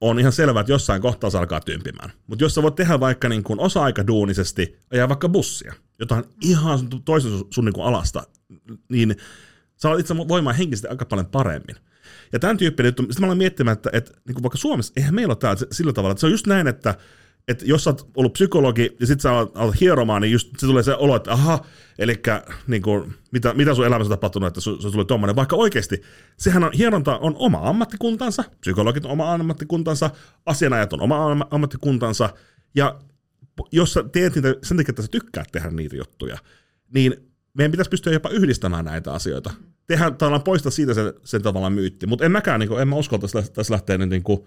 on 0.00 0.18
ihan 0.18 0.32
selvää, 0.32 0.60
että 0.60 0.72
jossain 0.72 1.02
kohtaa 1.02 1.30
se 1.30 1.38
alkaa 1.38 1.60
tympimään. 1.60 2.12
Mutta 2.26 2.44
jos 2.44 2.54
sä 2.54 2.62
voit 2.62 2.74
tehdä 2.74 3.00
vaikka 3.00 3.28
niin 3.28 3.42
kuin 3.42 3.60
osa-aikaduunisesti, 3.60 4.78
ajaa 4.92 5.08
vaikka 5.08 5.28
bussia, 5.28 5.74
jotain 5.98 6.24
ihan 6.42 6.80
toisen 7.04 7.32
sun, 7.50 7.64
niin 7.64 7.72
kuin 7.72 7.86
alasta, 7.86 8.26
niin 8.88 9.16
sä 9.76 9.88
olet 9.88 10.00
itse 10.00 10.16
voimaan 10.16 10.56
henkisesti 10.56 10.88
aika 10.88 11.04
paljon 11.04 11.26
paremmin. 11.26 11.76
Ja 12.32 12.38
tämän 12.38 12.56
tyyppinen 12.56 12.88
juttu, 12.88 13.02
sitten 13.02 13.20
mä 13.20 13.26
olen 13.26 13.38
miettimään, 13.38 13.76
että, 13.76 13.90
että 13.92 14.12
niin 14.26 14.34
kuin 14.34 14.42
vaikka 14.42 14.58
Suomessa, 14.58 14.92
eihän 14.96 15.14
meillä 15.14 15.32
ole 15.32 15.36
täällä 15.36 15.66
sillä 15.72 15.92
tavalla, 15.92 16.12
että 16.12 16.20
se 16.20 16.26
on 16.26 16.32
just 16.32 16.46
näin, 16.46 16.66
että 16.66 16.94
että 17.48 17.64
jos 17.66 17.84
sä 17.84 17.90
oot 17.90 18.10
ollut 18.16 18.32
psykologi 18.32 18.96
ja 19.00 19.06
sit 19.06 19.20
sä 19.20 19.32
alat, 19.32 19.80
hieromaan, 19.80 20.22
niin 20.22 20.32
just 20.32 20.48
se 20.58 20.66
tulee 20.66 20.82
se 20.82 20.94
olo, 20.94 21.16
että 21.16 21.32
aha, 21.32 21.64
eli 21.98 22.14
niin 22.66 22.82
kuin, 22.82 23.14
mitä, 23.30 23.54
mitä 23.54 23.74
sun 23.74 23.86
elämässä 23.86 24.12
on 24.12 24.18
tapahtunut, 24.18 24.46
että 24.46 24.60
se 24.60 24.90
tulee 24.92 25.04
tommonen. 25.04 25.36
Vaikka 25.36 25.56
oikeasti, 25.56 26.02
sehän 26.36 26.64
on, 26.64 26.72
hieronta 26.72 27.18
on 27.18 27.36
oma 27.38 27.60
ammattikuntansa, 27.62 28.44
psykologit 28.60 29.04
on 29.04 29.10
oma 29.10 29.34
ammattikuntansa, 29.34 30.10
asianajat 30.46 30.92
on 30.92 31.00
oma 31.00 31.32
am- 31.32 31.46
ammattikuntansa, 31.50 32.30
ja 32.74 33.00
jos 33.72 33.92
sä 33.92 34.04
teet 34.12 34.34
niitä 34.34 34.54
sen 34.62 34.76
takia, 34.76 34.92
että 34.92 35.02
sä 35.02 35.08
tykkäät 35.08 35.48
tehdä 35.52 35.70
niitä 35.70 35.96
juttuja, 35.96 36.38
niin 36.94 37.14
meidän 37.54 37.70
pitäisi 37.70 37.90
pystyä 37.90 38.12
jopa 38.12 38.28
yhdistämään 38.28 38.84
näitä 38.84 39.12
asioita. 39.12 39.50
Tehdään 39.86 40.16
tavallaan 40.16 40.42
poistaa 40.42 40.70
siitä 40.70 40.94
sen, 40.94 41.12
sen 41.24 41.42
tavallaan 41.42 41.72
myytti, 41.72 42.06
mutta 42.06 42.24
en 42.24 42.32
mäkään, 42.32 42.60
niin 42.60 42.68
kuin, 42.68 42.80
en 42.82 42.88
mä 42.88 42.96
uskalta 42.96 43.26
tässä 43.54 43.72
lähteä 43.72 43.98
niin 43.98 44.22
kuin, 44.22 44.44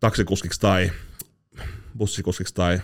taksikuskiksi 0.00 0.60
tai 0.60 0.90
bussikuskiksi 1.96 2.54
tai 2.54 2.80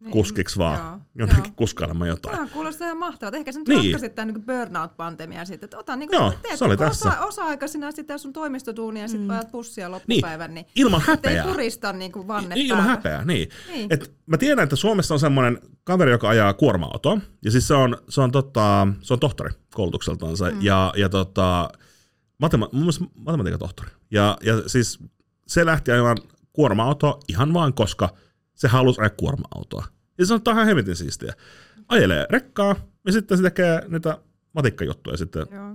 Niin, 0.00 0.10
kuskiksi 0.12 0.58
vaan 0.58 0.78
joo, 0.78 0.98
jonnekin 1.14 1.44
joo. 1.44 1.52
kuskailemaan 1.56 2.08
jotain. 2.08 2.36
Tämä 2.36 2.48
kuulostaa 2.48 2.86
ihan 2.86 2.98
mahtavalta. 2.98 3.36
Ehkä 3.36 3.52
sä 3.52 3.58
nyt 3.58 3.68
Niin. 3.68 3.80
niin. 3.80 3.92
ratkaisit 3.92 4.14
tämän 4.14 4.34
niin 4.34 4.44
burnout-pandemian 4.46 5.46
sitten, 5.46 5.66
että 5.66 5.78
ota 5.78 5.96
niin 5.96 6.08
Joo, 6.12 6.32
teet 6.42 6.58
se 6.58 6.64
oli 6.64 6.74
osa, 6.74 6.84
tässä. 6.84 7.20
osa-aikaisena 7.20 7.92
sitä 7.92 8.18
sun 8.18 8.32
toimistotuunia 8.32 9.02
ja 9.02 9.08
sitten 9.08 9.30
ajat 9.30 9.52
bussia 9.52 9.88
Niin, 9.88 9.92
loppupäivän, 9.92 10.54
niin, 10.54 10.66
ilman 10.76 11.00
ettei 11.00 11.34
häpeää. 11.36 11.46
purista 11.46 11.92
niin 11.92 12.12
kuin 12.12 12.28
vanne 12.28 12.54
Niin, 12.54 12.66
ilman 12.66 12.84
häpeää, 12.84 13.24
niin. 13.24 13.48
Niin. 13.72 13.86
Et 13.90 14.14
mä 14.26 14.36
tiedän, 14.38 14.62
että 14.64 14.76
Suomessa 14.76 15.14
on 15.14 15.20
semmoinen 15.20 15.58
kaveri, 15.84 16.10
joka 16.10 16.28
ajaa 16.28 16.54
kuorma-autoa, 16.54 17.18
ja 17.44 17.50
siis 17.50 17.68
se 17.68 17.74
on, 17.74 17.96
se 18.08 18.20
on, 18.20 18.32
tota, 18.32 18.86
se 19.00 19.12
on 19.14 19.20
tohtori 19.20 19.50
koulutukseltansa, 19.74 20.50
mm. 20.50 20.62
ja, 20.62 20.92
ja 20.96 21.08
tota, 21.08 21.68
matema- 22.42 22.68
mun 22.72 22.80
mielestä 22.82 23.04
matematiikan 23.14 23.58
tohtori. 23.60 23.90
Ja, 24.10 24.36
ja 24.42 24.68
siis 24.68 24.98
se 25.46 25.66
lähti 25.66 25.90
ajamaan 25.92 26.18
kuorma-autoa 26.52 27.20
ihan 27.28 27.54
vaan, 27.54 27.74
koska 27.74 28.08
se 28.54 28.68
halusi 28.68 29.00
ajaa 29.00 29.10
kuorma-autoa. 29.10 29.84
Ja 30.18 30.26
se 30.26 30.34
on 30.34 30.40
ihan 30.52 30.66
hemmetin 30.66 30.96
siistiä. 30.96 31.32
Ajelee 31.88 32.26
rekkaa, 32.30 32.76
ja 33.06 33.12
sitten 33.12 33.36
se 33.36 33.42
tekee 33.42 33.82
niitä 33.88 34.18
matikkajuttuja 34.54 35.16
sitten. 35.16 35.46
Joo. 35.50 35.74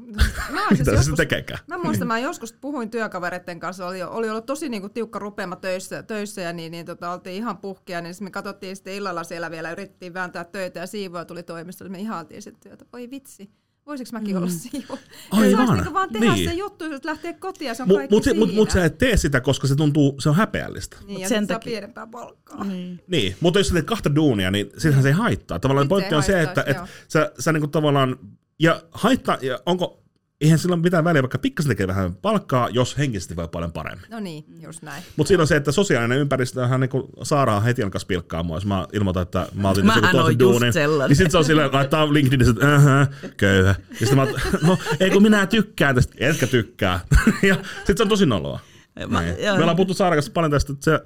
Mä, 0.49 0.67
siis 0.67 0.79
Mitä 0.79 0.91
joskus, 0.91 1.17
tekeekään? 1.17 1.59
mä 1.67 1.77
muistan, 1.77 2.07
mä 2.07 2.19
joskus 2.19 2.53
puhuin 2.53 2.89
työkavereiden 2.89 3.59
kanssa, 3.59 3.87
oli, 3.87 4.03
oli 4.03 4.29
ollut 4.29 4.45
tosi 4.45 4.69
niinku 4.69 4.89
tiukka 4.89 5.19
rupeama 5.19 5.55
töissä, 5.55 6.03
töissä 6.03 6.41
ja 6.41 6.53
niin, 6.53 6.71
niin 6.71 6.85
tota, 6.85 7.13
oltiin 7.13 7.35
ihan 7.35 7.57
puhkia, 7.57 8.01
niin 8.01 8.15
me 8.21 8.31
katsottiin 8.31 8.75
sitten 8.75 8.93
illalla 8.93 9.23
siellä 9.23 9.51
vielä, 9.51 9.71
yritettiin 9.71 10.13
vääntää 10.13 10.43
töitä 10.43 10.79
ja 10.79 10.87
siivoja 10.87 11.25
tuli 11.25 11.43
toimistolle, 11.43 11.91
me 11.91 11.99
ihailtiin 11.99 12.41
sitten 12.41 12.69
työtä. 12.69 12.85
Voi 12.93 13.09
vitsi, 13.09 13.51
voisiko 13.89 14.09
mäkin 14.13 14.37
olla 14.37 14.49
siivo? 14.49 14.97
Aivan, 15.31 15.57
Saisi 15.67 15.73
niinku 15.73 15.93
vaan 15.93 16.09
tehdä 16.09 16.33
niin. 16.33 16.49
se 16.49 16.55
juttu, 16.55 16.85
että 16.85 17.09
lähtee 17.09 17.33
kotiin 17.33 17.67
ja 17.67 17.73
se 17.73 17.83
on 17.83 17.87
Mutta 17.89 17.99
kaikki 17.99 18.15
mut, 18.15 18.23
se- 18.23 18.33
mut, 18.33 18.53
mut 18.53 18.69
siinä. 18.69 18.81
sä 18.81 18.85
et 18.85 18.97
tee 18.97 19.17
sitä, 19.17 19.41
koska 19.41 19.67
se 19.67 19.75
tuntuu, 19.75 20.15
se 20.19 20.29
on 20.29 20.35
häpeällistä. 20.35 20.97
Niin, 21.07 21.19
ja 21.21 21.29
sen 21.29 21.47
takia- 21.47 21.71
pienempää 21.71 22.07
palkkaa. 22.07 22.63
Niin. 22.63 23.03
Niin, 23.07 23.35
mutta 23.39 23.59
jos 23.59 23.67
sä 23.67 23.73
teet 23.73 23.85
kahta 23.85 24.15
duunia, 24.15 24.51
niin 24.51 24.69
sittenhän 24.73 25.03
se 25.03 25.09
ei 25.09 25.13
haittaa. 25.13 25.59
Tavallaan 25.59 25.87
pointti 25.87 26.15
on 26.15 26.23
se, 26.23 26.41
että, 26.41 26.63
että 26.67 26.87
sä, 27.07 27.31
sä 27.39 27.51
niinku 27.53 27.67
tavallaan, 27.67 28.17
ja 28.59 28.81
haittaa, 28.91 29.37
ja 29.41 29.59
onko, 29.65 29.98
eihän 30.41 30.59
sillä 30.59 30.73
ole 30.73 30.81
mitään 30.81 31.03
väliä, 31.03 31.21
vaikka 31.23 31.37
pikkasen 31.37 31.69
tekee 31.69 31.87
vähän 31.87 32.15
palkkaa, 32.15 32.69
jos 32.69 32.97
henkisesti 32.97 33.35
voi 33.35 33.47
paljon 33.47 33.71
paremmin. 33.71 34.05
No 34.11 34.19
niin, 34.19 34.45
just 34.61 34.81
näin. 34.81 35.03
Mutta 35.15 35.27
siinä 35.27 35.41
on 35.43 35.47
se, 35.47 35.55
että 35.55 35.71
sosiaalinen 35.71 36.17
ympäristö 36.17 36.61
onhan 36.63 36.79
niinku 36.79 37.09
Saara 37.23 37.59
heti 37.59 37.83
alkaa 37.83 38.01
pilkkaa 38.07 38.43
mua, 38.43 38.57
jos 38.57 38.65
mä 38.65 38.87
ilmoitan, 38.93 39.23
että 39.23 39.47
mä 39.53 39.69
otin 39.69 39.85
Mähän 39.85 40.03
joku 40.03 40.17
toisen 40.17 40.39
duunin. 40.39 40.73
sellainen. 40.73 41.09
Niin 41.09 41.17
sit 41.17 41.31
se 41.31 41.37
on 41.37 41.45
silleen, 41.45 41.69
laittaa 41.73 42.13
LinkedInissä, 42.13 42.51
että 42.51 42.75
ähä, 42.75 43.07
köyhä. 43.37 43.75
Ja 43.89 44.05
sitten 44.07 44.15
mä 44.17 44.27
no 44.67 44.77
ei 44.99 45.09
kun 45.09 45.21
minä 45.21 45.45
tykkään 45.45 45.95
tästä, 45.95 46.13
etkä 46.17 46.47
tykkää. 46.47 46.99
ja 47.49 47.55
sit 47.85 47.97
se 47.97 48.03
on 48.03 48.09
tosi 48.09 48.25
noloa. 48.25 48.59
Mä- 49.07 49.21
Niin. 49.21 49.35
Me 49.43 49.51
ollaan 49.51 49.75
puhuttu 49.75 49.93
Saaran 49.93 50.17
kanssa 50.17 50.31
paljon 50.31 50.51
tästä, 50.51 50.73
että 50.73 50.83
se 50.85 50.99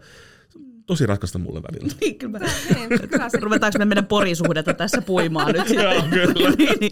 tosi 0.85 1.05
raskasta 1.05 1.39
mulle 1.39 1.61
välillä. 1.71 1.93
Niin, 2.01 2.15
kyllä 2.17 2.39
mä- 2.39 2.45
Niin, 2.75 2.89
Ruvetaanko 3.41 3.79
me 3.79 3.85
meidän 3.85 4.05
porisuhdetta 4.05 4.73
tässä 4.73 5.01
puimaan 5.01 5.53
nyt? 5.53 5.69
Joo, 5.83 5.93
kyllä. 6.09 6.33
niin, 6.57 6.77
niin. 6.79 6.91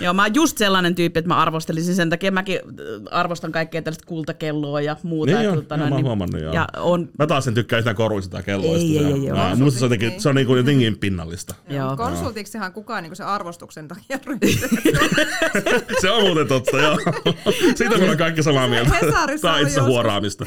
Joo, 0.00 0.14
mä 0.14 0.22
oon 0.22 0.34
just 0.34 0.58
sellainen 0.58 0.94
tyyppi, 0.94 1.18
että 1.18 1.28
mä 1.28 1.36
arvostelisin 1.36 1.94
sen 1.94 2.10
takia. 2.10 2.32
Mäkin 2.32 2.56
äh, 2.56 3.18
arvostan 3.18 3.52
kaikkea 3.52 3.82
tällaista 3.82 4.06
kultakelloa 4.06 4.80
ja 4.80 4.96
muuta. 5.02 5.32
Niin 5.32 5.44
joo, 5.44 5.54
tota 5.54 5.74
joo, 5.74 5.78
noin, 5.78 5.90
mä 5.90 5.94
oon 5.94 5.96
niin- 6.02 6.06
huomannut, 6.06 6.40
joo. 6.42 6.52
Ja 6.54 6.68
on, 6.76 7.08
Mä 7.18 7.26
taas 7.26 7.48
en 7.48 7.54
tykkää 7.54 7.78
yhtään 7.78 7.96
koruista 7.96 8.30
tai 8.32 8.42
kelloista. 8.42 8.76
Ei, 8.78 8.98
ei, 8.98 9.04
Se- 9.04 9.08
ei, 9.08 9.26
ei, 9.26 9.32
Mä-. 9.32 9.54
Musta 9.64 9.78
se 9.78 9.84
on 9.84 9.90
jotenkin, 9.92 10.20
se 10.20 10.28
on 10.28 10.34
niinku 10.34 10.56
jotenkin 10.56 10.98
pinnallista. 10.98 11.54
joo. 11.68 11.96
Konsultiksihan 11.96 12.72
kukaan 12.72 13.02
niin 13.02 13.16
se 13.16 13.24
arvostuksen 13.24 13.88
takia 13.88 14.18
ryhtyy. 14.26 14.50
se 16.00 16.10
on 16.10 16.22
muuten 16.22 16.48
totta, 16.48 16.76
joo. 16.76 16.96
Siitä 17.74 17.96
me 17.96 18.02
ollaan 18.02 18.18
kaikki 18.18 18.42
samaa 18.42 18.68
mieltä. 18.68 18.90
Tämä 19.40 19.54
on 19.54 19.62
itse 19.62 19.80
huoraamista. 19.80 20.46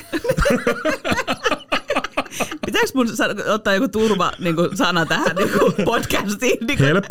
Pitääkö 2.65 2.87
mun 2.93 3.07
ottaa 3.53 3.73
joku 3.73 3.87
turva 3.87 4.31
niin 4.39 4.55
kuin 4.55 4.77
sana 4.77 5.05
tähän 5.05 5.35
niin 5.35 5.49
kuin 5.59 5.73
podcastiin? 5.85 6.57
Niin 6.67 6.77
kuin, 6.77 6.87
Help. 6.87 7.05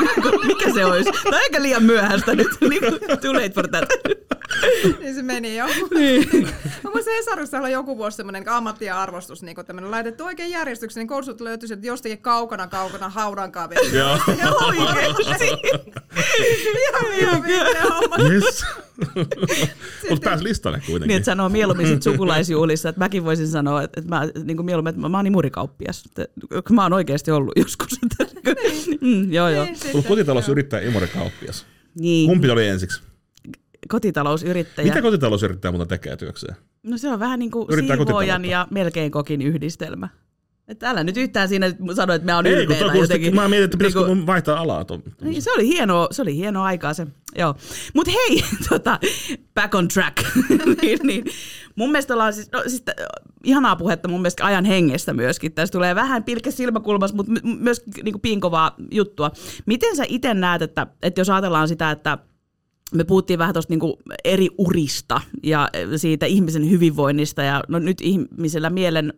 mikä 0.46 0.72
se 0.74 0.84
olisi? 0.84 1.10
Tämä 1.12 1.36
on 1.36 1.42
aika 1.42 1.62
liian 1.62 1.82
myöhäistä 1.82 2.34
nyt. 2.34 2.48
Niin 2.60 2.80
kuin, 2.80 3.18
too 3.20 3.34
late 3.34 3.50
for 3.50 3.68
that. 3.68 3.88
niin 5.00 5.14
se 5.14 5.22
meni 5.22 5.56
jo. 5.56 5.66
Niin. 5.94 6.28
Mä 6.84 6.90
muistan 6.94 7.14
Hesarissa 7.14 7.60
oli 7.60 7.72
joku 7.72 7.98
vuosi 7.98 8.16
semmoinen 8.16 8.48
ammatti 8.48 8.84
ja 8.84 9.02
arvostus, 9.02 9.42
niin 9.42 9.54
kun 9.54 9.64
tämmöinen 9.64 9.90
laitettu 9.90 10.24
oikein 10.24 10.50
järjestykseen, 10.50 11.02
niin 11.02 11.08
konsultti 11.08 11.44
löytyi 11.44 11.68
sieltä 11.68 11.86
jostakin 11.86 12.18
kaukana 12.18 12.66
kaukana 12.66 13.08
haudan 13.08 13.52
kaveri. 13.52 13.96
Joo. 13.96 14.18
Ja 14.38 14.52
oikeesti. 14.52 15.44
ihan 17.18 17.42
viimeinen 17.44 17.82
homma. 17.82 18.16
Yes. 18.30 18.64
Mutta 20.10 20.24
pääsi 20.24 20.44
listalle 20.44 20.78
kuitenkin. 20.78 21.08
Niin, 21.08 21.16
että 21.16 21.24
sanoo 21.24 21.48
mieluummin 21.48 21.86
sit 21.86 22.02
sukulaisjuhlissa, 22.02 22.88
että 22.88 22.98
mäkin 22.98 23.24
voisin 23.24 23.48
sanoa, 23.48 23.82
että, 23.82 24.00
että 24.00 24.14
mä, 24.14 24.28
niin 24.44 24.56
kuin 24.56 24.66
mieluummin, 24.66 24.90
että 24.90 25.08
mä 25.08 25.18
oon 25.18 25.26
imurikauppias. 25.26 26.04
Että, 26.06 26.26
kun 26.66 26.76
mä 26.76 26.82
oon 26.82 26.92
oikeasti 26.92 27.30
ollut 27.30 27.52
joskus. 27.62 27.98
Että, 28.02 28.40
mm, 29.00 29.32
joo, 29.32 29.48
joo. 29.48 29.64
Niin, 29.64 29.76
Sulla 29.76 29.92
sitten. 29.92 30.08
kotitalousyrittäjä 30.08 30.88
imorikauppias. 30.88 31.66
Niin, 31.98 32.28
Kumpi 32.28 32.50
oli 32.50 32.68
ensiksi? 32.68 33.02
Kotitalousyrittäjä. 33.88 34.88
Mitä 34.88 35.02
kotitalousyrittäjä 35.02 35.72
muuten 35.72 35.88
tekee 35.88 36.16
työkseen? 36.16 36.56
No 36.82 36.98
se 36.98 37.08
on 37.08 37.20
vähän 37.20 37.38
niin 37.38 37.50
kuin 37.50 37.66
Yrittää 37.70 37.96
siivoojan 37.96 38.44
ja 38.44 38.68
melkein 38.70 39.10
kokin 39.10 39.42
yhdistelmä. 39.42 40.08
Että 40.68 40.90
älä 40.90 41.04
nyt 41.04 41.16
yhtään 41.16 41.48
siinä 41.48 41.72
sano, 41.94 42.14
että 42.14 42.26
mä 42.26 42.36
oon 42.36 42.46
Ei, 42.46 42.66
kun 42.66 42.76
jotenkin. 43.00 43.34
mä 43.34 43.48
mietin, 43.48 43.64
että 43.64 43.76
pitäisikö 43.76 44.06
mun 44.06 44.26
vaihtaa 44.26 44.60
alaa. 44.60 44.84
Ton. 44.84 45.02
Niin, 45.22 45.42
se 45.42 45.52
oli 45.52 45.68
hienoa, 45.68 46.08
se 46.10 46.22
oli 46.22 46.36
hienoa 46.36 46.64
aikaa 46.64 46.94
se. 46.94 47.06
Joo. 47.38 47.54
Mut 47.94 48.06
hei, 48.06 48.44
tota, 48.68 48.98
back 49.54 49.74
on 49.74 49.88
track. 49.88 50.16
niin, 50.82 50.98
niin. 51.02 51.24
Mun 51.76 51.92
mielestä 51.92 52.14
ollaan 52.14 52.32
siis, 52.32 52.52
no, 52.52 52.62
siis 52.66 52.82
ihanaa 53.44 53.76
puhetta 53.76 54.08
mun 54.08 54.20
mielestä 54.20 54.46
ajan 54.46 54.64
hengestä 54.64 55.12
myöskin. 55.12 55.52
Tässä 55.52 55.72
tulee 55.72 55.94
vähän 55.94 56.24
pilke 56.24 56.50
silmäkulmas, 56.50 57.14
mutta 57.14 57.32
my- 57.32 57.56
myös 57.58 57.82
niinku 58.02 58.18
pinkovaa 58.18 58.74
juttua. 58.90 59.30
Miten 59.66 59.96
sä 59.96 60.04
itse 60.08 60.34
näet, 60.34 60.62
että, 60.62 60.86
että 61.02 61.20
jos 61.20 61.30
ajatellaan 61.30 61.68
sitä, 61.68 61.90
että 61.90 62.18
me 62.94 63.04
puhuttiin 63.04 63.38
vähän 63.38 63.52
tuosta 63.52 63.72
niinku 63.72 63.98
eri 64.24 64.48
urista 64.58 65.20
ja 65.42 65.68
siitä 65.96 66.26
ihmisen 66.26 66.70
hyvinvoinnista 66.70 67.42
ja 67.42 67.62
no 67.68 67.78
nyt 67.78 68.00
ihmisellä 68.00 68.70
mielen 68.70 69.12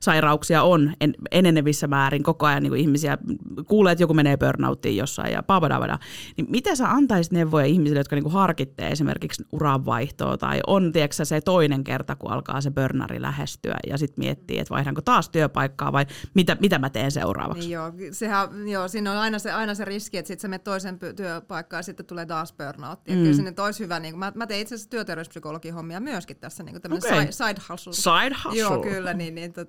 sairauksia 0.00 0.62
on 0.62 0.92
en, 1.00 1.14
enenevissä 1.30 1.86
määrin 1.86 2.22
koko 2.22 2.46
ajan 2.46 2.62
niin 2.62 2.70
kuin 2.70 2.80
ihmisiä 2.80 3.18
kuulee, 3.66 3.92
että 3.92 4.02
joku 4.02 4.14
menee 4.14 4.36
burnouttiin 4.36 4.96
jossain 4.96 5.32
ja 5.32 5.42
papadavada. 5.42 5.98
Niin 6.36 6.46
mitä 6.50 6.76
sä 6.76 6.90
antaisit 6.90 7.32
neuvoja 7.32 7.66
ihmisille, 7.66 8.00
jotka 8.00 8.16
niin 8.16 8.24
kuin 8.24 8.32
harkittee 8.32 8.88
esimerkiksi 8.88 9.44
uranvaihtoa 9.52 10.36
tai 10.38 10.60
on 10.66 10.92
tiedätkö, 10.92 11.24
se 11.24 11.40
toinen 11.40 11.84
kerta, 11.84 12.16
kun 12.16 12.30
alkaa 12.30 12.60
se 12.60 12.70
burnari 12.70 13.22
lähestyä 13.22 13.76
ja 13.86 13.98
sitten 13.98 14.24
miettii, 14.24 14.58
että 14.58 14.74
vaihdanko 14.74 15.00
taas 15.00 15.28
työpaikkaa 15.28 15.92
vai 15.92 16.06
mitä, 16.34 16.56
mitä 16.60 16.78
mä 16.78 16.90
teen 16.90 17.10
seuraavaksi? 17.10 17.60
Niin 17.60 17.70
joo, 17.70 17.92
sehän, 18.12 18.68
joo, 18.68 18.88
siinä 18.88 19.12
on 19.12 19.18
aina 19.18 19.38
se, 19.38 19.52
aina 19.52 19.74
se 19.74 19.84
riski, 19.84 20.18
että 20.18 20.28
sitten 20.28 20.42
sä 20.42 20.48
menet 20.48 20.64
toisen 20.64 20.98
työpaikkaan 21.16 21.78
ja 21.78 21.82
sitten 21.82 22.06
tulee 22.06 22.26
taas 22.26 22.52
burnout. 22.52 22.98
Mm. 23.08 23.14
Kyllä 23.14 23.32
sinne 23.32 23.52
olisi 23.58 23.84
hyvä, 23.84 24.00
niin 24.00 24.18
mä, 24.18 24.32
mä 24.34 24.46
tein 24.46 24.60
itse 24.60 24.74
asiassa 24.74 24.90
työterveyspsykologin 24.90 25.74
hommia 25.74 26.00
myöskin 26.00 26.36
tässä, 26.36 26.62
niin 26.62 26.76
Okei. 26.76 26.96
okay. 26.96 27.32
side 27.32 27.60
hustle. 27.70 27.92
Side 27.92 28.36
hustle. 28.44 28.60
Joo, 28.60 28.82
kyllä, 28.82 29.14
niin, 29.14 29.34
niin 29.34 29.52
tota, 29.52 29.65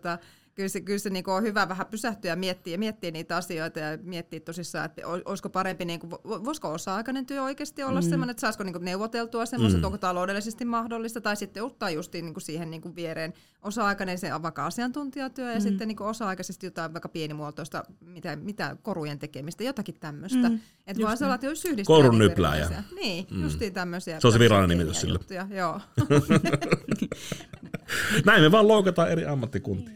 kyllä 0.57 0.69
se, 0.69 0.81
kyllä 0.81 0.99
se 0.99 1.09
niin 1.09 1.29
on 1.29 1.43
hyvä 1.43 1.69
vähän 1.69 1.87
pysähtyä 1.87 2.31
ja 2.31 2.35
miettiä, 2.35 2.77
miettiä 2.77 3.11
niitä 3.11 3.37
asioita 3.37 3.79
ja 3.79 3.97
miettiä 4.03 4.39
tosissaan, 4.39 4.85
että 4.85 5.07
ol- 5.07 5.21
olisiko 5.25 5.49
parempi, 5.49 5.85
niin 5.85 5.99
kuin, 5.99 6.11
voisiko 6.23 6.71
osa-aikainen 6.71 7.25
työ 7.25 7.43
oikeasti 7.43 7.83
olla 7.83 8.01
mm. 8.01 8.09
semmoinen, 8.09 8.31
että 8.31 8.41
saisiko 8.41 8.63
niin 8.63 8.75
neuvoteltua 8.81 9.45
semmoista, 9.45 9.79
mm. 9.79 9.85
onko 9.85 9.97
taloudellisesti 9.97 10.65
mahdollista, 10.65 11.21
tai 11.21 11.35
sitten 11.35 11.63
ottaa 11.63 11.89
just 11.89 12.13
niin 12.13 12.33
kuin 12.33 12.41
siihen 12.41 12.71
niin 12.71 12.81
kuin 12.81 12.95
viereen 12.95 13.33
osa-aikainen 13.61 14.17
se 14.17 14.31
vaikka 14.41 14.65
asiantuntijatyö 14.65 15.51
ja 15.51 15.59
mm. 15.59 15.61
sitten 15.61 15.87
niin 15.87 15.95
kuin 15.95 16.07
osa-aikaisesti 16.07 16.67
jotain 16.67 16.93
vaikka 16.93 17.09
pienimuotoista, 17.09 17.83
mitä, 18.05 18.35
mitä 18.35 18.77
korujen 18.81 19.19
tekemistä, 19.19 19.63
jotakin 19.63 19.95
tämmöistä. 19.99 20.49
Mm. 20.49 20.59
Että 20.87 21.03
voisi 21.03 21.23
olla, 21.23 21.35
että 21.35 21.47
jos 21.47 21.65
yhdistää 21.65 21.95
Korun 21.95 22.17
nyplääjä. 22.17 22.83
Niin, 22.95 23.27
mm. 23.31 23.43
justiin 23.43 23.73
tämmöisiä. 23.73 24.19
Se 24.19 24.27
on 24.27 24.33
se 24.33 24.39
virallinen 24.39 24.77
nimitys 24.77 25.01
sille. 25.01 25.19
juttuja, 25.19 25.47
Joo. 25.49 25.81
Näin 28.25 28.41
me 28.41 28.51
vaan 28.51 28.67
loukataan 28.67 29.11
eri 29.11 29.25
ammattikuntia. 29.25 29.93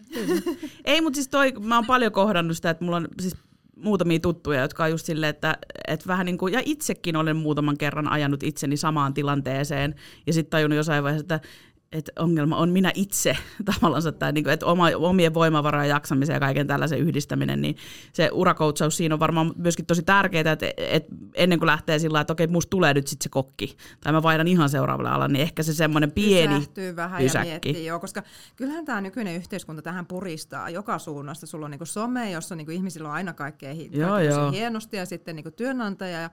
Ei, 0.85 1.01
mutta 1.01 1.15
siis 1.15 1.27
toi, 1.27 1.53
mä 1.59 1.75
oon 1.75 1.85
paljon 1.85 2.11
kohdannut 2.11 2.55
sitä, 2.55 2.69
että 2.69 2.83
mulla 2.83 2.97
on 2.97 3.07
siis 3.21 3.35
muutamia 3.75 4.19
tuttuja, 4.19 4.61
jotka 4.61 4.83
on 4.83 4.91
just 4.91 5.05
silleen, 5.05 5.29
että, 5.29 5.57
että 5.87 6.07
vähän 6.07 6.25
niin 6.25 6.37
kuin, 6.37 6.53
ja 6.53 6.61
itsekin 6.65 7.15
olen 7.15 7.35
muutaman 7.35 7.77
kerran 7.77 8.11
ajanut 8.11 8.43
itseni 8.43 8.77
samaan 8.77 9.13
tilanteeseen, 9.13 9.95
ja 10.27 10.33
sitten 10.33 10.51
tajunnut 10.51 10.77
jossain 10.77 11.03
vaiheessa, 11.03 11.35
että 11.35 11.47
että 11.91 12.11
ongelma 12.19 12.57
on 12.57 12.69
minä 12.69 12.91
itse 12.95 13.37
tavallaan, 13.73 14.07
että, 14.07 14.31
niin 14.31 14.43
kuin, 14.43 14.53
että 14.53 14.65
oma, 14.65 14.87
omien 14.95 15.33
voimavarojen 15.33 15.89
jaksamisen 15.89 16.33
ja 16.33 16.39
kaiken 16.39 16.67
tällaisen 16.67 16.99
yhdistäminen, 16.99 17.61
niin 17.61 17.77
se 18.13 18.29
urakoutsaus 18.33 18.97
siinä 18.97 19.15
on 19.15 19.19
varmaan 19.19 19.53
myöskin 19.55 19.85
tosi 19.85 20.03
tärkeää, 20.03 20.51
että, 20.51 20.71
että 20.77 21.15
ennen 21.35 21.59
kuin 21.59 21.67
lähtee 21.67 21.99
sillä 21.99 22.21
että 22.21 22.33
okei, 22.33 22.47
musta 22.47 22.69
tulee 22.69 22.93
nyt 22.93 23.07
sitten 23.07 23.23
se 23.23 23.29
kokki, 23.29 23.77
tai 24.01 24.13
mä 24.13 24.23
vaihdan 24.23 24.47
ihan 24.47 24.69
seuraavalle 24.69 25.09
alalle, 25.09 25.27
niin 25.33 25.41
ehkä 25.43 25.63
se 25.63 25.73
semmoinen 25.73 26.11
pieni 26.11 26.53
Pysähtyy 26.55 26.95
vähän 26.95 27.21
pysäkki. 27.21 27.47
ja 27.47 27.51
miettii, 27.51 27.85
joo, 27.85 27.99
koska 27.99 28.23
kyllähän 28.55 28.85
tämä 28.85 29.01
nykyinen 29.01 29.35
yhteiskunta 29.35 29.81
tähän 29.81 30.05
puristaa 30.05 30.69
joka 30.69 30.99
suunnasta. 30.99 31.47
Sulla 31.47 31.65
on 31.65 31.71
niinku 31.71 31.85
some, 31.85 32.31
jossa 32.31 32.55
niinku 32.55 32.71
ihmisillä 32.71 33.07
on 33.09 33.15
aina 33.15 33.33
kaikkea 33.33 33.73
hi- 33.73 33.89
Joo, 33.93 34.19
joo. 34.19 34.51
hienosti 34.51 34.97
ja 34.97 35.05
sitten 35.05 35.35
niinku 35.35 35.51
työnantaja 35.51 36.21
ja 36.21 36.29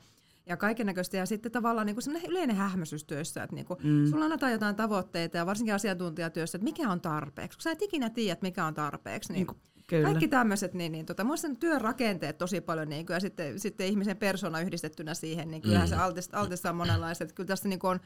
ja 0.49 0.57
kaiken 0.57 0.87
näköistä. 0.87 1.17
Ja 1.17 1.27
sitten 1.27 1.53
tavallaan 1.53 1.87
niinku 1.87 2.01
semmoinen 2.01 2.31
yleinen 2.31 2.57
hähmäisyys 2.57 3.05
työssä, 3.05 3.43
että 3.43 3.57
niinku, 3.57 3.77
mm. 3.83 4.07
sulla 4.07 4.25
annetaan 4.25 4.53
jotain 4.53 4.77
tavoitteita 4.77 5.37
ja 5.37 5.47
varsinkin 5.47 5.75
asiantuntijatyössä, 5.75 6.59
että 6.59 6.65
mikä 6.65 6.91
on 6.91 7.01
tarpeeksi. 7.01 7.59
Kun 7.59 7.63
sä 7.63 7.71
et 7.71 7.83
ikinä 7.83 8.11
tiedä, 8.11 8.39
mikä 8.43 8.65
on 8.65 8.75
tarpeeksi. 8.75 9.33
Niin 9.33 9.47
Kyllä. 9.87 10.05
kaikki 10.05 10.29
tämmöiset, 10.29 10.75
niin, 10.75 10.93
niin 10.93 11.07
tota, 11.07 11.25
muista 11.25 11.49
työn 11.61 11.81
rakenteet 11.81 12.39
tosi 12.39 12.61
paljon, 12.61 12.89
niin 12.89 13.07
kuin, 13.07 13.15
ja 13.15 13.21
sitten, 13.21 13.61
sitten 13.61 13.87
ihmisen 13.87 14.17
persona 14.17 14.61
yhdistettynä 14.61 15.15
siihen, 15.15 15.51
niin 15.51 15.63
kyllähän 15.63 15.89
mm. 15.89 15.91
se 15.91 15.97
altistaa, 15.97 16.41
altistaa 16.41 16.73
monenlaiset. 16.73 17.33
Kyllä 17.33 17.47
tässä 17.47 17.69
niin 17.69 17.79
kuin 17.79 17.91
on, 17.91 18.01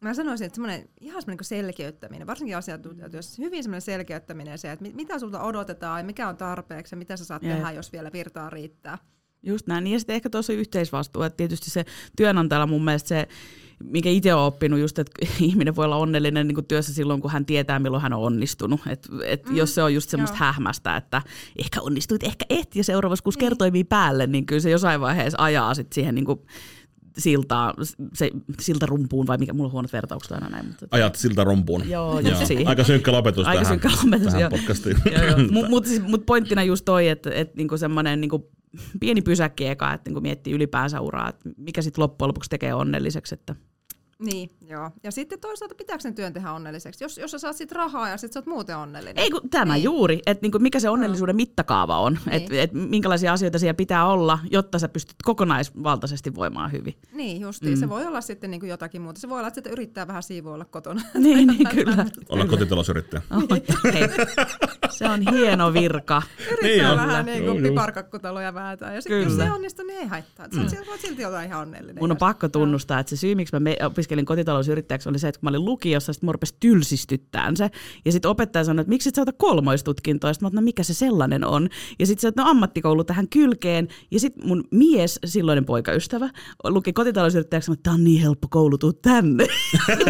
mä 0.00 0.14
sanoisin, 0.14 0.46
että 0.46 0.54
semmoinen 0.54 0.88
ihan 1.00 1.22
semmoinen 1.22 1.38
niin 1.38 1.44
selkeyttäminen, 1.44 2.26
varsinkin 2.26 2.56
asiantuntijatyössä, 2.56 3.42
hyvin 3.42 3.62
semmoinen 3.62 3.82
selkeyttäminen 3.82 4.58
se, 4.58 4.72
että 4.72 4.82
mit- 4.82 4.94
mitä 4.94 5.18
sulta 5.18 5.42
odotetaan 5.42 6.00
ja 6.00 6.04
mikä 6.04 6.28
on 6.28 6.36
tarpeeksi 6.36 6.94
ja 6.94 6.96
mitä 6.96 7.16
sä 7.16 7.24
saat 7.24 7.42
Jep. 7.42 7.56
tehdä, 7.56 7.72
jos 7.72 7.92
vielä 7.92 8.10
virtaa 8.12 8.50
riittää. 8.50 8.98
Just 9.42 9.66
näin. 9.66 9.86
Ja 9.86 9.98
sitten 9.98 10.16
ehkä 10.16 10.30
tuossa 10.30 10.52
yhteisvastuu, 10.52 11.22
että 11.22 11.36
tietysti 11.36 11.70
se 11.70 11.84
työnantajalla 12.16 12.66
mun 12.66 12.84
mielestä 12.84 13.08
se, 13.08 13.28
mikä 13.84 14.10
itse 14.10 14.34
olen 14.34 14.46
oppinut 14.46 14.80
just, 14.80 14.98
että 14.98 15.12
ihminen 15.40 15.76
voi 15.76 15.84
olla 15.84 15.96
onnellinen 15.96 16.48
niin 16.48 16.54
kuin 16.54 16.66
työssä 16.66 16.94
silloin, 16.94 17.20
kun 17.20 17.30
hän 17.30 17.46
tietää, 17.46 17.78
milloin 17.78 18.02
hän 18.02 18.12
on 18.12 18.22
onnistunut. 18.22 18.80
Et, 18.88 19.08
et 19.24 19.48
mm, 19.48 19.56
jos 19.56 19.74
se 19.74 19.82
on 19.82 19.94
just 19.94 20.10
semmoista 20.10 20.36
joo. 20.36 20.44
hähmästä, 20.44 20.96
että 20.96 21.22
ehkä 21.58 21.80
onnistuit, 21.80 22.22
ehkä 22.22 22.44
et, 22.50 22.76
ja 22.76 22.84
seuraavassa 22.84 23.24
kun 23.24 23.32
niin. 23.40 23.58
toimii 23.58 23.84
päälle, 23.84 24.26
niin 24.26 24.46
kyllä 24.46 24.60
se 24.60 24.70
jossain 24.70 25.00
vaiheessa 25.00 25.42
ajaa 25.42 25.74
sit 25.74 25.92
siihen 25.92 26.14
niin 26.14 26.24
kuin 26.24 26.40
siltaa, 27.18 27.74
se, 28.12 28.30
siltarumpuun, 28.60 29.26
vai 29.26 29.38
mikä, 29.38 29.52
mulla 29.52 29.66
on 29.66 29.72
huonot 29.72 29.92
vertaukset 29.92 30.32
aina 30.32 30.48
näin. 30.48 30.66
Mutta, 30.66 30.86
Ajat 30.90 31.14
siltä 31.14 31.44
rumpuun. 31.44 31.88
Joo, 31.88 32.20
just 32.20 32.46
siihen. 32.46 32.68
Aika 32.68 32.84
synkkä 32.84 33.12
lopetus 33.12 33.46
Aika 33.46 33.62
tähän, 33.62 33.80
synkkä 33.80 33.98
lopetus, 34.04 34.26
tähän 34.26 34.40
joo. 34.40 34.50
podcastiin. 34.50 34.96
Mutta 35.52 35.70
mut, 35.70 35.86
siis, 35.86 36.02
mut 36.02 36.26
pointtina 36.26 36.62
just 36.62 36.84
toi, 36.84 37.08
että 37.08 37.30
et 37.30 37.54
niinku 37.54 37.78
semmoinen 37.78 38.20
niinku 38.20 38.50
pieni 39.00 39.22
pysäkki 39.22 39.66
eka, 39.66 39.92
että 39.92 40.10
niinku 40.10 40.20
miettii 40.20 40.52
ylipäänsä 40.52 41.00
uraa, 41.00 41.28
että 41.28 41.48
mikä 41.56 41.82
sitten 41.82 42.02
loppujen 42.02 42.28
lopuksi 42.28 42.50
tekee 42.50 42.74
onnelliseksi. 42.74 43.34
Että. 43.34 43.54
Niin, 44.18 44.50
joo. 44.68 44.90
Ja 45.02 45.10
sitten 45.10 45.40
toisaalta 45.40 45.74
pitääkö 45.74 46.00
sen 46.02 46.14
työn 46.14 46.32
tehdä 46.32 46.52
onnelliseksi? 46.52 47.04
Jos, 47.04 47.18
jos 47.18 47.30
sä 47.30 47.38
saat 47.38 47.56
sit 47.56 47.72
rahaa 47.72 48.08
ja 48.08 48.16
sit 48.16 48.32
sä 48.32 48.38
oot 48.38 48.46
muuten 48.46 48.76
onnellinen. 48.76 49.18
Ei 49.18 49.30
kun 49.30 49.50
tämä 49.50 49.74
Niin. 49.74 49.84
juuri, 49.84 50.20
että 50.26 50.42
niinku 50.42 50.58
mikä 50.58 50.80
se 50.80 50.88
onnellisuuden 50.90 51.36
mittakaava 51.36 51.98
on, 52.00 52.18
Niin. 52.26 52.34
että 52.42 52.54
et 52.62 52.72
minkälaisia 52.72 53.32
asioita 53.32 53.58
siellä 53.58 53.74
pitää 53.74 54.06
olla, 54.06 54.38
jotta 54.50 54.78
sä 54.78 54.88
pystyt 54.88 55.16
kokonaisvaltaisesti 55.24 56.34
voimaan 56.34 56.72
hyvin. 56.72 56.94
Niin, 57.12 57.40
justiin. 57.40 57.74
Mm. 57.74 57.80
Se 57.80 57.88
voi 57.88 58.06
olla 58.06 58.20
sitten 58.20 58.50
niin 58.50 58.60
kuin 58.60 58.70
jotakin 58.70 59.02
muuta. 59.02 59.20
Se 59.20 59.28
voi 59.28 59.38
olla, 59.38 59.48
että 59.48 59.56
sitten 59.56 59.72
yrittää 59.72 60.06
vähän 60.06 60.22
siivoilla 60.22 60.64
kotona. 60.64 61.02
Niin, 61.14 61.48
niin 61.58 61.68
kyllä. 61.68 62.06
Olla 62.28 62.46
kotitalousyrittäjä. 62.46 63.22
Oh, 63.36 63.42
hei, 63.92 64.02
se 65.02 65.10
on 65.10 65.20
hieno 65.34 65.72
virka. 65.72 66.22
Yrittää 66.46 66.62
Niin 66.68 66.86
on. 66.86 66.96
vähän 66.96 67.26
niin 67.26 67.44
kuin 67.44 67.62
piparkakkutaloja 67.62 68.54
vääntää. 68.54 68.94
Ja 68.94 69.00
sitten 69.00 69.22
jos 69.22 69.32
Kyllä. 69.32 69.44
se 69.44 69.52
onnistuu, 69.52 69.86
niin 69.86 69.98
ei 69.98 70.06
haittaa. 70.06 70.46
Mm. 70.54 70.68
Sä 70.68 70.76
voit 70.86 71.00
silti 71.00 71.24
olla 71.24 71.42
ihan 71.42 71.60
onnellinen. 71.62 71.96
Mun 72.00 72.10
on 72.10 72.16
pakko 72.16 72.48
tunnustaa, 72.48 72.98
että 72.98 73.10
se 73.10 73.16
syy, 73.16 73.34
miksi 73.34 73.54
mä 73.56 73.60
me- 73.60 73.76
opiskelin 73.86 74.24
kotitalousyrittäjäksi, 74.24 75.08
oli 75.08 75.18
se, 75.18 75.28
että 75.28 75.38
kun 75.40 75.46
mä 75.46 75.50
olin 75.50 75.64
lukiossa, 75.64 76.12
sit 76.12 76.22
mä 76.22 76.32
rupesin 76.32 76.56
tylsistyttään 76.60 77.56
se. 77.56 77.70
Ja 78.04 78.12
sitten 78.12 78.30
opettaja 78.30 78.64
sanoi, 78.64 78.80
että 78.80 78.88
miksi 78.88 79.08
et 79.08 79.14
sä 79.14 79.22
ota 79.22 79.32
kolmoistutkintoa? 79.32 80.32
Sitten 80.32 80.44
mä 80.44 80.48
oon, 80.48 80.54
no 80.54 80.60
mikä 80.62 80.82
se 80.82 80.94
sellainen 80.94 81.44
on? 81.44 81.68
Ja 81.98 82.06
sitten 82.06 82.20
se, 82.20 82.28
että 82.28 82.42
no 82.42 82.50
ammattikoulu 82.50 83.04
tähän 83.04 83.28
kylkeen. 83.28 83.88
Ja 84.10 84.20
sitten 84.20 84.46
mun 84.48 84.64
mies, 84.70 85.18
silloinen 85.24 85.64
poikaystävä, 85.64 86.30
luki 86.64 86.92
kotitalousyrittäjäksi, 86.92 87.66
sanoi, 87.66 87.74
että 87.74 87.82
tää 87.82 87.92
on 87.94 88.04
niin 88.04 88.22
helppo 88.22 88.48
koulu, 88.50 88.78
tuu 88.78 88.92
tänne. 88.92 89.46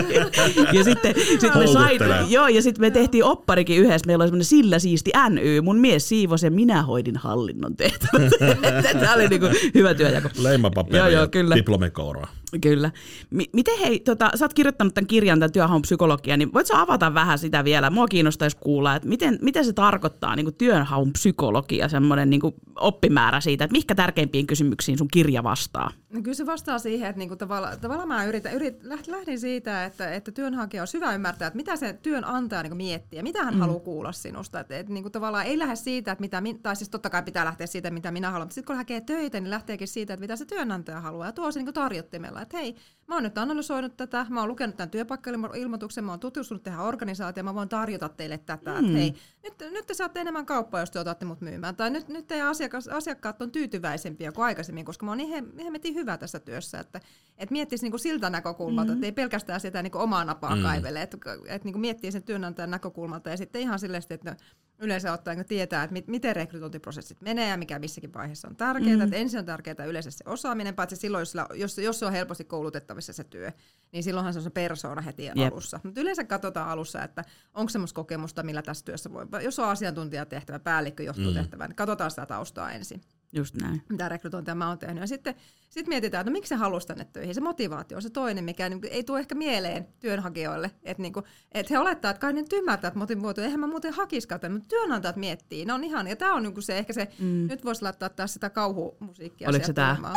ja 0.73 0.85
sitten 0.85 1.15
sit 1.41 1.55
me, 1.55 1.67
sain, 1.67 1.99
joo, 2.29 2.49
ja 2.49 2.63
sitten 2.63 2.81
me 2.81 2.91
tehtiin 2.91 3.25
opparikin 3.25 3.79
yhdessä. 3.79 4.07
Meillä 4.07 4.23
oli 4.23 4.29
semmoinen 4.29 4.45
sillä 4.45 4.79
siisti 4.83 5.11
NY. 5.31 5.61
Mun 5.61 5.79
mies 5.79 6.09
siivosi 6.09 6.47
ja 6.47 6.51
minä 6.51 6.83
hoidin 6.83 7.17
hallinnon 7.17 7.77
tehtävät. 7.77 8.33
Tämä 9.01 9.15
oli 9.15 9.29
niinku 9.29 9.47
hyvä 9.75 9.95
työjako. 9.95 10.29
Leimapaperi 10.39 10.99
Joo, 10.99 11.09
joo, 11.09 11.21
ja 11.21 11.29
kyllä. 11.29 11.55
diplomikouraa. 11.55 12.29
Kyllä. 12.61 12.91
M- 13.31 13.51
miten 13.53 13.79
hei, 13.79 14.01
tota, 14.01 14.31
sä 14.35 14.45
oot 14.45 14.55
kirjoittanut 14.55 14.95
tämän 14.95 15.07
kirjan, 15.07 15.41
tämän 15.41 15.53
työhaun 15.53 15.83
psykologia, 15.83 16.37
niin 16.37 16.53
voit 16.53 16.67
sä 16.67 16.81
avata 16.81 17.15
vähän 17.15 17.39
sitä 17.39 17.65
vielä? 17.65 17.91
Mua 17.91 18.09
kiinnostaisi 18.09 18.57
kuulla, 18.57 18.95
että 18.95 19.09
miten, 19.09 19.39
miten 19.43 19.65
se 19.65 19.73
tarkoittaa 19.73 20.37
niin 20.37 20.55
työnhaun 20.55 21.13
psykologia, 21.13 21.89
semmoinen 21.89 22.31
niin 22.31 22.41
oppimäärä 22.77 23.41
siitä, 23.41 23.65
että 23.65 23.73
mikä 23.73 23.95
tärkeimpiin 23.95 24.47
kysymyksiin 24.47 24.99
sun 24.99 25.09
kirja 25.13 25.43
vastaa? 25.43 25.91
No 26.13 26.23
kyllä 26.23 26.35
se 26.35 26.47
vastaa 26.47 26.79
siihen, 26.79 27.09
että 27.09 27.19
niinku 27.19 27.37
tavallaan, 27.37 27.81
tavallaan 27.81 28.09
mä 28.09 28.25
yritän, 28.25 28.55
yrit, 28.55 28.85
lähdin 29.07 29.41
siitä, 29.41 29.85
että, 29.85 30.15
että 30.15 30.33
työnhakija 30.33 30.83
on 30.83 30.89
hyvä 30.95 31.15
ymmärtää, 31.15 31.47
että 31.47 31.57
mitä 31.57 31.77
se 31.77 31.93
työnantaja 31.93 32.63
niinku 32.63 32.77
miettii 32.77 33.17
ja 33.17 33.23
mitä 33.23 33.45
hän 33.45 33.55
mm. 33.55 33.61
haluaa 33.61 33.81
kuulla 33.81 34.13
sinusta. 34.13 34.61
Että, 34.61 34.79
että 34.79 34.93
niinku 34.93 35.11
tavallaan 35.11 35.47
ei 35.47 35.59
lähde 35.59 35.77
siitä, 35.77 36.13
että 36.13 36.21
mitä, 36.21 36.43
tai 36.63 36.77
siis 36.77 36.89
totta 36.89 37.11
kai 37.11 37.23
pitää 37.23 37.45
lähteä 37.45 37.67
siitä, 37.67 37.91
mitä 37.91 38.11
minä 38.11 38.31
haluan, 38.31 38.47
mutta 38.47 38.55
sitten 38.55 38.67
kun 38.67 38.77
hakee 38.77 39.01
töitä, 39.01 39.41
niin 39.41 39.51
lähteekin 39.51 39.89
siitä, 39.89 40.15
että 40.15 40.21
mitä 40.21 40.37
se 40.37 40.45
työnantaja 40.45 41.01
haluaa 41.01 41.27
ja 41.27 41.33
tuo 41.33 41.53
se 41.53 41.59
niinku 41.59 41.73
tarjottimella, 41.73 42.42
että 42.43 42.57
hei, 42.57 42.77
mä 43.13 43.17
oon 43.17 43.23
nyt 43.23 43.39
analysoinut 43.39 43.97
tätä, 43.97 44.27
mä 44.31 44.41
oon 44.41 44.49
lukenut 44.49 44.77
tämän 44.77 44.91
työpaikkailmoituksen, 44.91 46.05
mä 46.05 46.13
oon 46.13 46.21
tutustunut 46.21 46.63
tähän 46.63 46.85
organisaatioon, 46.85 47.45
mä 47.45 47.55
voin 47.55 47.69
tarjota 47.69 48.09
teille 48.09 48.39
tätä, 48.39 48.71
mm. 48.71 48.79
että 48.79 48.93
hei, 48.93 49.15
nyt, 49.43 49.73
nyt 49.73 49.87
te 49.87 49.95
saatte 49.95 50.21
enemmän 50.21 50.47
kauppaa, 50.47 50.81
jos 50.81 50.91
te 50.91 50.99
otatte 50.99 51.25
mut 51.25 51.41
myymään, 51.41 51.77
tai 51.77 51.91
nyt, 51.91 52.09
nyt 52.09 52.27
teidän 52.27 52.49
asiakas, 52.49 52.89
asiakkaat 52.89 53.43
on 53.43 53.51
tyytyväisempiä 53.51 54.33
kuin 54.33 54.45
aikaisemmin, 54.45 54.85
koska 54.85 55.07
mä 55.07 55.11
oon 55.11 55.19
niin 55.19 55.45
hem- 55.45 55.63
hemmetin 55.63 55.95
hyvä 55.95 56.17
tässä 56.17 56.41
työssä, 56.41 56.81
että 56.81 57.01
et 57.39 57.51
miettisi 57.51 57.85
niinku 57.85 57.99
siltä 57.99 58.31
näkökulmalta, 58.31 58.89
mm-hmm. 58.89 58.99
että 58.99 59.07
ei 59.07 59.13
pelkästään 59.13 59.61
sitä 59.61 59.83
niinku 59.83 59.99
omaa 59.99 60.25
napaa 60.25 60.57
mm. 60.57 60.63
kaivele, 60.63 61.03
että 61.03 61.17
et 61.47 61.65
niinku 61.65 61.79
miettii 61.79 62.13
sen 62.13 62.23
työnantajan 62.23 62.71
näkökulmalta 62.71 63.31
ja 63.31 63.37
sitten 63.37 63.63
ihan 63.63 63.79
silleen, 63.79 64.03
että 64.11 64.31
no, 64.31 64.37
yleensä 64.79 65.13
ottaen 65.13 65.37
kun 65.37 65.47
tietää, 65.47 65.83
että 65.83 65.93
mit, 65.93 66.09
miten 66.09 66.37
rekrytointiprosessit 66.37 67.21
menee 67.21 67.49
ja 67.49 67.57
mikä 67.57 67.79
missäkin 67.79 68.15
vaiheessa 68.15 68.49
on 68.49 68.57
tärkeää, 68.57 68.97
mm. 68.97 69.03
että 69.03 69.17
ensin 69.17 69.39
on 69.39 69.47
tärkeää 69.47 69.85
yleensä 69.87 70.11
se 70.11 70.25
osaaminen, 70.27 70.75
paitsi 70.75 70.97
silloin, 70.97 71.23
jos, 71.23 71.35
jos, 71.55 71.79
jos 71.79 71.99
se 71.99 72.07
on 72.07 72.13
helposti 72.13 72.45
koulutettavissa 72.45 73.02
se 73.03 73.25
työ, 73.25 73.53
niin 73.93 74.03
silloinhan 74.03 74.33
se 74.33 74.39
on 74.39 74.43
se 74.43 74.51
persoona 74.51 75.03
heti 75.03 75.25
Jep. 75.25 75.53
Alussa. 75.53 75.81
Mutta 75.83 76.01
yleensä 76.01 76.25
katsotaan 76.25 76.69
alussa, 76.69 77.03
että 77.03 77.25
onko 77.55 77.71
semmoista 77.71 77.95
kokemusta, 77.95 78.43
millä 78.43 78.63
tässä 78.63 78.85
työssä 78.85 79.13
voi, 79.13 79.27
jos 79.45 79.59
on 79.59 79.69
asiantuntijatehtävä, 79.69 80.59
päällikkö 80.59 81.03
johtotehtävä, 81.03 81.65
mm. 81.65 81.69
niin 81.69 81.77
katsotaan 81.77 82.11
sitä 82.11 82.27
taustaa 82.27 82.73
ensin 82.73 83.01
Just 83.33 83.55
näin. 83.55 83.83
mitä 83.89 84.09
rekrytointia 84.09 84.55
mä 84.55 84.69
oon 84.69 84.79
tehnyt. 84.79 85.01
Ja 85.01 85.07
sitten 85.07 85.35
sit 85.71 85.87
mietitään, 85.87 86.21
että 86.21 86.31
no 86.31 86.33
miksi 86.33 86.49
sä 86.49 86.57
haluaisit 86.57 86.89
tänne 86.89 87.05
töihin. 87.05 87.35
Se 87.35 87.41
motivaatio 87.41 87.97
on 87.97 88.03
se 88.03 88.11
toinen, 88.11 88.45
mikä 88.45 88.69
niin 88.69 88.81
ei 88.91 89.05
tule 89.05 89.21
ehkä 89.21 89.35
mieleen 89.35 89.89
työnhakijoille. 90.01 90.71
Että 90.83 91.03
niin 91.03 91.13
et 91.53 91.71
he 91.71 91.79
olettaa, 91.79 92.11
että 92.11 92.21
kai 92.21 92.33
ne 92.33 92.45
ymmärtää, 92.53 92.89
että 92.89 92.99
motivoituu. 92.99 93.45
Eihän 93.45 93.61
mä 93.61 93.67
muuten 93.67 93.93
hakiskaan 93.93 94.41
tänne, 94.41 94.59
mutta 94.59 94.69
työnantajat 94.69 95.17
miettii. 95.17 95.65
Ne 95.65 95.73
on 95.73 95.85
ihan, 95.85 96.07
ja 96.07 96.17
tämä 96.17 96.35
on 96.35 96.43
niin 96.43 96.63
se 96.63 96.79
ehkä 96.79 96.93
se, 96.93 97.09
mm. 97.19 97.47
nyt 97.49 97.65
voisi 97.65 97.83
laittaa 97.83 98.09
taas 98.09 98.33
sitä 98.35 98.51
kauhumusiikkia. 98.51 99.49
Oliko 99.49 99.67
se 99.67 99.73
tulemaan. 99.73 100.17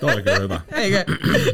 Tuo 0.00 0.12
oli 0.12 0.22
kyllä 0.22 0.38
hyvä. 0.38 0.60
Eikö? 0.72 1.04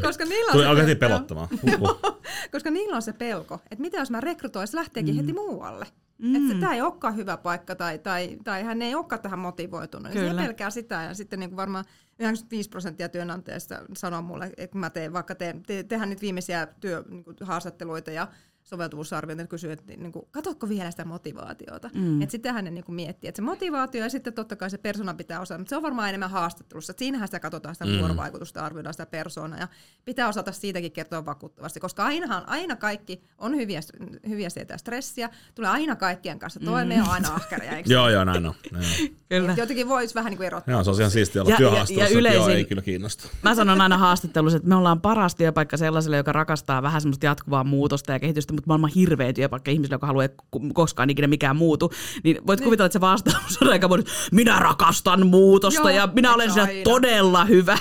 Koska 0.07 0.25
niillä 0.25 0.69
on 0.69 0.77
Tuli 0.77 0.95
pelottamaan. 0.95 1.47
Huhhuh. 1.63 2.21
koska 2.51 2.71
niillä 2.71 2.95
on 2.95 3.01
se 3.01 3.13
pelko, 3.13 3.59
että 3.71 3.81
mitä 3.81 3.97
jos 3.97 4.11
mä 4.11 4.21
rekrytoin, 4.21 4.67
se 4.67 4.77
lähteekin 4.77 5.15
mm. 5.15 5.19
heti 5.19 5.33
muualle. 5.33 5.85
Mm. 6.17 6.35
Että 6.35 6.59
tämä 6.59 6.73
ei 6.73 6.81
olekaan 6.81 7.15
hyvä 7.15 7.37
paikka 7.37 7.75
tai, 7.75 7.99
tai, 7.99 8.37
tai 8.43 8.63
hän 8.63 8.81
ei 8.81 8.95
olekaan 8.95 9.21
tähän 9.21 9.39
motivoitunut. 9.39 10.13
Niin 10.13 10.19
Kyllä. 10.19 10.41
se 10.41 10.47
pelkää 10.47 10.69
sitä 10.69 11.03
ja 11.03 11.13
sitten 11.13 11.39
niin 11.39 11.49
kuin 11.49 11.57
varmaan 11.57 11.85
95 12.19 12.69
prosenttia 12.69 13.09
työnantajista 13.09 13.79
sanoo 13.97 14.21
mulle, 14.21 14.51
että 14.57 14.77
mä 14.77 14.89
teen, 14.89 15.13
vaikka 15.13 15.35
teen, 15.35 15.63
te, 15.63 15.83
tehdään 15.83 16.09
nyt 16.09 16.21
viimeisiä 16.21 16.67
työ, 16.79 17.03
niin 17.09 17.23
haastatteluita 17.41 18.11
ja 18.11 18.27
soveltuvuusarvioita, 18.63 19.41
että 19.41 19.49
kysyy, 19.49 19.71
että 19.71 19.93
niin 19.97 20.11
kuin, 20.11 20.25
katsotko 20.31 20.69
vielä 20.69 20.91
sitä 20.91 21.05
motivaatiota. 21.05 21.89
Mm. 21.93 22.21
Että 22.21 22.31
sitähän 22.31 22.65
ne 22.65 22.71
niin 22.71 22.83
kuin 22.83 22.95
miettii, 22.95 23.27
että 23.27 23.37
se 23.37 23.41
motivaatio 23.41 24.03
ja 24.03 24.09
sitten 24.09 24.33
totta 24.33 24.55
kai 24.55 24.69
se 24.69 24.77
persona 24.77 25.13
pitää 25.13 25.39
osata, 25.39 25.57
mutta 25.57 25.69
se 25.69 25.75
on 25.75 25.83
varmaan 25.83 26.09
enemmän 26.09 26.29
haastattelussa. 26.29 26.91
Että 26.91 26.99
siinähän 26.99 27.27
sitä 27.27 27.39
katsotaan 27.39 27.75
sitä 27.75 27.85
mm. 27.85 27.99
vuorovaikutusta, 27.99 28.65
arvioidaan 28.65 28.93
sitä 28.93 29.05
persoonaa 29.05 29.59
ja 29.59 29.67
pitää 30.05 30.27
osata 30.27 30.51
siitäkin 30.51 30.91
kertoa 30.91 31.25
vakuuttavasti, 31.25 31.79
koska 31.79 32.03
ainahan, 32.03 32.49
aina 32.49 32.75
kaikki 32.75 33.23
on 33.37 33.55
hyviä, 33.55 33.79
hyviä 34.27 34.49
sieltä 34.49 34.77
stressiä, 34.77 35.29
tulee 35.55 35.69
aina 35.69 35.95
kaikkien 35.95 36.39
kanssa 36.39 36.59
toimeen, 36.59 36.99
mm. 36.99 37.07
on 37.07 37.13
aina 37.13 37.35
ahkeria, 37.35 37.71
eikö? 37.71 37.89
Joo, 37.93 38.09
joo, 38.09 38.23
näin 38.23 38.45
on. 38.45 38.53
Kyllä. 39.29 39.53
Jotenkin 39.57 39.89
voisi 39.89 40.15
vähän 40.15 40.29
niin 40.29 40.37
kuin 40.37 40.47
erottaa. 40.47 40.71
Joo, 40.71 40.83
se 40.83 40.89
on 40.89 40.99
ihan 40.99 41.11
siistiä 41.11 41.41
olla 41.41 41.51
ja- 41.51 41.57
työhaastattelussa, 41.57 42.19
ja 42.19 42.33
joo, 42.33 42.47
ei 42.47 42.65
kyllä 42.65 42.81
kiinnosta. 42.81 43.29
Mä 43.41 43.55
sanon 43.55 43.81
aina 43.81 43.97
haastattelussa, 43.97 44.57
että 44.57 44.69
me 44.69 44.75
ollaan 44.75 45.01
paras 45.01 45.35
työpaikka 45.35 45.77
sellaiselle, 45.77 46.17
joka 46.17 46.31
rakastaa 46.31 46.81
vähän 46.81 47.01
semmoista 47.01 47.25
jatkuvaa 47.25 47.63
muutosta 47.63 48.11
ja 48.11 48.19
kehitystä, 48.19 48.50
mutta 48.51 48.67
maailman 48.67 48.91
hirveä 48.95 49.33
työpaikka 49.33 49.71
ihmiselle, 49.71 49.95
joka 49.95 50.07
haluaa, 50.07 50.27
koskaan 50.73 51.09
ikinä 51.09 51.27
mikään 51.27 51.55
muutu. 51.55 51.91
Niin 52.23 52.37
voit 52.47 52.59
niin. 52.59 52.65
kuvitella, 52.65 52.85
että 52.85 52.93
se 52.93 53.01
vastaus 53.01 53.57
on 53.61 53.67
aika 53.69 53.87
moni, 53.87 54.03
minä 54.31 54.59
rakastan 54.59 55.27
muutosta 55.27 55.79
Joo, 55.81 55.89
ja 55.89 56.09
minä 56.15 56.33
olen 56.33 56.51
siinä 56.51 56.63
aina? 56.67 56.83
todella 56.83 57.45
hyvä. 57.45 57.77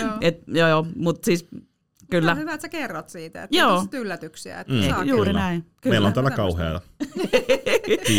Joo. 0.00 0.08
Et, 0.20 0.42
joo, 0.46 0.68
joo, 0.68 0.86
mutta 0.96 1.24
siis 1.24 1.46
Kyllä. 2.10 2.32
On 2.32 2.38
hyvä, 2.38 2.52
että 2.54 2.62
sä 2.62 2.68
kerrot 2.68 3.08
siitä, 3.08 3.42
että 3.42 3.56
Joo. 3.56 3.70
Joo. 3.70 3.86
yllätyksiä. 3.92 4.60
Että 4.60 4.72
Mm. 4.72 4.82
saa 4.88 5.04
Juuri 5.04 5.24
kertoa. 5.24 5.42
näin. 5.42 5.62
Kyllä. 5.82 5.94
Meillä 5.94 6.06
on 6.08 6.12
täällä 6.14 6.30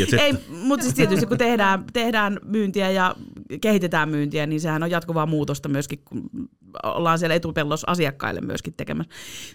sit- 0.10 0.20
Ei, 0.20 0.34
mutta 0.50 0.84
siis 0.84 0.96
tietysti 0.96 1.26
kun 1.26 1.38
tehdään, 1.38 1.84
tehdään 1.94 2.40
myyntiä 2.46 2.92
ja 2.92 3.16
kehitetään 3.62 4.10
myyntiä, 4.10 4.46
niin 4.46 4.62
sehän 4.62 4.84
on 4.84 4.92
jatkuvaa 4.92 5.26
muutosta 5.26 5.70
myöskin, 5.70 6.00
kun 6.06 6.30
ollaan 6.84 7.20
siellä 7.20 7.36
etupellossa 7.36 7.92
asiakkaille 7.92 8.42
myöskin 8.42 8.74
tekemässä. 8.78 9.12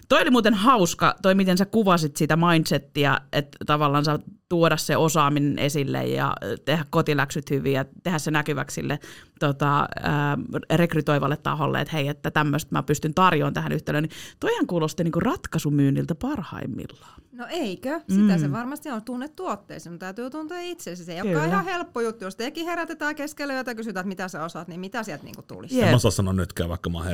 Toi 0.09 0.21
oli 0.21 0.29
muuten 0.31 0.53
hauska, 0.53 1.15
toi 1.21 1.35
miten 1.35 1.57
sä 1.57 1.65
kuvasit 1.65 2.15
sitä 2.15 2.35
mindsettiä, 2.35 3.19
että 3.33 3.57
tavallaan 3.65 4.05
saa 4.05 4.19
tuoda 4.49 4.77
se 4.77 4.97
osaaminen 4.97 5.59
esille 5.59 6.05
ja 6.05 6.33
tehdä 6.65 6.85
kotiläksyt 6.89 7.49
hyvin 7.49 7.73
ja 7.73 7.85
tehdä 8.03 8.19
se 8.19 8.31
näkyväksi 8.31 8.75
sille 8.75 8.99
tota, 9.39 9.87
ää, 10.03 10.37
rekrytoivalle 10.73 11.37
taholle, 11.37 11.81
että 11.81 11.93
hei, 11.93 12.07
että 12.07 12.31
tämmöistä 12.31 12.75
mä 12.75 12.83
pystyn 12.83 13.13
tarjoamaan 13.13 13.53
tähän 13.53 13.71
yhtälöön. 13.71 14.03
Niin 14.03 14.11
toihan 14.39 14.67
kuulosti 14.67 15.03
niinku 15.03 15.19
ratkaisumyynniltä 15.19 16.15
parhaimmillaan. 16.15 17.21
No 17.31 17.45
eikö? 17.49 17.99
Sitä 18.09 18.33
Mm. 18.35 18.39
se 18.39 18.51
varmasti 18.51 18.89
on. 18.89 19.03
Tunne 19.03 19.27
tuotteesi, 19.27 19.89
mutta 19.89 20.05
täytyy 20.05 20.29
tuntea 20.29 20.59
itsesi. 20.61 21.05
Se 21.05 21.13
ei 21.13 21.21
Kyllä. 21.21 21.39
ole 21.39 21.47
ihan 21.47 21.65
helppo 21.65 22.01
juttu. 22.01 22.23
Jos 22.25 22.35
tekin 22.35 22.65
herätetään 22.65 23.15
keskellä 23.15 23.53
yötä 23.53 23.71
ja 23.71 23.75
kysytään, 23.75 24.01
että 24.01 24.07
mitä 24.07 24.27
sä 24.27 24.43
osaat, 24.43 24.67
niin 24.67 24.79
mitä 24.79 25.03
sieltä 25.03 25.23
niinku 25.23 25.41
tulisi? 25.41 25.81
En 25.81 25.89
mä 25.89 25.95
osaa 25.95 26.11
sanoa 26.11 26.33
nytkään, 26.33 26.69
vaikka 26.69 26.89
mä 26.89 26.97
oon 26.97 27.05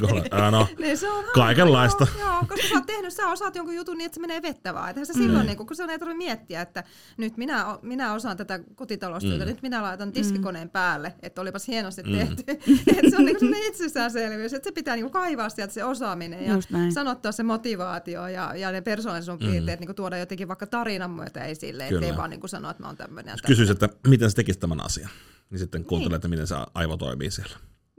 kuule- 0.00 0.28
Ää, 0.30 0.50
no, 0.50 0.68
Niin 0.78 0.98
se 0.98 1.10
on 1.10 1.24
Kaikenlaista. 1.34 2.06
Joo, 2.18 2.26
joo, 2.28 2.40
koska 2.48 2.68
sä 2.68 2.74
oot 2.74 2.86
tehnyt, 2.86 3.12
sä 3.12 3.28
osaat 3.28 3.56
jonkun 3.56 3.74
jutun 3.76 3.98
niin, 3.98 4.06
että 4.06 4.14
se 4.14 4.20
menee 4.20 4.42
vettä 4.42 4.74
vaan. 4.74 4.88
Eihän 4.88 5.06
se 5.06 5.12
silloin, 5.12 5.46
niin 5.46 5.56
kun 5.58 5.76
se 5.76 5.82
ei 5.82 5.98
tarvitse 5.98 6.16
miettiä, 6.18 6.60
että 6.60 6.84
nyt 7.16 7.36
minä, 7.36 7.78
minä 7.82 8.14
osaan 8.14 8.36
tätä 8.36 8.60
kotitaloustyötä, 8.74 9.44
Mm. 9.44 9.48
nyt 9.48 9.62
minä 9.62 9.82
laitan 9.82 10.12
tiskikoneen 10.12 10.70
päälle, 10.70 11.14
että 11.22 11.40
olipas 11.40 11.68
hienosti 11.68 12.02
tehty. 12.02 12.42
että 12.96 13.10
se 13.10 13.16
on 13.16 13.24
niin 13.24 13.40
sellainen 13.40 13.68
itsestäänselvyys, 13.68 14.52
että 14.52 14.68
se 14.68 14.72
pitää 14.72 14.96
niin 14.96 15.10
kaivaa 15.10 15.48
sieltä 15.48 15.72
se 15.74 15.84
osaaminen 15.84 16.46
ja 16.46 16.54
sanottaa 16.94 17.32
se 17.32 17.42
motivaatio 17.42 18.28
ja, 18.28 18.54
ja 18.56 18.72
ne 18.72 18.80
persoonallisuuspiirteet 18.80 19.80
niin 19.80 19.94
tuoda 19.94 20.18
jotenkin 20.18 20.48
vaikka 20.48 20.66
tarinan 20.66 21.10
myötä 21.10 21.44
esille, 21.44 21.88
ettei 21.88 22.16
vaan 22.16 22.30
niin 22.30 22.48
sanoa, 22.48 22.70
että 22.70 22.82
mä 22.82 22.86
oon 22.86 22.96
tämmöinen. 22.96 23.32
ja 23.32 23.46
kysyisin, 23.46 23.72
että 23.72 23.88
miten 24.08 24.30
sä 24.30 24.36
tekisit 24.36 24.60
tämän 24.60 24.80
asian. 24.84 25.10
Niin 25.50 25.58
sitten 25.58 25.84
kuuntelee, 25.84 26.16
että 26.16 26.28
miten 26.28 26.46
se 26.46 26.54
aivo 26.74 26.96
toimii 26.96 27.30
siellä. 27.30 27.56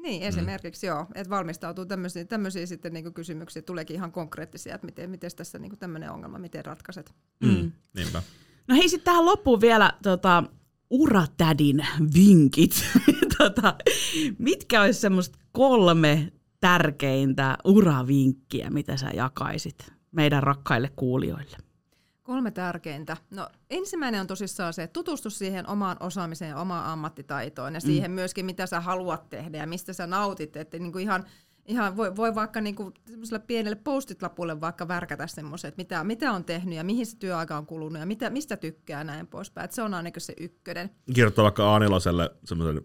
Niin, 0.07 0.21
esimerkiksi 0.21 0.87
joo, 0.87 1.05
että 1.15 1.29
valmistautuu 1.29 1.85
tämmöisiä, 1.85 2.25
tämmöisiä 2.25 2.65
sitten 2.65 2.93
niin 2.93 3.13
kysymyksiä, 3.13 3.61
tuleekin 3.61 3.95
ihan 3.95 4.11
konkreettisia, 4.11 4.75
että 4.75 4.85
miten, 4.85 5.09
miten 5.09 5.31
tässä 5.35 5.59
niin 5.59 5.79
tämmöinen 5.79 6.11
ongelma, 6.11 6.39
miten 6.39 6.65
ratkaiset. 6.65 7.13
Mm. 7.39 7.71
Niinpä. 7.93 8.23
No 8.67 8.75
hei, 8.75 8.89
sitten 8.89 9.05
tähän 9.05 9.25
loppuun 9.25 9.61
vielä 9.61 9.93
tota, 10.03 10.43
uratädin 10.89 11.87
vinkit. 12.13 12.85
tota, 13.37 13.75
mitkä 14.37 14.81
olisi 14.81 14.99
semmoista 14.99 15.39
kolme 15.51 16.31
tärkeintä 16.59 17.57
uravinkkiä, 17.65 18.69
mitä 18.69 18.97
sä 18.97 19.09
jakaisit 19.13 19.93
meidän 20.11 20.43
rakkaille 20.43 20.91
kuulijoille? 20.95 21.57
Kolme 22.27 22.51
tärkeintä. 22.51 23.17
No 23.29 23.49
ensimmäinen 23.69 24.21
on 24.21 24.27
tosissaan 24.27 24.73
se, 24.73 24.83
että 24.83 24.93
tutustu 24.93 25.29
siihen 25.29 25.69
omaan 25.69 25.97
osaamiseen 25.99 26.49
ja 26.49 26.57
omaan 26.57 26.85
ammattitaitoon 26.85 27.73
ja 27.73 27.79
siihen 27.79 28.11
myöskin, 28.11 28.45
mitä 28.45 28.65
sä 28.65 28.79
haluat 28.79 29.29
tehdä 29.29 29.57
ja 29.57 29.67
mistä 29.67 29.93
sä 29.93 30.07
nautit. 30.07 30.55
Että 30.55 30.79
niinku 30.79 30.97
ihan, 30.97 31.25
ihan 31.65 31.97
voi, 31.97 32.15
voi 32.15 32.35
vaikka 32.35 32.61
niinku 32.61 32.93
semmoiselle 33.05 33.43
pienelle 33.47 33.75
postit-lapulle 33.75 34.61
vaikka 34.61 34.87
värkätä 34.87 35.27
semmoiset, 35.27 35.67
että 35.67 35.79
mitä, 35.79 36.03
mitä 36.03 36.31
on 36.31 36.43
tehnyt 36.43 36.75
ja 36.75 36.83
mihin 36.83 37.05
se 37.05 37.17
työaika 37.17 37.57
on 37.57 37.65
kulunut 37.65 37.99
ja 37.99 38.05
mitä, 38.05 38.29
mistä 38.29 38.57
tykkää 38.57 39.03
näin 39.03 39.27
poispäin. 39.27 39.65
Että 39.65 39.75
se 39.75 39.81
on 39.81 39.93
ainakin 39.93 40.21
se 40.21 40.33
ykkönen. 40.39 40.89
Kirjoittaa 41.13 41.43
vaikka 41.43 41.79
A4 41.79 42.35
semmoisen, 42.45 42.81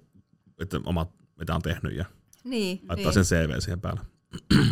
että 0.58 0.80
omat, 0.84 1.10
mitä 1.38 1.54
on 1.54 1.62
tehnyt 1.62 1.96
ja 1.96 2.04
Niin, 2.44 2.80
laittaa 2.88 3.12
niin. 3.12 3.24
sen 3.24 3.38
CV 3.38 3.60
siihen 3.60 3.80
päälle. 3.80 4.00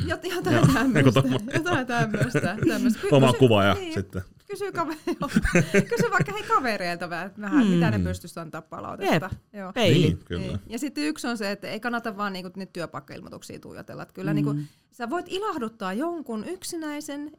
Jot, 0.07 0.25
jotain 0.25 0.59
tämmöistä. 0.85 1.23
Jotain 1.55 1.87
tämmöistä. 1.87 3.01
Oma 3.13 3.33
kuva 3.33 3.65
ja 3.65 3.75
niin. 3.75 3.95
sitten. 3.95 4.23
Kysy, 4.51 4.73
kaveri- 4.73 5.87
kysy 5.89 6.11
vaikka 6.11 6.33
hei 6.33 6.43
kavereilta 6.43 7.11
vähän, 7.11 7.33
mm. 7.39 7.67
mitä 7.67 7.91
ne 7.91 7.99
pystyisi 7.99 8.41
antaa 8.41 8.63
palautetta. 8.63 9.31
Jep. 9.33 9.43
Joo. 9.53 9.73
Peili. 9.73 9.99
Niin, 9.99 10.19
kyllä. 10.25 10.41
Niin. 10.41 10.61
Ja 10.67 10.79
sitten 10.79 11.05
yksi 11.05 11.27
on 11.27 11.39
se, 11.39 11.51
että 11.51 11.69
ei 11.69 11.81
kannata 11.81 12.17
vaan 12.17 12.33
niinku 12.33 12.51
niitä 12.57 12.73
työpaikkailmoituksia 12.73 13.59
tuijotella. 13.59 14.03
Että 14.03 14.15
kyllä 14.15 14.33
mm. 14.33 14.35
niinku, 14.35 14.55
sä 14.91 15.11
voit 15.11 15.27
ilahduttaa 15.29 15.93
jonkun 15.93 16.45
yksinäisen, 16.45 17.31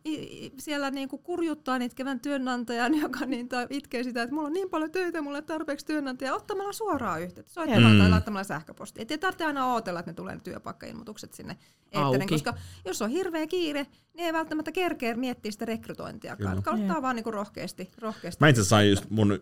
siellä 0.59 0.91
niinku 0.91 1.17
kurjuttaa 1.17 1.75
itkevän 1.75 2.19
työnantajan, 2.19 2.93
joka 3.01 3.25
niin, 3.25 3.49
itkee 3.69 4.03
sitä, 4.03 4.21
että 4.23 4.35
mulla 4.35 4.47
on 4.47 4.53
niin 4.53 4.69
paljon 4.69 4.91
töitä, 4.91 5.21
mulla 5.21 5.37
ei 5.37 5.41
tarpeeksi 5.43 5.85
työnantajaa, 5.85 6.35
ottamalla 6.35 6.73
suoraan 6.73 7.21
yhteyttä, 7.21 7.53
soittamalla 7.53 7.93
Mm. 7.93 7.99
tai 7.99 8.09
laittamalla 8.09 8.43
sähköpostia. 8.43 9.01
Et 9.01 9.11
ei 9.11 9.17
tarvitse 9.17 9.45
aina 9.45 9.73
odotella, 9.73 9.99
että 9.99 10.11
ne 10.11 10.15
tulee 10.15 10.35
ne 10.35 10.41
työpaikkailmoitukset 10.43 11.33
sinne 11.33 11.57
eetteriin, 11.91 12.21
Auki. 12.21 12.33
koska 12.33 12.53
jos 12.85 13.01
on 13.01 13.09
hirveä 13.09 13.47
kiire, 13.47 13.87
niin 14.13 14.25
ei 14.25 14.33
välttämättä 14.33 14.71
kerkeä 14.71 15.15
miettiä 15.15 15.51
sitä 15.51 15.65
rekrytointiakaan. 15.65 16.63
Kannattaa 16.63 17.01
vaan 17.01 17.15
niinku 17.15 17.31
rohkeasti, 17.31 17.91
rohkeasti. 17.97 18.43
Mä 18.43 18.47
itse 18.47 18.61
asiassa 18.61 18.75
sain 18.75 18.89
just 18.89 19.09
mun, 19.09 19.39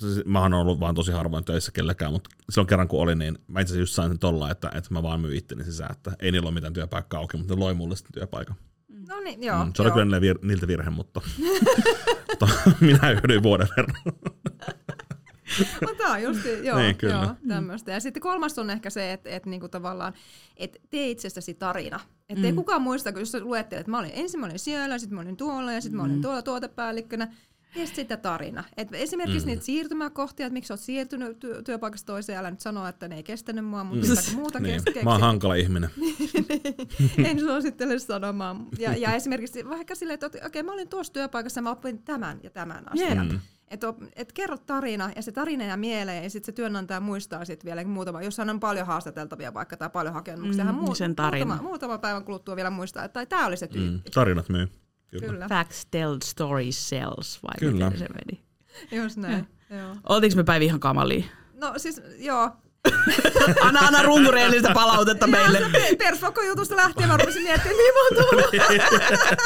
siis 0.00 0.24
mä 0.24 0.40
oon 0.40 0.54
ollut 0.54 0.80
vaan 0.80 0.94
tosi 0.94 1.12
harvoin 1.12 1.44
töissä 1.44 1.72
kellekään, 1.72 2.12
mutta 2.12 2.30
silloin 2.50 2.66
kerran 2.68 2.88
kun 2.88 3.00
oli, 3.00 3.14
niin 3.14 3.38
mä 3.48 3.60
itse 3.60 3.70
asiassa 3.72 3.82
just 3.82 3.94
sain 3.94 4.10
sen 4.10 4.18
tolla, 4.18 4.50
että, 4.50 4.70
että 4.74 4.94
mä 4.94 5.02
vaan 5.02 5.20
myin 5.20 5.36
itteni 5.38 5.64
sisään, 5.64 5.92
että 5.92 6.12
ei 6.20 6.32
niillä 6.32 6.46
ole 6.46 6.54
mitään 6.54 6.72
työpaikkaa 6.72 7.20
auki, 7.20 7.36
mutta 7.36 7.54
loi 7.62 7.74
mulle 7.74 7.96
sitten 7.96 8.12
työpaikan. 8.12 8.56
No 9.08 9.20
niin, 9.20 9.42
joo. 9.42 9.64
Mm, 9.64 9.72
se 9.76 9.82
oli 9.82 9.88
joo. 9.88 9.96
kyllä 9.98 10.20
vir, 10.20 10.38
niiltä 10.42 10.66
virhe, 10.66 10.90
mutta, 10.90 11.20
minä 12.80 13.08
hyödyin 13.08 13.42
vuoden 13.42 13.68
verran. 13.76 13.96
No 15.80 15.94
tää 15.98 16.10
on 16.12 16.22
just, 16.22 16.40
joo, 16.62 16.78
Niin, 16.78 16.96
kyllä. 16.96 17.14
joo 17.14 17.34
tämmöistä. 17.48 17.92
Ja 17.92 18.00
sitten 18.00 18.22
kolmas 18.22 18.58
on 18.58 18.70
ehkä 18.70 18.90
se, 18.90 19.12
että, 19.12 19.30
että 19.30 19.50
niinku 19.50 19.68
tavallaan, 19.68 20.12
että 20.56 20.78
tee 20.90 21.10
itsestäsi 21.10 21.54
tarina. 21.54 22.00
Että 22.28 22.40
mm. 22.40 22.44
ei 22.44 22.52
kukaan 22.52 22.82
muista, 22.82 23.12
kun 23.12 23.20
jos 23.20 23.32
sä 23.32 23.40
luettelet, 23.40 23.80
että 23.80 23.90
mä 23.90 23.98
olin, 23.98 24.10
ensin 24.14 24.40
mä 24.40 24.46
olin 24.46 24.58
siellä, 24.58 24.98
sitten 24.98 25.14
mä 25.14 25.20
olin 25.22 25.36
tuolla 25.36 25.72
ja 25.72 25.80
sitten 25.80 25.96
mä 25.96 26.02
olin 26.02 26.14
Mm. 26.14 26.22
tuolla 26.22 26.42
tuotepäällikkönä. 26.42 27.34
Tee 27.74 27.86
sit 27.86 27.96
sitä 27.96 28.16
tarina. 28.16 28.64
Et 28.76 28.88
esimerkiksi 28.92 29.40
Mm. 29.40 29.46
niitä 29.46 29.64
siirtymäkohtia, 29.64 30.46
että 30.46 30.52
miksi 30.54 30.72
oot 30.72 30.80
siirtynyt 30.80 31.38
työ, 31.38 31.62
työpaikasta 31.62 32.06
toiseen, 32.06 32.38
älä 32.38 32.50
nyt 32.50 32.60
sanoa, 32.60 32.88
että 32.88 33.08
ne 33.08 33.16
ei 33.16 33.22
kestänyt 33.22 33.64
mua, 33.64 33.84
mutta 33.84 34.06
jotakin 34.06 34.34
muuta 34.34 34.60
Niin. 34.60 34.80
kes- 34.94 35.04
Mä 35.04 35.10
oon 35.12 35.20
hankala 35.20 35.54
ihminen. 35.54 35.90
en 37.30 37.40
suosittele 37.40 37.98
sanomaan. 37.98 38.66
Ja, 38.78 38.96
ja 38.96 39.14
esimerkiksi 39.14 39.68
vaikka 39.68 39.94
silleen, 39.94 40.14
että 40.14 40.26
okei, 40.26 40.46
okay, 40.46 40.62
mä 40.62 40.72
olin 40.72 40.88
tuossa 40.88 41.12
työpaikassa 41.12 41.58
ja 41.58 41.62
mä 41.62 41.70
opin 41.70 42.02
tämän 42.02 42.40
ja 42.42 42.50
tämän 42.50 42.92
asian. 42.92 43.30
Jep. 43.32 43.40
Että 43.68 43.94
et 44.16 44.32
kerro 44.32 44.56
tarina 44.58 45.10
ja 45.16 45.22
se 45.22 45.32
tarina 45.32 45.64
jää 45.64 45.76
mieleen 45.76 46.24
ja 46.24 46.30
sitten 46.30 46.46
se 46.46 46.52
työnantaja 46.52 47.00
muistaa 47.00 47.44
sitten 47.44 47.64
vielä 47.66 47.84
muutama, 47.84 48.22
jos 48.22 48.38
hän 48.38 48.50
on 48.50 48.60
paljon 48.60 48.86
haastateltavia 48.86 49.54
vaikka 49.54 49.76
tai 49.76 49.90
paljon 49.90 50.14
hakemuksia, 50.14 50.64
Mm, 50.64 50.66
hän 50.66 50.74
muu, 50.74 50.94
sen 50.94 51.16
tarina. 51.16 51.46
muutama, 51.46 51.68
muutama 51.68 51.98
päivän 51.98 52.24
kuluttua 52.24 52.56
vielä 52.56 52.70
muistaa, 52.70 53.04
että 53.04 53.26
tämä 53.26 53.46
oli 53.46 53.56
se 53.56 53.66
tyyppi. 53.66 53.90
Mm, 53.90 54.00
tarinat 54.14 54.48
myy. 54.48 54.68
Kyllä. 55.20 55.48
Facts 55.48 55.86
tell, 55.90 56.18
stories 56.24 56.88
sells, 56.88 57.42
vai 57.42 57.54
Kyllä. 57.58 57.84
miten 57.90 57.98
se 57.98 58.08
meni? 58.08 58.42
just 58.92 59.16
näin. 59.16 59.46
Joo. 59.70 59.96
Oltiinko 60.08 60.36
me 60.36 60.44
Päivi 60.44 60.64
ihan 60.64 60.80
kamalia? 60.80 61.24
No 61.54 61.72
siis 61.76 62.02
joo, 62.18 62.50
Anna, 63.60 63.80
anna 63.80 64.02
runkureellista 64.02 64.70
palautetta 64.74 65.26
meille. 65.26 65.62
persvokko-jutusta 65.98 66.76
lähtien 66.76 67.08
mä 67.08 67.16
rupesin 67.16 67.42
miettimään 67.42 67.76
niin 67.76 67.94
monta 67.94 68.46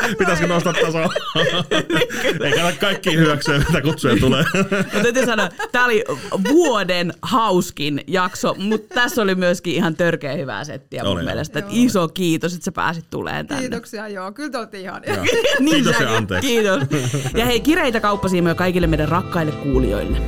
Pitäisikö 0.19 0.49
nostaa 0.49 0.73
tasoa? 0.73 1.13
Ei 2.45 2.53
kannata 2.53 2.79
kaikki 2.81 3.17
hyväksyä, 3.17 3.59
mitä 3.59 3.81
kutsuja 3.81 4.17
tulee. 4.21 4.45
Mutta 4.55 5.03
täytyy 5.03 5.27
sanoa, 5.27 5.49
tämä 5.73 5.85
oli 5.85 6.05
vuoden 6.49 7.13
hauskin 7.23 8.05
jakso, 8.07 8.55
mutta 8.55 8.95
tässä 8.95 9.23
oli 9.23 9.35
myöskin 9.35 9.75
ihan 9.75 9.95
törkeä 9.97 10.33
hyvää 10.33 10.65
settiä 10.65 11.05
mun 11.05 11.13
Oli, 11.13 11.25
mielestä. 11.25 11.59
Joo. 11.59 11.69
iso 11.73 12.09
kiitos, 12.09 12.55
että 12.55 12.65
sä 12.65 12.73
pääsit 12.73 13.11
tulemaan 13.11 13.47
tänne. 13.47 13.63
Kiitoksia, 13.63 14.09
joo. 14.09 14.33
Kyllä 14.33 14.51
te 14.51 14.59
olette 14.59 14.81
ihania. 14.81 15.23
niin 15.59 15.75
Kiitos 15.75 16.01
ja 16.01 16.17
anteeksi. 16.17 16.49
Kiitos. 16.49 16.83
Ja 17.35 17.47
hei, 17.47 17.61
kireitä 17.61 18.01
kauppasiimoja 18.01 18.55
kaikille 18.55 18.87
meidän 18.87 19.09
rakkaille 19.09 19.53
kuulijoille. 19.53 20.19